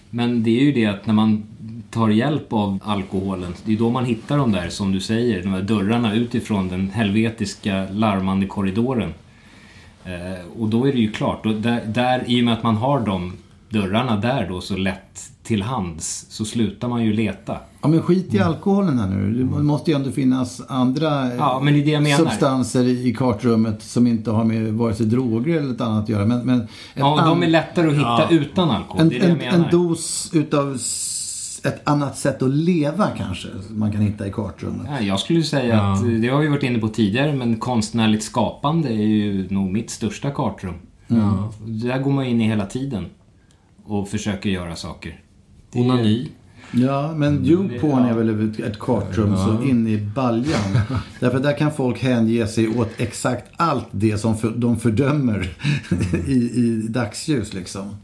men 0.09 0.43
det 0.43 0.59
är 0.59 0.63
ju 0.63 0.71
det 0.71 0.85
att 0.85 1.05
när 1.05 1.13
man 1.13 1.43
tar 1.91 2.09
hjälp 2.09 2.53
av 2.53 2.79
alkoholen, 2.83 3.53
det 3.65 3.73
är 3.73 3.77
då 3.77 3.89
man 3.89 4.05
hittar 4.05 4.37
de 4.37 4.51
där, 4.51 4.69
som 4.69 4.91
du 4.91 4.99
säger, 4.99 5.43
de 5.43 5.51
där 5.51 5.61
dörrarna 5.61 6.15
utifrån 6.15 6.67
den 6.67 6.89
helvetiska 6.89 7.87
larmande 7.91 8.45
korridoren. 8.45 9.13
Eh, 10.05 10.59
och 10.59 10.69
då 10.69 10.85
är 10.85 10.93
det 10.93 10.99
ju 10.99 11.11
klart, 11.11 11.45
och 11.45 11.53
där, 11.53 11.85
där, 11.85 12.23
i 12.27 12.41
och 12.41 12.45
med 12.45 12.53
att 12.53 12.63
man 12.63 12.77
har 12.77 12.99
de 12.99 13.33
dörrarna 13.69 14.17
där 14.17 14.49
då 14.49 14.61
så 14.61 14.77
lätt 14.77 15.32
till 15.43 15.61
hands 15.61 16.25
så 16.29 16.45
slutar 16.45 16.87
man 16.87 17.03
ju 17.03 17.13
leta. 17.13 17.57
Ja 17.81 17.87
men 17.87 18.01
skit 18.01 18.33
i 18.33 18.39
alkoholen 18.39 18.99
här 18.99 19.07
nu. 19.07 19.33
Det 19.43 19.63
måste 19.63 19.91
ju 19.91 19.95
ändå 19.97 20.11
finnas 20.11 20.61
andra 20.67 21.27
eh, 21.31 21.35
Ja, 21.37 21.59
men 21.63 21.73
det 21.73 21.79
är 21.81 21.85
det 21.85 21.91
jag 21.91 22.03
menar. 22.03 22.17
substanser 22.17 22.83
i 22.83 23.13
kartrummet 23.17 23.83
som 23.83 24.07
inte 24.07 24.31
har 24.31 24.43
med 24.43 24.73
vare 24.73 24.93
sig 24.95 25.05
droger 25.05 25.57
eller 25.57 25.73
ett 25.73 25.81
annat 25.81 26.03
att 26.03 26.09
göra. 26.09 26.25
Men, 26.25 26.39
men 26.45 26.59
en 26.61 26.67
Ja, 26.93 27.19
an- 27.21 27.29
de 27.29 27.43
är 27.43 27.47
lättare 27.47 27.87
att 27.87 27.93
hitta 27.93 28.27
utan 28.29 28.71
alkohol. 28.71 29.01
en, 29.01 29.09
det 29.09 29.15
är 29.15 29.19
det 29.19 29.25
jag 29.27 29.31
en, 29.31 29.37
menar. 29.37 29.65
en 29.65 29.71
dos 29.71 30.29
utav 30.33 30.77
ett 31.65 31.81
annat 31.87 32.17
sätt 32.17 32.41
att 32.41 32.49
leva 32.53 33.07
kanske 33.17 33.47
man 33.69 33.91
kan 33.91 34.01
hitta 34.01 34.27
i 34.27 34.31
kartrummet. 34.31 34.87
Ja, 34.89 34.99
jag 35.01 35.19
skulle 35.19 35.43
säga 35.43 35.75
Ja. 35.75 35.93
att, 35.93 36.21
det 36.21 36.27
har 36.29 36.39
vi 36.39 36.47
varit 36.47 36.63
inne 36.63 36.79
på 36.79 36.87
tidigare, 36.87 37.33
men 37.33 37.57
konstnärligt 37.57 38.23
skapande 38.23 38.89
är 38.89 38.93
ju 39.07 39.47
nog 39.49 39.71
mitt 39.71 39.89
största 39.89 40.31
kartrum. 40.31 40.73
Ja. 41.07 41.51
Där 41.65 41.99
går 41.99 42.11
man 42.11 42.25
in 42.25 42.41
i 42.41 42.47
hela 42.47 42.65
tiden 42.65 43.05
och 43.85 44.07
försöker 44.09 44.49
göra 44.49 44.75
saker. 44.75 45.19
Onani. 45.75 46.29
Ja, 46.75 47.13
men 47.17 47.45
Youporn 47.45 48.03
är 48.05 48.13
väl 48.13 48.49
ett- 48.49 48.59
ett 48.59 48.79
kartrum 48.79 49.35
så 49.37 49.63
in 49.63 49.87
i 49.87 49.97
baljan. 50.15 50.79
Därför 51.19 51.39
där 51.39 51.57
kan 51.57 51.71
folk 51.73 51.99
hänge 51.99 52.47
sig 52.47 52.67
åt 52.67 52.89
exakt 52.97 53.45
allt 53.55 53.87
det 53.91 54.17
som 54.17 54.37
för, 54.37 54.49
de 54.55 54.79
fördömer 54.79 55.49
i, 56.27 56.33
i 56.33 56.85
dagsljus 56.89 57.53
liksom. 57.53 57.95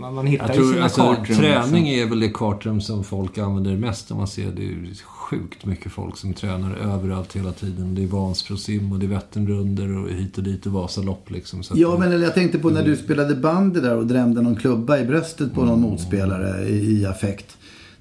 Man, 0.00 0.14
man 0.14 0.26
hittar 0.26 0.46
Jag 0.46 0.56
ju 0.56 0.60
tror 0.62 0.72
sina 0.72 0.84
alltså, 0.84 1.02
kartrum. 1.02 1.36
träning 1.36 1.84
liksom. 1.84 2.06
är 2.06 2.06
väl 2.10 2.20
det 2.20 2.28
kartrum 2.28 2.80
som 2.80 3.04
folk 3.04 3.38
använder 3.38 3.76
mest 3.76 4.10
om 4.10 4.16
man 4.18 4.26
ser. 4.28 4.50
Det 4.50 4.62
är 4.62 4.66
ju 4.66 4.94
sjukt 5.04 5.64
mycket 5.66 5.92
folk 5.92 6.16
som 6.16 6.34
tränar 6.34 6.76
överallt 6.76 7.36
hela 7.36 7.52
tiden. 7.52 7.94
Det 7.94 8.02
är 8.02 8.06
Vansbrosim 8.06 8.92
och 8.92 8.98
det 8.98 9.06
är 9.06 9.08
Vätternrundor 9.08 9.96
och 10.04 10.08
hit 10.08 10.38
och 10.38 10.44
dit 10.44 10.66
och 10.66 10.72
Vasalopp 10.72 11.30
liksom. 11.30 11.62
Så 11.62 11.74
Ja, 11.76 11.96
men 11.98 12.20
jag 12.22 12.34
tänkte 12.34 12.58
på 12.58 12.70
när 12.70 12.82
du 12.84 12.96
spelade 12.96 13.34
bandy 13.34 13.80
där 13.80 13.96
och 13.96 14.06
drämde 14.06 14.42
någon 14.42 14.56
klubba 14.56 14.98
i 14.98 15.04
bröstet 15.04 15.54
på 15.54 15.64
någon 15.64 15.80
motspelare 15.80 16.68
i, 16.68 17.00
i 17.00 17.06
affekt. 17.06 17.56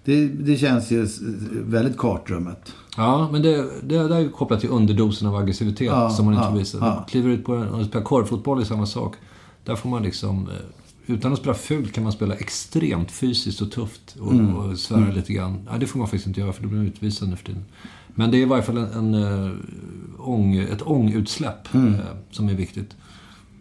Det, 0.05 0.27
det 0.27 0.57
känns 0.57 0.91
ju 0.91 1.07
väldigt 1.51 1.97
kartrummet. 1.97 2.73
Ja, 2.97 3.29
men 3.31 3.41
det, 3.41 3.57
det, 3.83 4.07
det 4.07 4.15
är 4.15 4.19
ju 4.19 4.29
kopplat 4.29 4.59
till 4.59 4.69
underdosen 4.69 5.27
av 5.27 5.35
aggressivitet 5.35 5.87
Ja, 5.87 6.09
som 6.09 6.25
man 6.25 6.33
inte 6.33 6.47
ja, 6.47 6.55
visar. 6.55 6.79
ja. 6.79 7.05
Kliver 7.09 7.29
ut 7.29 7.45
på 7.45 7.53
en, 7.55 7.67
och 7.67 7.85
spelar 7.85 8.05
korvfotboll 8.05 8.61
är 8.61 8.65
samma 8.65 8.85
sak. 8.85 9.15
Där 9.65 9.75
får 9.75 9.89
man 9.89 10.03
liksom, 10.03 10.47
eh, 10.49 10.53
utan 11.07 11.33
att 11.33 11.39
spela 11.39 11.53
fult 11.53 11.93
kan 11.93 12.03
man 12.03 12.11
spela 12.13 12.35
extremt 12.35 13.11
fysiskt 13.11 13.61
och 13.61 13.71
tufft 13.71 14.15
och, 14.19 14.31
Mm. 14.31 14.55
och 14.55 14.77
svära 14.79 15.11
lite 15.11 15.33
grann. 15.33 15.67
Ja, 15.71 15.77
det 15.77 15.87
får 15.87 15.99
man 15.99 16.07
faktiskt 16.07 16.27
inte 16.27 16.39
göra 16.39 16.53
för 16.53 16.63
då 16.63 16.67
blir 16.69 16.77
man 16.79 16.87
utvisad 16.87 17.29
nu 17.29 17.35
för 17.35 17.45
tiden. 17.45 17.65
Men 18.15 18.31
det 18.31 18.37
är 18.37 18.41
i 18.41 18.45
varje 18.45 18.63
fall 18.63 18.77
en, 18.77 19.13
en, 19.13 19.13
eh, 19.47 19.51
ång, 20.19 20.55
ett 20.55 20.81
ångutsläpp 20.81 21.73
Mm. 21.73 21.93
eh, 21.93 21.99
som 22.31 22.49
är 22.49 22.53
viktigt. 22.53 22.95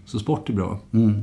Så 0.04 0.18
sport 0.18 0.48
är 0.48 0.52
bra. 0.54 0.80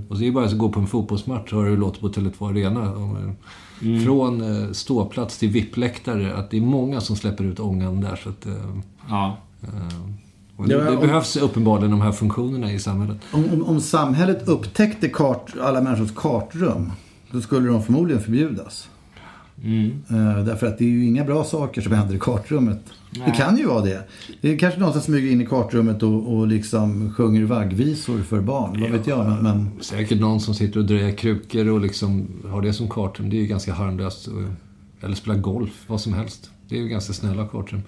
Och 0.10 0.20
det 0.20 0.28
är 0.28 0.32
bara 0.32 0.46
att 0.46 0.58
gå 0.58 0.70
på 0.70 0.80
en 0.80 0.88
fotbollsmatch 0.88 1.52
och 1.54 1.58
höra 1.58 1.66
hur 1.70 1.76
det 1.76 1.80
låter 1.82 2.00
på 2.02 2.10
Tele2 2.10 2.50
Arena. 2.50 2.84
Eh, 2.84 4.04
Från 4.06 4.42
eh, 4.42 4.72
ståplats 4.72 5.38
till 5.38 5.50
VIP-läktare. 5.50 6.34
Att 6.36 6.52
det 6.52 6.58
är 6.58 6.62
många 6.62 7.02
som 7.02 7.16
släpper 7.16 7.44
ut 7.44 7.60
ångan 7.60 8.02
där. 8.02 8.16
Så 8.24 8.30
att, 8.30 8.48
Ja. 9.10 9.38
Och 10.60 10.68
det, 10.68 10.84
det 10.84 10.90
om- 10.96 11.00
behövs 11.02 11.36
uppenbarligen 11.38 11.92
de 11.92 12.02
här 12.02 12.12
funktionerna 12.12 12.72
i 12.74 12.80
samhället. 12.80 13.18
Om, 13.32 13.44
om, 13.54 13.64
om 13.64 13.82
samhället 13.82 14.48
upptäckte 14.48 15.10
kart, 15.10 15.54
alla 15.62 15.82
människors 15.82 16.12
kartrum, 16.16 16.92
då 17.32 17.42
skulle 17.42 17.68
de 17.68 17.84
förmodligen 17.84 18.24
förbjudas. 18.24 18.90
Eh, 20.10 20.44
därför 20.46 20.68
att 20.68 20.78
det 20.78 20.84
är 20.84 20.90
ju 20.90 21.06
inga 21.06 21.24
bra 21.26 21.44
saker 21.44 21.82
som 21.82 21.92
händer 21.94 22.16
i 22.16 22.20
kartrummet. 22.20 22.80
Det 23.26 23.32
kan 23.32 23.58
ju 23.58 23.66
vara 23.68 23.82
det. 23.82 24.08
Det 24.42 24.54
är 24.54 24.58
kanske 24.58 24.80
någon 24.80 24.92
som 24.94 25.02
smyger 25.02 25.32
in 25.32 25.42
i 25.42 25.46
kartrummet 25.46 26.04
och, 26.04 26.34
och 26.38 26.48
liksom 26.48 27.14
sjunger 27.14 27.44
vaggvisor 27.46 28.20
för 28.22 28.42
barn. 28.42 28.82
Vad 28.82 28.90
vet 28.92 29.08
jag. 29.08 29.26
Men, 29.28 29.44
men 29.44 29.70
Säkert 29.82 30.20
någon 30.20 30.40
som 30.40 30.54
sitter 30.56 30.80
och 30.80 30.86
drejar 30.86 31.12
krukor 31.12 31.68
och 31.70 31.80
liksom 31.82 32.28
har 32.52 32.62
det 32.62 32.74
som 32.74 32.90
kartrum. 32.90 33.30
Det 33.30 33.38
är 33.38 33.42
ju 33.42 33.48
ganska 33.48 33.74
harmlöst. 33.74 34.28
Och- 34.28 35.04
Eller 35.06 35.16
spela 35.16 35.36
golf, 35.38 35.84
vad 35.88 36.02
som 36.02 36.14
helst. 36.14 36.50
Det 36.70 36.76
är 36.76 36.80
ju 36.82 36.88
ganska 36.88 37.14
snälla 37.14 37.48
kartrum. 37.48 37.82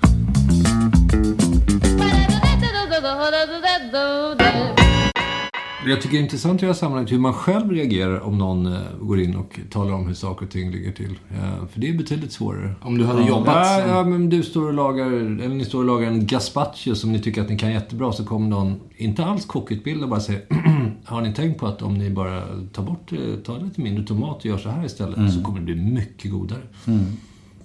Jag 5.88 6.02
tycker 6.02 6.16
det 6.18 6.20
är 6.20 6.24
intressant 6.24 6.62
i 6.62 6.66
det 6.66 6.72
här 6.72 6.74
sammanhanget 6.74 7.12
hur 7.12 7.20
man 7.20 7.34
själv 7.34 7.72
reagerar 7.72 8.20
om 8.20 8.38
någon 8.38 8.66
eh, 8.66 8.80
går 9.02 9.20
in 9.20 9.36
och 9.36 9.60
talar 9.70 9.94
om 9.94 10.08
hur 10.08 10.14
saker 10.14 10.46
och 10.46 10.52
ting 10.52 10.72
ligger 10.72 10.92
till. 10.92 11.20
Eh, 11.32 11.68
för 11.68 11.80
det 11.80 11.90
är 11.90 11.94
betydligt 11.98 12.32
svårare. 12.32 12.76
Om 12.82 12.98
du 12.98 13.06
hade 13.06 13.24
jobbat 13.24 13.56
Ja, 13.56 13.82
som... 13.82 13.90
ja, 13.90 14.04
men 14.04 14.30
du 14.30 14.44
står 14.44 14.68
och 14.68 14.74
lagar, 14.74 15.06
eller 15.06 15.56
ni 15.56 15.66
står 15.66 15.80
och 15.80 15.86
lagar 15.86 16.08
en 16.08 16.26
gazpacho 16.28 16.96
som 16.96 17.12
ni 17.12 17.20
tycker 17.20 17.42
att 17.42 17.50
ni 17.50 17.58
kan 17.58 17.72
jättebra. 17.72 18.12
Så 18.12 18.26
kommer 18.26 18.50
någon, 18.50 18.80
inte 18.98 19.26
alls 19.26 19.46
kockutbildad, 19.46 20.10
bara 20.10 20.20
säger 20.20 20.42
Har 21.06 21.22
ni 21.22 21.34
tänkt 21.34 21.60
på 21.60 21.68
att 21.68 21.82
om 21.82 21.98
ni 21.98 22.10
bara 22.10 22.42
tar 22.74 22.84
bort, 22.84 23.12
eh, 23.12 23.18
tar 23.46 23.60
lite 23.60 23.82
mindre 23.82 24.04
tomat 24.04 24.38
och 24.38 24.46
gör 24.46 24.58
så 24.58 24.70
här 24.70 24.86
istället 24.86 25.34
så 25.34 25.44
kommer 25.44 25.60
det 25.60 25.66
bli 25.66 25.76
mycket 25.76 26.32
godare. 26.32 26.62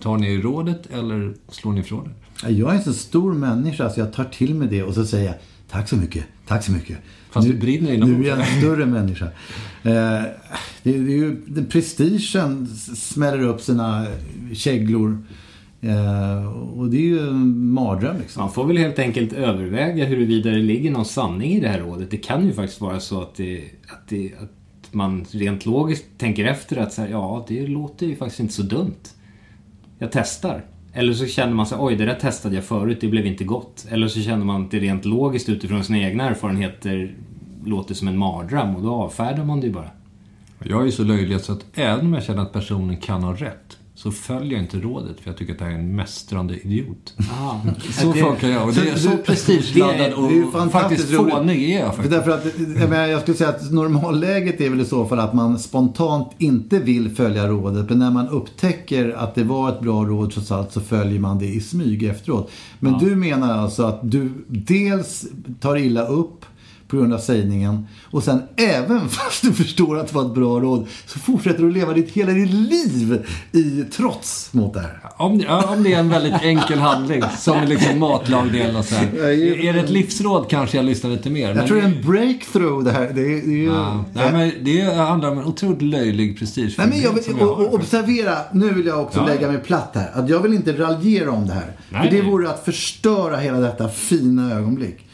Tar 0.01 0.16
ni 0.16 0.39
rådet 0.39 0.87
eller 0.87 1.34
slår 1.49 1.72
ni 1.72 1.80
ifrån 1.80 2.05
det? 2.05 2.11
Jag 2.43 2.72
är 2.72 2.76
en 2.76 2.84
så 2.84 2.93
stor 2.93 3.34
människa 3.34 3.91
så 3.91 4.01
jag 4.01 4.12
tar 4.12 4.24
till 4.24 4.55
mig 4.55 4.68
det 4.68 4.82
och 4.82 4.95
så 4.95 5.07
säger 5.07 5.26
jag 5.26 5.34
Tack 5.70 5.89
så 5.89 5.97
mycket, 5.97 6.24
tack 6.47 6.64
så 6.64 6.72
mycket. 6.72 6.99
Fast 7.30 7.47
nu, 7.47 7.53
du 7.53 7.61
brinner 7.61 7.89
Nu 7.89 7.95
inombords. 7.95 8.26
är 8.26 8.30
jag 8.30 8.41
en 8.41 8.61
större 8.61 8.87
människa. 8.87 9.24
Eh, 9.24 9.32
det, 9.82 10.28
det 10.82 10.91
är 10.91 11.16
ju, 11.16 11.43
den 11.47 11.66
prestigen 11.66 12.66
smäller 12.97 13.43
upp 13.43 13.61
sina 13.61 14.07
käglor. 14.53 15.18
Eh, 15.80 16.47
och 16.78 16.91
det 16.91 16.97
är 16.97 17.01
ju 17.01 17.28
en 17.28 17.72
mardröm 17.72 18.18
liksom. 18.18 18.43
Man 18.43 18.53
får 18.53 18.64
väl 18.66 18.76
helt 18.76 18.99
enkelt 18.99 19.32
överväga 19.32 20.05
huruvida 20.05 20.51
det 20.51 20.57
ligger 20.57 20.91
någon 20.91 21.05
sanning 21.05 21.53
i 21.53 21.61
det 21.61 21.68
här 21.68 21.80
rådet. 21.80 22.11
Det 22.11 22.16
kan 22.16 22.47
ju 22.47 22.53
faktiskt 22.53 22.80
vara 22.80 23.01
så 23.01 23.22
att, 23.22 23.34
det, 23.34 23.64
att, 23.89 24.09
det, 24.09 24.32
att 24.43 24.95
man 24.95 25.24
rent 25.30 25.66
logiskt 25.66 26.05
tänker 26.18 26.45
efter 26.45 26.76
att 26.76 26.93
så 26.93 27.03
här, 27.03 27.09
ja, 27.09 27.45
det 27.49 27.66
låter 27.66 28.07
ju 28.07 28.16
faktiskt 28.16 28.41
inte 28.41 28.55
så 28.55 28.62
dumt. 28.62 28.95
Jag 29.99 30.12
testar. 30.12 30.64
Eller 30.99 31.12
så 31.12 31.26
känner 31.26 31.55
man 31.55 31.66
sig, 31.66 31.78
oj 31.80 31.97
det 31.97 32.05
där 32.05 32.14
testade 32.14 32.55
jag 32.55 32.64
förut, 32.64 32.99
det 33.01 33.09
blev 33.09 33.26
inte 33.26 33.44
gott. 33.44 33.86
Eller 33.90 34.09
så 34.09 34.20
känner 34.20 34.44
man 34.44 34.64
att 34.64 34.70
det 34.70 34.78
rent 34.78 35.05
logiskt 35.05 35.49
utifrån 35.49 35.84
sina 35.84 35.99
egna 35.99 36.24
erfarenheter 36.24 37.14
låter 37.64 37.94
som 37.94 38.09
en 38.09 38.18
mardröm 38.18 38.76
och 38.76 38.82
då 38.82 38.94
avfärdar 38.94 39.44
man 39.44 39.61
det 39.61 39.66
ju 39.66 39.72
bara. 39.72 39.90
Jag 40.64 40.80
är 40.80 40.84
ju 40.84 40.92
så 40.92 41.05
löjlig 41.05 41.40
så 41.40 41.53
att 41.53 41.64
även 41.74 42.07
om 42.07 42.14
jag 42.14 42.24
känner 42.24 42.42
att 42.42 42.53
personen 42.53 42.97
kan 42.97 43.22
ha 43.22 43.34
rätt 43.34 43.78
så 44.07 44.12
följer 44.12 44.52
jag 44.52 44.62
inte 44.62 44.78
rådet 44.80 45.20
för 45.20 45.30
jag 45.30 45.36
tycker 45.36 45.52
att 45.52 45.59
det 45.59 45.64
här 45.64 45.72
är 45.72 45.78
en 45.78 45.96
mästrande 45.96 46.59
idiot. 46.59 47.14
Så 48.00 48.12
det- 48.12 48.20
funkar 48.20 48.48
jag 48.48 48.68
och 48.68 48.74
det 48.74 48.88
är 48.90 48.96
så 48.96 49.09
det- 49.09 49.16
prestigeladdad 49.16 50.12
och 50.12 50.72
faktiskt 50.72 51.11
fånig 51.14 51.70
är 51.70 51.80
jag 51.80 51.94
faktiskt. 51.94 52.11
därför 52.11 52.30
att, 52.30 52.44
jag, 52.80 52.90
menar, 52.90 53.07
jag 53.07 53.22
skulle 53.22 53.36
säga 53.36 53.50
att 53.50 53.72
normalläget 53.72 54.61
är 54.61 54.70
väl 54.70 54.80
i 54.80 54.84
så 54.84 55.07
fall 55.07 55.18
att 55.20 55.34
man 55.34 55.59
spontant 55.59 56.30
inte 56.38 56.78
vill 56.78 57.11
följa 57.16 57.46
rådet. 57.48 57.88
Men 57.88 57.98
när 57.98 58.11
man 58.11 58.28
upptäcker 58.28 59.11
att 59.18 59.34
det 59.34 59.44
var 59.44 59.68
ett 59.68 59.80
bra 59.80 60.04
råd 60.04 60.32
trots 60.32 60.52
allt 60.52 60.72
så 60.72 60.80
följer 60.80 61.20
man 61.20 61.38
det 61.38 61.46
i 61.46 61.61
smyg 61.61 62.02
efteråt. 62.02 62.50
Men 62.78 62.98
du 62.98 63.16
menar 63.16 63.59
alltså 63.59 63.82
att 63.82 63.98
du 64.02 64.30
dels 64.48 65.26
tar 65.61 65.76
illa 65.76 66.07
upp 66.07 66.44
på 66.89 66.97
grund 66.97 67.14
av 67.14 67.18
sägningen 67.18 67.87
och 68.11 68.22
sen 68.22 68.43
även 68.57 69.09
fast 69.09 69.43
du 69.43 69.53
förstår 69.53 69.99
att 69.99 70.09
det 70.09 70.14
var 70.14 70.22
ett 70.26 70.34
bra 70.34 70.61
råd 70.61 70.87
så 71.07 71.18
fortsätter 71.18 71.62
du 71.62 71.70
leva 71.70 71.93
ditt, 71.93 72.11
hela 72.12 72.32
ditt 72.32 72.51
liv 72.51 73.26
i 73.53 73.84
trots 73.97 74.53
mot 74.53 74.74
det 74.74 74.80
här. 74.80 75.01
Om, 75.16 75.41
ja, 75.41 75.72
om 75.72 75.82
det 75.82 75.93
är 75.93 75.99
en 76.01 76.09
väldigt 76.09 76.43
enkel 76.43 76.78
handling 76.78 77.22
som 77.39 77.64
liksom 77.64 77.99
matlagning 77.99 78.61
eller 78.61 78.72
något 78.72 78.87
så 78.87 78.95
här. 78.95 79.07
Är 79.66 79.72
det 79.72 79.80
ett 79.80 79.91
livsråd 79.91 80.51
kanske 80.51 80.76
jag 80.76 80.87
lyssnar 80.87 81.11
lite 81.11 81.30
mer. 81.30 81.55
Jag 81.55 81.66
tror 81.66 81.76
det 81.76 81.82
är 81.82 81.87
en 81.87 82.03
breakthrough 82.07 82.84
det 82.84 82.93
här. 82.93 83.01
Det 83.14 83.20
är, 83.20 83.43
det 83.47 83.53
är 83.53 83.57
ju, 83.57 83.64
Ja, 83.66 84.05
nej, 84.12 84.32
men 84.32 84.64
det 84.64 84.80
handlar 84.97 85.30
om 85.30 85.39
en 85.39 85.45
otroligt 85.45 85.82
löjlig 85.82 86.39
prestige. 86.39 86.74
Nej, 86.78 86.87
men 86.89 87.01
jag 87.01 87.12
vill, 87.12 87.22
jag 87.39 87.49
och, 87.51 87.59
och 87.66 87.74
observera, 87.74 88.39
nu 88.53 88.70
vill 88.72 88.87
jag 88.87 89.01
också 89.01 89.18
Ja. 89.18 89.26
lägga 89.26 89.49
mig 89.49 89.59
platt 89.59 89.91
här. 89.95 90.11
Att 90.14 90.28
jag 90.28 90.41
vill 90.41 90.53
inte 90.53 90.72
raljera 90.72 91.30
om 91.30 91.47
det 91.47 91.53
här. 91.53 91.72
Nej, 91.89 92.03
för 92.11 92.16
det 92.16 92.22
vore 92.22 92.51
att 92.51 92.64
förstöra 92.64 93.37
hela 93.37 93.59
detta 93.59 93.89
fina 93.89 94.53
ögonblick. 94.55 95.05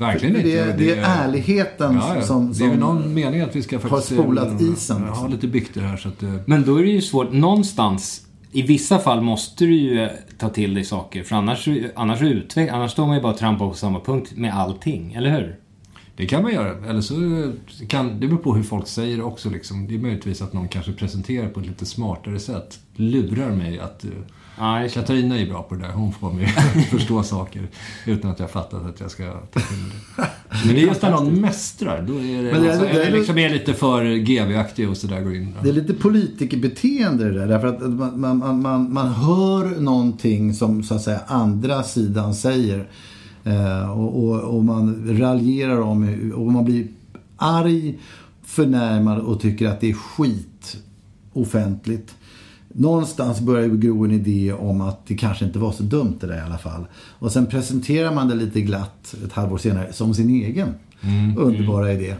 Verkligen 0.00 0.34
det, 0.34 0.40
inte. 0.40 0.58
är- 0.60 0.76
det 0.78 0.92
är 0.98 1.04
ärligheten 1.24 1.94
Ja, 1.94 2.14
ja. 2.14 2.22
som, 2.22 2.52
Det 2.52 2.64
är 2.64 2.68
som 2.70 2.78
någon 2.80 3.14
mening 3.14 3.40
att 3.40 3.56
vi 3.56 3.62
ska 3.62 3.78
faktiskt... 3.78 4.06
spolat 4.12 4.60
eh, 4.60 4.68
isen, 4.72 5.02
Ha 5.02 5.08
liksom. 5.08 5.30
lite 5.30 5.46
bikter 5.46 5.80
här 5.80 5.96
så 5.96 6.08
att... 6.08 6.22
eh, 6.22 6.34
Men 6.46 6.62
då 6.64 6.76
är 6.76 6.82
det 6.82 6.90
ju 6.90 7.00
svårt. 7.00 7.32
Någonstans, 7.32 8.22
i 8.52 8.62
vissa 8.62 8.98
fall 8.98 9.20
måste 9.20 9.64
du 9.64 9.74
ju 9.74 10.08
ta 10.38 10.48
till 10.48 10.74
dig 10.74 10.84
saker. 10.84 11.22
För 11.22 11.36
annars, 11.36 11.68
annars, 11.94 12.20
utveck- 12.20 12.70
annars 12.72 12.90
står 12.92 13.06
man 13.06 13.16
ju 13.16 13.22
bara 13.22 13.32
och 13.32 13.38
trampar 13.38 13.68
på 13.68 13.74
samma 13.74 14.00
punkt 14.00 14.32
med 14.36 14.54
allting. 14.54 15.12
Eller 15.14 15.30
hur? 15.30 15.56
Det 16.20 16.26
kan 16.26 16.42
man 16.42 16.52
göra. 16.52 16.86
Eller 16.86 17.00
så 17.00 17.14
kan... 17.88 18.20
Det 18.20 18.26
beror 18.26 18.38
på 18.38 18.54
hur 18.54 18.62
folk 18.62 18.86
säger 18.88 19.16
det 19.16 19.22
också 19.22 19.50
liksom. 19.50 19.86
Det 19.86 19.94
är 19.94 19.98
möjligtvis 19.98 20.42
att 20.42 20.52
någon 20.52 20.68
kanske 20.68 20.92
presenterar 20.92 21.48
på 21.48 21.60
ett 21.60 21.66
lite 21.66 21.86
smartare 21.86 22.38
sätt. 22.38 22.78
Lurar 22.96 23.50
mig 23.50 23.78
att... 23.80 24.04
jag- 24.04 24.92
Katarina 24.92 25.38
är 25.38 25.46
bra 25.46 25.62
på 25.62 25.74
det 25.74 25.80
där. 25.80 25.90
Hon 25.92 26.12
får 26.12 26.32
mig 26.32 26.46
förstå 26.90 27.22
saker 27.22 27.68
utan 28.06 28.30
att 28.30 28.40
jag 28.40 28.50
fattat 28.50 28.86
att 28.86 29.00
jag 29.00 29.10
ska 29.10 29.24
ta 29.32 29.60
det. 29.60 29.64
Men 30.66 30.74
det 30.74 30.80
är 30.82 30.86
just 30.86 31.02
när 31.02 31.10
någon 31.10 31.40
mästrar. 31.40 32.02
Då 32.02 32.12
är 32.14 32.42
det... 32.42 32.52
Men 32.52 32.62
det 32.62 32.68
är- 32.68 32.70
alltså, 32.72 32.84
det 32.86 32.90
är- 33.02 33.06
eller 33.06 33.18
liksom 33.18 33.38
är 33.38 33.48
lite 33.50 33.74
för 33.74 34.04
GV-aktig 34.04 34.90
och 34.90 34.96
sådär 34.96 35.20
går 35.20 35.34
in. 35.36 35.54
Det 35.62 35.68
är 35.68 35.72
lite 35.72 35.94
politikerbeteende 35.94 37.24
det 37.32 37.38
där. 37.38 37.46
Därför 37.46 37.66
att 37.66 37.80
man, 37.80 38.20
man, 38.20 38.38
man, 38.38 38.62
man, 38.62 38.92
man 38.92 39.08
hör 39.08 39.80
någonting 39.80 40.54
som 40.54 40.82
så 40.82 40.94
att 40.94 41.02
säga 41.02 41.20
andra 41.26 41.82
sidan 41.82 42.34
säger. 42.34 42.88
Eh, 43.44 43.90
och, 43.90 44.24
och, 44.24 44.56
och 44.56 44.64
man 44.64 45.16
raljerar 45.18 45.80
om 45.80 46.32
och 46.36 46.52
man 46.52 46.64
blir 46.64 46.86
arg, 47.36 47.98
förnärmad 48.42 49.18
och 49.18 49.40
tycker 49.40 49.68
att 49.68 49.80
det 49.80 49.90
är 49.90 49.94
skit. 49.94 50.76
offentligt. 51.32 52.14
Någonstans 52.68 53.40
börjar 53.40 53.66
ju 53.66 53.76
gro 53.76 54.04
en 54.04 54.10
idé 54.10 54.52
om 54.52 54.80
att 54.80 55.06
det 55.06 55.16
kanske 55.16 55.44
inte 55.44 55.58
var 55.58 55.72
så 55.72 55.82
dumt 55.82 56.16
det 56.20 56.26
där 56.26 56.36
i 56.36 56.40
alla 56.40 56.58
fall. 56.58 56.84
Och 56.94 57.32
sen 57.32 57.46
presenterar 57.46 58.14
man 58.14 58.28
det 58.28 58.34
lite 58.34 58.60
glatt 58.60 59.14
ett 59.24 59.32
halvår 59.32 59.58
senare 59.58 59.92
som 59.92 60.14
sin 60.14 60.30
egen 60.30 60.68
underbara 61.36 61.92
idé. 61.92 62.14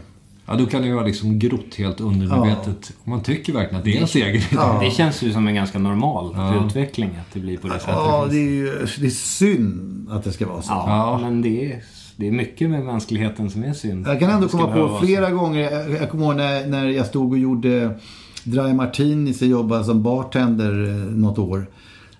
Ja, 0.45 0.55
då 0.55 0.65
kan 0.65 0.81
det 0.81 0.87
ju 0.87 0.93
vara 0.93 1.05
liksom 1.05 1.39
grott 1.39 1.75
helt 1.75 2.01
undermedvetet. 2.01 2.93
Och 3.01 3.07
man 3.07 3.23
tycker 3.23 3.53
verkligen 3.53 3.77
att 3.77 3.83
det 3.83 3.91
är 3.91 3.95
ens 3.95 4.15
egen 4.15 4.35
idé. 4.35 4.57
Det 4.81 4.91
känns 4.91 5.21
ju 5.21 5.33
som 5.33 5.47
en 5.47 5.55
ganska 5.55 5.79
normal 5.79 6.35
utveckling 6.65 7.09
att 7.09 7.33
det 7.33 7.39
blir 7.39 7.57
på 7.57 7.67
det 7.67 7.73
sättet. 7.73 7.95
Ja, 7.95 8.27
det 8.29 8.37
är 8.37 8.49
ju 8.49 8.87
det 8.99 9.05
är 9.05 9.09
synd 9.09 10.07
att 10.11 10.23
det 10.23 10.31
ska 10.31 10.47
vara 10.47 10.61
så. 10.61 10.71
Ja, 10.71 11.19
men 11.21 11.41
det 11.41 11.65
är, 11.71 11.83
det 12.15 12.27
är 12.27 12.31
mycket 12.31 12.69
med 12.69 12.85
mänskligheten 12.85 13.49
som 13.49 13.63
är 13.63 13.73
synd. 13.73 14.07
Jag 14.07 14.19
kan 14.19 14.29
ändå 14.29 14.47
komma 14.47 14.73
på 14.73 14.99
flera 15.03 15.29
så. 15.29 15.35
gånger, 15.35 15.89
jag, 15.99 16.09
kommer 16.09 16.25
ihåg 16.25 16.35
när, 16.35 16.67
när 16.67 16.85
jag 16.85 17.05
stod 17.05 17.31
och 17.31 17.37
gjorde 17.37 17.99
Dry 18.43 18.73
Martinis 18.73 19.41
och 19.41 19.47
jobbade 19.47 19.83
som 19.83 20.03
bartender 20.03 20.83
eh, 20.89 20.95
något 20.95 21.39
år. 21.39 21.67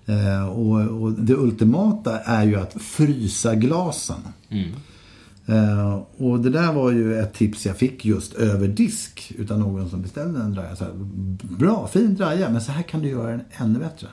Eh, 0.06 0.50
och, 0.50 1.02
och 1.02 1.12
det 1.12 1.34
ultimata 1.34 2.20
är 2.20 2.46
ju 2.46 2.56
att 2.56 2.74
frysa 2.82 3.56
glasen. 3.56 4.18
Eh, 5.46 6.02
och 6.18 6.40
det 6.40 6.50
där 6.50 6.74
var 6.74 6.92
ju 6.92 7.20
ett 7.20 7.34
tips 7.34 7.66
jag 7.66 7.78
fick 7.78 8.06
just 8.06 8.34
över 8.34 8.68
disk 8.68 9.34
utav 9.38 9.60
någon 9.60 9.90
som 9.90 10.02
beställde 10.02 10.40
en 10.40 10.54
draja. 10.54 10.76
Så 10.76 10.84
här, 10.84 10.94
bra, 11.42 11.88
fin 11.88 12.16
draja, 12.16 12.50
men 12.50 12.62
så 12.62 12.72
här 12.72 12.84
kan 12.84 13.02
du 13.02 13.10
göra 13.10 13.32
den 13.32 13.42
ännu 13.52 13.80
bättre. 13.80 14.08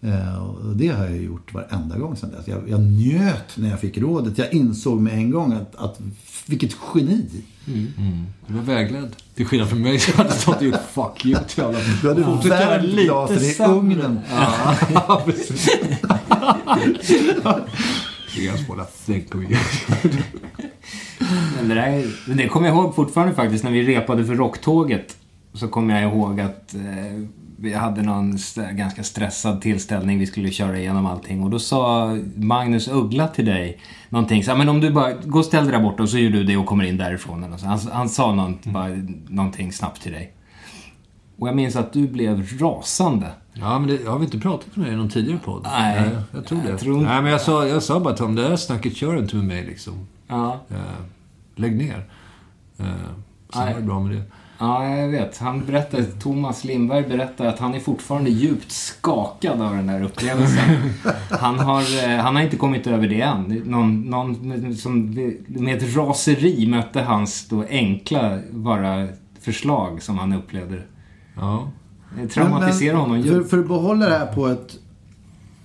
Eh, 0.00 0.42
och 0.42 0.76
det 0.76 0.88
har 0.88 1.04
jag 1.04 1.16
gjort 1.22 1.54
varenda 1.54 1.98
gång 1.98 2.16
sedan 2.16 2.30
dess. 2.30 2.48
Jag, 2.48 2.68
jag 2.68 2.80
njöt 2.80 3.56
när 3.56 3.70
jag 3.70 3.80
fick 3.80 3.98
rådet. 3.98 4.38
Jag 4.38 4.52
insåg 4.52 5.00
med 5.00 5.12
en 5.12 5.30
gång 5.30 5.52
att, 5.52 5.76
att 5.76 6.00
vilket 6.46 6.76
geni. 6.94 7.26
Du 8.46 8.54
var 8.54 8.62
vägledd. 8.62 9.16
Till 9.34 9.46
skillnad 9.46 9.68
från 9.68 9.82
mig 9.82 9.98
så 9.98 10.16
hade 10.16 10.28
jag 10.28 10.38
stått 10.38 10.56
och 10.56 10.62
gjort 10.62 10.80
fuck 10.92 11.26
you 11.26 11.38
till 11.48 11.62
alla. 11.62 11.78
Du 12.02 12.08
hade 12.08 12.48
värmt 12.48 12.92
glasen 12.92 13.42
i 13.42 13.56
ugnen. 13.78 14.20
Ja, 14.94 15.22
precis. 15.26 15.70
Think 19.06 19.34
of 19.34 19.42
you. 19.42 19.56
Men 21.56 21.68
det, 21.68 21.74
där, 21.74 22.04
men 22.28 22.36
det 22.36 22.48
kommer 22.48 22.68
jag 22.68 22.76
ihåg 22.76 22.94
fortfarande 22.94 23.34
faktiskt 23.34 23.64
när 23.64 23.70
vi 23.70 23.82
repade 23.82 24.24
för 24.24 24.34
Rocktåget. 24.34 25.16
Så 25.54 25.68
kommer 25.68 26.00
jag 26.00 26.12
ihåg 26.12 26.40
att 26.40 26.74
eh, 26.74 26.80
vi 27.58 27.74
hade 27.74 28.02
någon 28.02 28.34
st- 28.34 28.68
ganska 28.72 29.02
stressad 29.02 29.60
tillställning. 29.60 30.18
Vi 30.18 30.26
skulle 30.26 30.50
köra 30.50 30.78
igenom 30.78 31.06
allting. 31.06 31.42
Och 31.42 31.50
då 31.50 31.58
sa 31.58 32.18
Magnus 32.36 32.88
Uggla 32.88 33.28
till 33.28 33.44
dig 33.46 33.78
någonting. 34.08 34.44
Så, 34.44 34.50
här, 34.50 34.58
men 34.58 34.68
om 34.68 34.80
du 34.80 34.90
bara, 34.90 35.12
gå 35.12 35.38
och 35.38 35.44
ställ 35.44 35.64
dig 35.64 35.72
där 35.72 35.80
borta 35.82 36.02
och 36.02 36.08
så 36.08 36.18
gör 36.18 36.30
du 36.30 36.44
det 36.44 36.56
och 36.56 36.66
kommer 36.66 36.84
in 36.84 36.96
därifrån. 36.96 37.44
Eller 37.44 37.56
så. 37.56 37.66
Han, 37.66 37.78
han 37.92 38.08
sa 38.08 38.34
något, 38.34 38.64
bara, 38.64 38.88
någonting 39.28 39.72
snabbt 39.72 40.02
till 40.02 40.12
dig. 40.12 40.32
Och 41.38 41.48
jag 41.48 41.56
minns 41.56 41.76
att 41.76 41.92
du 41.92 42.08
blev 42.08 42.58
rasande. 42.58 43.26
Ja, 43.54 43.78
men 43.78 43.88
det, 43.88 44.08
har 44.08 44.18
vi 44.18 44.24
inte 44.24 44.38
pratat 44.38 44.76
med 44.76 44.86
dig 44.86 44.94
i 44.94 44.96
någon 44.96 45.08
tidigare 45.08 45.38
podd? 45.44 45.62
Nej. 45.72 46.10
jag 46.34 46.44
tror 46.46 46.58
det. 46.62 46.70
Jag 46.70 46.80
tror 46.80 46.98
inte- 46.98 47.08
Nej, 47.12 47.22
men 47.22 47.32
jag 47.32 47.40
sa, 47.40 47.66
jag 47.66 47.82
sa 47.82 48.00
bara 48.00 48.14
till 48.14 48.24
honom, 48.24 48.36
det 48.36 48.48
där 48.48 48.56
snacket 48.56 48.96
kör 48.96 49.16
inte 49.18 49.36
med 49.36 49.44
mig 49.44 49.64
liksom. 49.66 49.94
Ja. 50.28 50.60
Eh, 50.70 50.76
lägg 51.56 51.76
ner. 51.76 52.04
Eh, 52.78 52.84
sen 52.86 53.64
Nej. 53.64 53.72
var 53.74 53.80
det 53.80 53.86
bra 53.86 54.00
med 54.00 54.16
det. 54.16 54.22
Ja, 54.58 54.96
jag 54.96 55.08
vet. 55.08 55.38
Han 55.38 55.66
berättade, 55.66 56.04
Thomas 56.04 56.64
Lindberg 56.64 57.02
berättar 57.08 57.46
att 57.46 57.58
han 57.58 57.74
är 57.74 57.80
fortfarande 57.80 58.30
djupt 58.30 58.72
skakad 58.72 59.62
av 59.62 59.76
den 59.76 59.86
där 59.86 60.02
upplevelsen. 60.02 60.92
Han 61.30 61.58
har, 61.58 61.80
eh, 62.10 62.18
han 62.18 62.36
har 62.36 62.42
inte 62.42 62.56
kommit 62.56 62.86
över 62.86 63.08
det 63.08 63.20
än. 63.20 63.42
Någon, 63.64 64.00
någon 64.00 64.74
som 64.76 65.14
med 65.48 65.76
ett 65.76 65.96
raseri 65.96 66.66
mötte 66.66 67.02
hans 67.02 67.48
då 67.48 67.64
enkla 67.70 68.38
bara 68.50 69.08
förslag 69.40 70.02
som 70.02 70.18
han 70.18 70.32
upplevde 70.32 70.76
det. 70.76 70.82
Ja. 71.36 71.68
Det 72.16 72.28
traumatiserar 72.28 72.96
honom 72.96 73.22
för, 73.22 73.42
för 73.42 73.58
att 73.58 73.68
behålla 73.68 74.08
det 74.08 74.18
här 74.18 74.34
på 74.34 74.46
ett... 74.46 74.78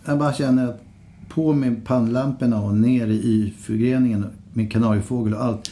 Jag 0.06 0.20
bara 0.20 0.34
känner 0.34 0.68
att 0.68 0.84
på 1.30 1.54
med 1.54 1.86
pannlamporna 1.86 2.62
och 2.62 2.76
ner 2.76 3.08
i 3.08 3.16
Y-förgreningen 3.16 4.26
med 4.54 4.72
kanariefågel 4.72 5.34
och 5.34 5.44
allt. 5.44 5.72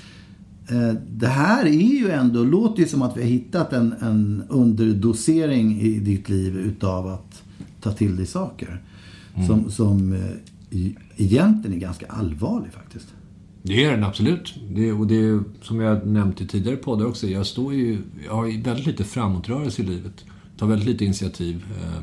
Eh, 0.70 0.94
Det 1.12 1.28
här 1.28 1.66
är 1.66 2.00
ju 2.00 2.10
ändå, 2.10 2.44
låter 2.44 2.82
ju 2.82 2.88
som 2.88 3.02
att 3.02 3.18
vi 3.18 3.22
har 3.22 3.30
hittat 3.30 3.74
en, 3.74 3.96
en 4.02 4.44
underdosering 4.50 5.80
i 5.82 6.00
ditt 6.00 6.30
liv 6.30 6.58
utav 6.58 7.08
att 7.08 7.44
ta 7.82 7.92
till 7.92 8.16
dig 8.16 8.26
saker. 8.26 8.82
Som, 9.48 9.72
som 9.72 10.14
eh, 10.14 10.90
egentligen 11.18 11.78
är 11.78 11.82
ganska 11.82 12.06
allvarlig 12.06 12.72
faktiskt. 12.74 13.08
Det 13.62 13.86
är 13.86 13.92
den 13.92 14.04
absolut. 14.04 14.56
Det, 14.76 14.92
och 14.92 15.08
det 15.08 15.16
är 15.16 15.40
som 15.62 15.80
jag 15.80 16.08
nämnt 16.08 16.42
i 16.42 16.48
tidigare 16.48 16.78
poddar 16.78 17.06
också. 17.06 17.28
Jag 17.28 17.46
står 17.46 17.74
ju... 17.74 17.98
Jag 18.26 18.34
har 18.36 18.64
väldigt 18.64 18.86
lite 18.86 19.04
framåtrörelse 19.04 19.82
i 19.82 19.86
livet. 19.86 20.26
Tar 20.58 20.68
väldigt 20.68 20.88
lite 20.88 21.06
initiativ. 21.06 21.66
Eh, 21.82 21.98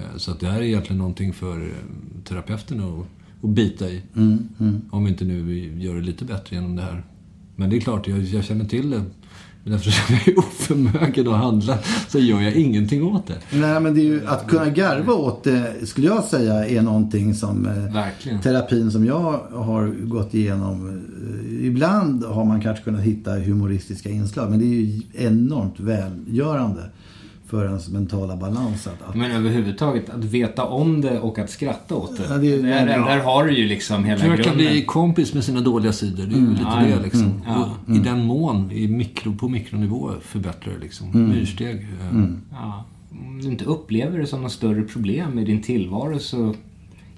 eh, 0.00 0.16
Så 0.16 0.30
att 0.30 0.40
det 0.40 0.46
här 0.46 0.58
är 0.58 0.62
egentligen 0.62 0.98
någonting 0.98 1.32
för 1.32 1.62
eh, 1.62 1.68
terapeuten 2.24 2.80
att, 2.80 3.06
att 3.44 3.50
bita 3.50 3.88
i. 3.88 4.02
Om 4.90 5.04
vi 5.04 5.10
inte 5.10 5.24
nu 5.24 5.42
vi 5.42 5.84
gör 5.84 5.94
det 5.94 6.00
lite 6.02 6.24
bättre 6.24 6.56
genom 6.56 6.76
det 6.76 6.82
här. 6.82 7.02
Men 7.56 7.70
det 7.70 7.76
är 7.76 7.80
klart, 7.80 8.08
jag, 8.08 8.18
jag 8.20 8.44
känner 8.44 8.64
till 8.64 8.90
det. 8.90 9.02
Men 9.64 9.72
eftersom 9.72 10.16
jag 10.26 10.28
är 10.28 10.38
oförmögen 10.38 11.28
att 11.28 11.36
handla 11.36 11.78
så 12.08 12.18
gör 12.18 12.40
jag 12.40 12.54
ingenting 12.54 13.02
åt 13.04 13.26
det. 13.26 13.38
Nej 13.58 13.80
men 13.80 13.94
det 13.94 14.00
är 14.00 14.04
ju 14.04 14.26
att 14.26 14.48
kunna 14.48 14.70
garva 14.70 15.12
åt 15.12 15.44
det 15.44 15.86
skulle 15.86 16.06
jag 16.06 16.24
säga 16.24 16.66
är 16.68 16.82
någonting 16.82 17.34
som 17.34 17.62
Verkligen. 17.92 18.40
terapin 18.40 18.90
som 18.90 19.04
jag 19.04 19.40
har 19.52 19.86
gått 20.06 20.34
igenom. 20.34 21.02
Ibland 21.60 22.24
har 22.24 22.44
man 22.44 22.60
kanske 22.60 22.84
kunnat 22.84 23.02
hitta 23.02 23.30
humoristiska 23.30 24.10
inslag 24.10 24.50
men 24.50 24.58
det 24.58 24.64
är 24.64 24.68
ju 24.68 25.00
enormt 25.14 25.80
välgörande 25.80 26.90
för 27.48 27.64
ens 27.66 27.88
mentala 27.88 28.36
balans. 28.36 28.86
Att, 28.86 29.08
att, 29.08 29.14
Men 29.14 29.30
överhuvudtaget, 29.32 30.10
att 30.10 30.24
veta 30.24 30.64
om 30.64 31.00
det 31.00 31.20
och 31.20 31.38
att 31.38 31.50
skratta 31.50 31.94
åt 31.94 32.16
det. 32.16 32.22
Ja, 32.30 32.36
det 32.38 32.54
är- 32.54 32.62
där, 32.62 32.86
ja. 32.98 33.04
där 33.04 33.18
har 33.18 33.44
du 33.44 33.56
ju 33.58 33.66
liksom 33.68 34.04
hela 34.04 34.18
Försöka 34.20 34.36
grunden. 34.42 34.56
bli 34.56 34.84
kompis 34.84 35.34
med 35.34 35.44
sina 35.44 35.60
dåliga 35.60 35.92
sidor. 35.92 36.26
Det 36.26 36.34
är 36.34 36.40
ju 36.40 36.50
lite 36.50 36.62
Ja, 36.64 36.96
det 36.96 37.02
liksom. 37.02 37.22
Mm, 37.22 37.40
ja. 37.46 37.70
Och 37.88 37.94
I 37.96 37.98
den 37.98 38.24
mån, 38.24 38.70
i 38.72 38.88
mikro, 38.88 39.34
på 39.34 39.48
mikronivå, 39.48 40.10
förbättrar 40.22 40.74
det 40.74 40.80
liksom. 40.80 41.28
Myrsteg. 41.28 41.76
eh, 41.76 42.22
Ja. 42.52 42.84
Om 43.10 43.40
du 43.42 43.48
inte 43.48 43.64
upplever 43.64 44.18
det 44.18 44.26
som 44.26 44.42
något 44.42 44.52
större 44.52 44.82
problem 44.82 45.38
i 45.38 45.44
din 45.44 45.62
tillvaro 45.62 46.18
så 46.18 46.54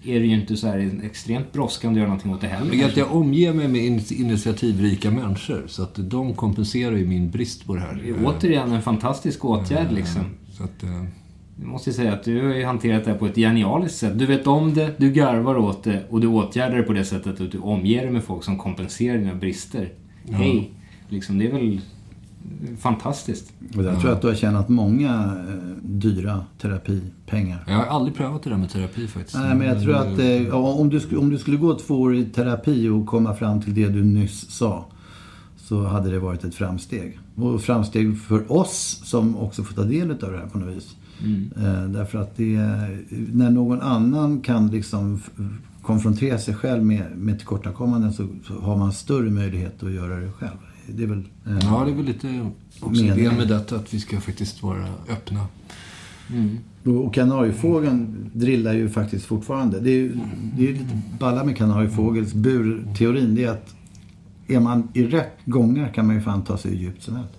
är 0.05 0.21
det 0.21 0.27
ju 0.27 0.35
inte 0.41 0.57
så 0.57 0.67
här 0.67 1.01
extremt 1.05 1.53
brådskande 1.53 1.95
att 1.95 2.03
göra 2.03 2.09
någonting 2.09 2.35
åt 2.35 2.41
det 2.41 2.47
heller. 2.47 2.79
Kanske. 2.81 3.01
jag 3.01 3.17
omger 3.17 3.53
mig 3.53 3.69
med 3.69 3.85
in- 3.85 4.05
initiativrika 4.11 5.11
människor. 5.11 5.65
Så 5.67 5.83
att 5.83 5.95
de 5.97 6.35
kompenserar 6.35 6.97
ju 6.97 7.07
min 7.07 7.31
brist 7.31 7.67
på 7.67 7.75
det 7.75 7.81
här. 7.81 8.01
Det 8.05 8.11
är 8.11 8.15
återigen 8.25 8.73
en 8.73 8.83
fantastisk 8.83 9.45
åtgärd 9.45 9.93
liksom. 9.93 10.23
Så 10.53 10.65
att, 10.65 10.83
eh, 10.83 11.05
Jag 11.61 11.69
måste 11.69 11.93
säga 11.93 12.13
att 12.13 12.25
du 12.25 12.47
har 12.47 12.55
ju 12.55 12.65
hanterat 12.65 13.05
det 13.05 13.11
här 13.11 13.19
på 13.19 13.27
ett 13.27 13.37
genialiskt 13.37 13.99
sätt. 13.99 14.19
Du 14.19 14.27
vet 14.27 14.47
om 14.47 14.75
det, 14.75 14.95
du 14.97 15.11
garvar 15.13 15.57
åt 15.57 15.85
det 15.85 16.05
och 16.11 16.21
du 16.21 16.27
åtgärdar 16.27 16.77
det 16.77 16.83
på 16.83 16.93
det 16.93 17.05
sättet 17.05 17.41
att 17.41 17.53
du 17.53 17.59
omger 17.59 18.03
dig 18.03 18.11
med 18.11 18.25
folk 18.25 18.45
som 18.45 18.59
kompenserar 18.59 19.19
dina 19.19 19.35
brister. 19.35 19.93
Hej! 20.31 20.71
Liksom, 21.09 21.39
det 21.39 21.47
är 21.47 21.53
väl 21.53 21.81
fantastiskt. 22.79 23.53
och 23.77 23.85
jag 23.85 24.01
tror 24.01 24.13
att 24.13 24.23
du 24.23 24.29
har 24.29 24.35
tjänat 24.35 24.69
många 24.69 25.35
eh, 25.49 25.55
dyra 25.83 26.45
terapipengar. 26.59 27.65
jag 27.67 27.75
har 27.75 27.85
aldrig 27.85 28.17
prövat 28.17 28.43
det 28.43 28.51
där 28.51 28.57
med 28.57 28.71
terapi 28.71 29.09
faktiskt. 29.09 29.39
Nej, 29.39 29.55
men 29.55 29.67
jag 29.67 29.83
tror 29.83 29.95
att 29.95 30.19
eh, 30.19 30.55
om, 30.55 30.89
du, 30.89 31.17
om 31.17 31.31
du 31.31 31.39
skulle 31.39 31.57
gå 31.57 31.79
två 31.79 32.01
år 32.01 32.17
i 32.17 32.25
terapi 32.25 32.89
och 32.89 33.07
komma 33.07 33.35
fram 33.35 33.63
till 33.63 33.75
det 33.75 33.89
du 33.89 34.05
nyss 34.05 34.51
sa 34.51 34.87
så 35.57 35.85
hade 35.85 36.11
det 36.11 36.19
varit 36.19 36.45
ett 36.45 36.55
framsteg. 36.55 37.19
Och 37.35 37.63
framsteg 37.63 38.21
för 38.21 38.53
oss 38.53 39.03
som 39.05 39.37
också 39.37 39.65
får 39.65 39.75
ta 39.75 39.83
del 39.83 40.11
av 40.11 40.33
det 40.33 40.39
här 40.39 40.47
på 40.47 40.59
något 40.59 40.77
vis. 40.77 40.97
Eh, 41.57 41.85
därför 41.85 42.19
att 42.19 42.37
det, 42.37 42.59
när 43.33 43.51
någon 43.51 43.81
annan 43.81 44.41
kan 44.41 44.71
liksom 44.71 45.21
konfrontera 45.83 46.39
sig 46.39 46.55
själv 46.55 46.85
med, 46.85 47.07
med 47.17 47.39
tillkortakommanden 47.39 48.13
så, 48.13 48.29
så 48.47 48.61
har 48.61 48.77
man 48.77 48.93
större 48.93 49.31
möjlighet 49.31 49.83
att 49.83 49.93
göra 49.93 50.17
det 50.17 50.33
själv. 50.33 50.57
Det 50.95 51.03
är 51.03 51.07
väl... 51.07 51.19
eh, 51.47 51.59
Ja, 51.63 51.83
det 51.85 51.91
är 51.91 51.95
väl 51.95 52.05
lite 52.05 52.51
också 52.81 52.91
Meningen. 53.03 53.19
idén 53.19 53.35
med 53.35 53.49
detta 53.49 53.77
att 53.77 53.95
vi 53.95 54.01
ska 54.01 54.21
faktiskt 54.21 54.63
vara 54.63 54.87
öppna. 55.09 55.47
Och 56.85 57.07
och 57.07 57.15
kanariefågeln 57.15 58.31
drillar 58.33 58.73
ju 58.73 58.89
faktiskt 58.89 59.25
fortfarande. 59.25 59.81
Det 59.81 59.91
är 59.91 59.95
ju 59.95 60.17
det 60.57 60.69
är 60.69 60.73
lite 60.73 61.01
balla 61.19 61.45
med 61.45 61.57
kanariefågels 61.57 62.33
burteorin. 62.35 63.35
Det 63.35 63.45
är 63.45 63.51
att 63.51 63.75
är 64.49 64.61
man 64.61 64.89
i 64.95 65.03
rätt 65.07 65.37
gångar 65.45 65.89
kan 65.95 66.07
man 66.07 66.17
ju 66.17 66.23
fan 66.23 66.43
ta 66.43 66.59
sig 66.59 66.71
hur 66.71 66.79
djupt 66.79 67.03
som 67.03 67.17
helst. 67.17 67.33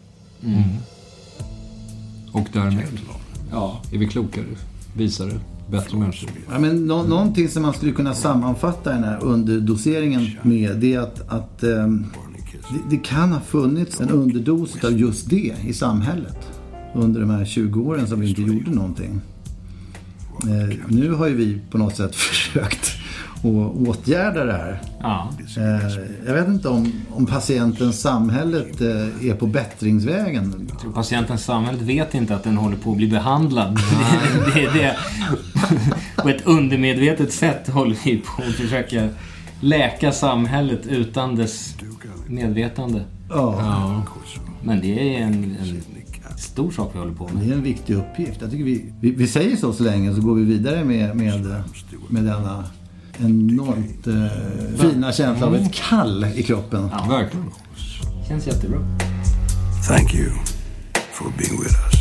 Och 2.31 2.47
därmed 2.53 2.87
Ja. 3.51 3.81
är 3.93 3.97
vi 3.97 4.07
klokare, 4.07 4.45
visare, 4.97 5.31
bättre 5.71 5.97
människor. 5.97 6.29
Ja, 6.51 6.59
men 6.59 6.85
nå- 6.87 7.03
någonting 7.03 7.47
som 7.49 7.61
man 7.61 7.73
skulle 7.73 7.91
kunna 7.91 8.13
sammanfatta 8.13 8.93
den 8.93 9.03
här 9.03 9.23
underdoseringen 9.23 10.27
med 10.41 10.77
det 10.77 10.93
är 10.93 10.99
att, 10.99 11.29
att 11.29 11.63
ehm, 11.63 12.05
det, 12.71 12.95
det 12.95 12.97
kan 12.97 13.31
ha 13.31 13.39
funnits 13.39 14.01
en 14.01 14.09
underdos 14.09 14.83
av 14.83 14.99
just 14.99 15.29
det 15.29 15.55
i 15.65 15.73
samhället 15.73 16.37
under 16.95 17.21
de 17.21 17.29
här 17.29 17.45
20 17.45 17.81
åren 17.81 18.07
som 18.07 18.19
vi 18.19 18.29
inte 18.29 18.41
gjorde 18.41 18.71
någonting. 18.71 19.21
Eh, 20.43 20.77
nu 20.87 21.11
har 21.11 21.27
ju 21.27 21.35
vi 21.35 21.61
på 21.71 21.77
något 21.77 21.95
sätt 21.95 22.15
försökt 22.15 23.01
och 23.43 23.81
åtgärda 23.81 24.45
det 24.45 24.53
här. 24.53 24.81
Ja. 24.99 25.29
Eh, 25.57 26.03
jag 26.25 26.33
vet 26.33 26.47
inte 26.47 26.69
om, 26.69 26.93
om 27.09 27.25
patienten, 27.25 27.93
samhället 27.93 28.81
eh, 28.81 29.29
är 29.29 29.35
på 29.35 29.47
bättringsvägen. 29.47 30.67
Jag 30.69 30.79
tror 30.79 30.91
patienten 30.91 31.37
samhället 31.37 31.81
vet 31.81 32.13
inte 32.13 32.35
att 32.35 32.43
den 32.43 32.57
håller 32.57 32.77
på 32.77 32.91
att 32.91 32.97
bli 32.97 33.07
behandlad. 33.07 33.79
Det, 34.55 34.61
det, 34.61 34.69
det, 34.73 34.97
på 36.21 36.29
ett 36.29 36.41
undermedvetet 36.45 37.33
sätt 37.33 37.67
håller 37.67 37.97
vi 38.03 38.17
på 38.17 38.43
att 38.43 38.53
försöka 38.55 39.09
läka 39.61 40.11
samhället 40.11 40.85
utan 40.85 41.35
dess 41.35 41.75
medvetande. 42.27 43.01
Ja. 43.29 44.03
Men 44.63 44.81
det 44.81 45.17
är 45.17 45.21
en, 45.21 45.33
en 45.33 45.83
stor 46.37 46.71
sak 46.71 46.91
vi 46.93 46.99
håller 46.99 47.13
på 47.13 47.27
med. 47.27 47.43
Det 47.43 47.49
är 47.49 47.53
en 47.53 47.63
viktig 47.63 47.95
uppgift. 47.95 48.41
Jag 48.41 48.51
tycker 48.51 48.63
vi, 48.63 48.93
vi, 48.99 49.11
vi 49.11 49.27
säger 49.27 49.55
så 49.55 49.73
så 49.73 49.83
länge 49.83 50.15
så 50.15 50.21
går 50.21 50.35
vi 50.35 50.43
vidare 50.43 50.83
med, 50.83 51.15
med, 51.15 51.63
med 52.09 52.23
denna 52.23 52.63
enormt 53.19 54.07
eh, 54.07 54.91
fina 54.91 55.11
känsla 55.11 55.47
av 55.47 55.55
ett 55.55 55.73
kall 55.73 56.25
i 56.35 56.43
kroppen. 56.43 56.89
Ja. 56.91 57.05
Verkligen. 57.09 57.45
Känns 58.27 58.47
jättebra. 58.47 58.79
Thank 59.87 60.15
you 60.15 60.29
for 61.11 61.25
being 61.37 61.61
with 61.61 61.75
us. 61.85 62.00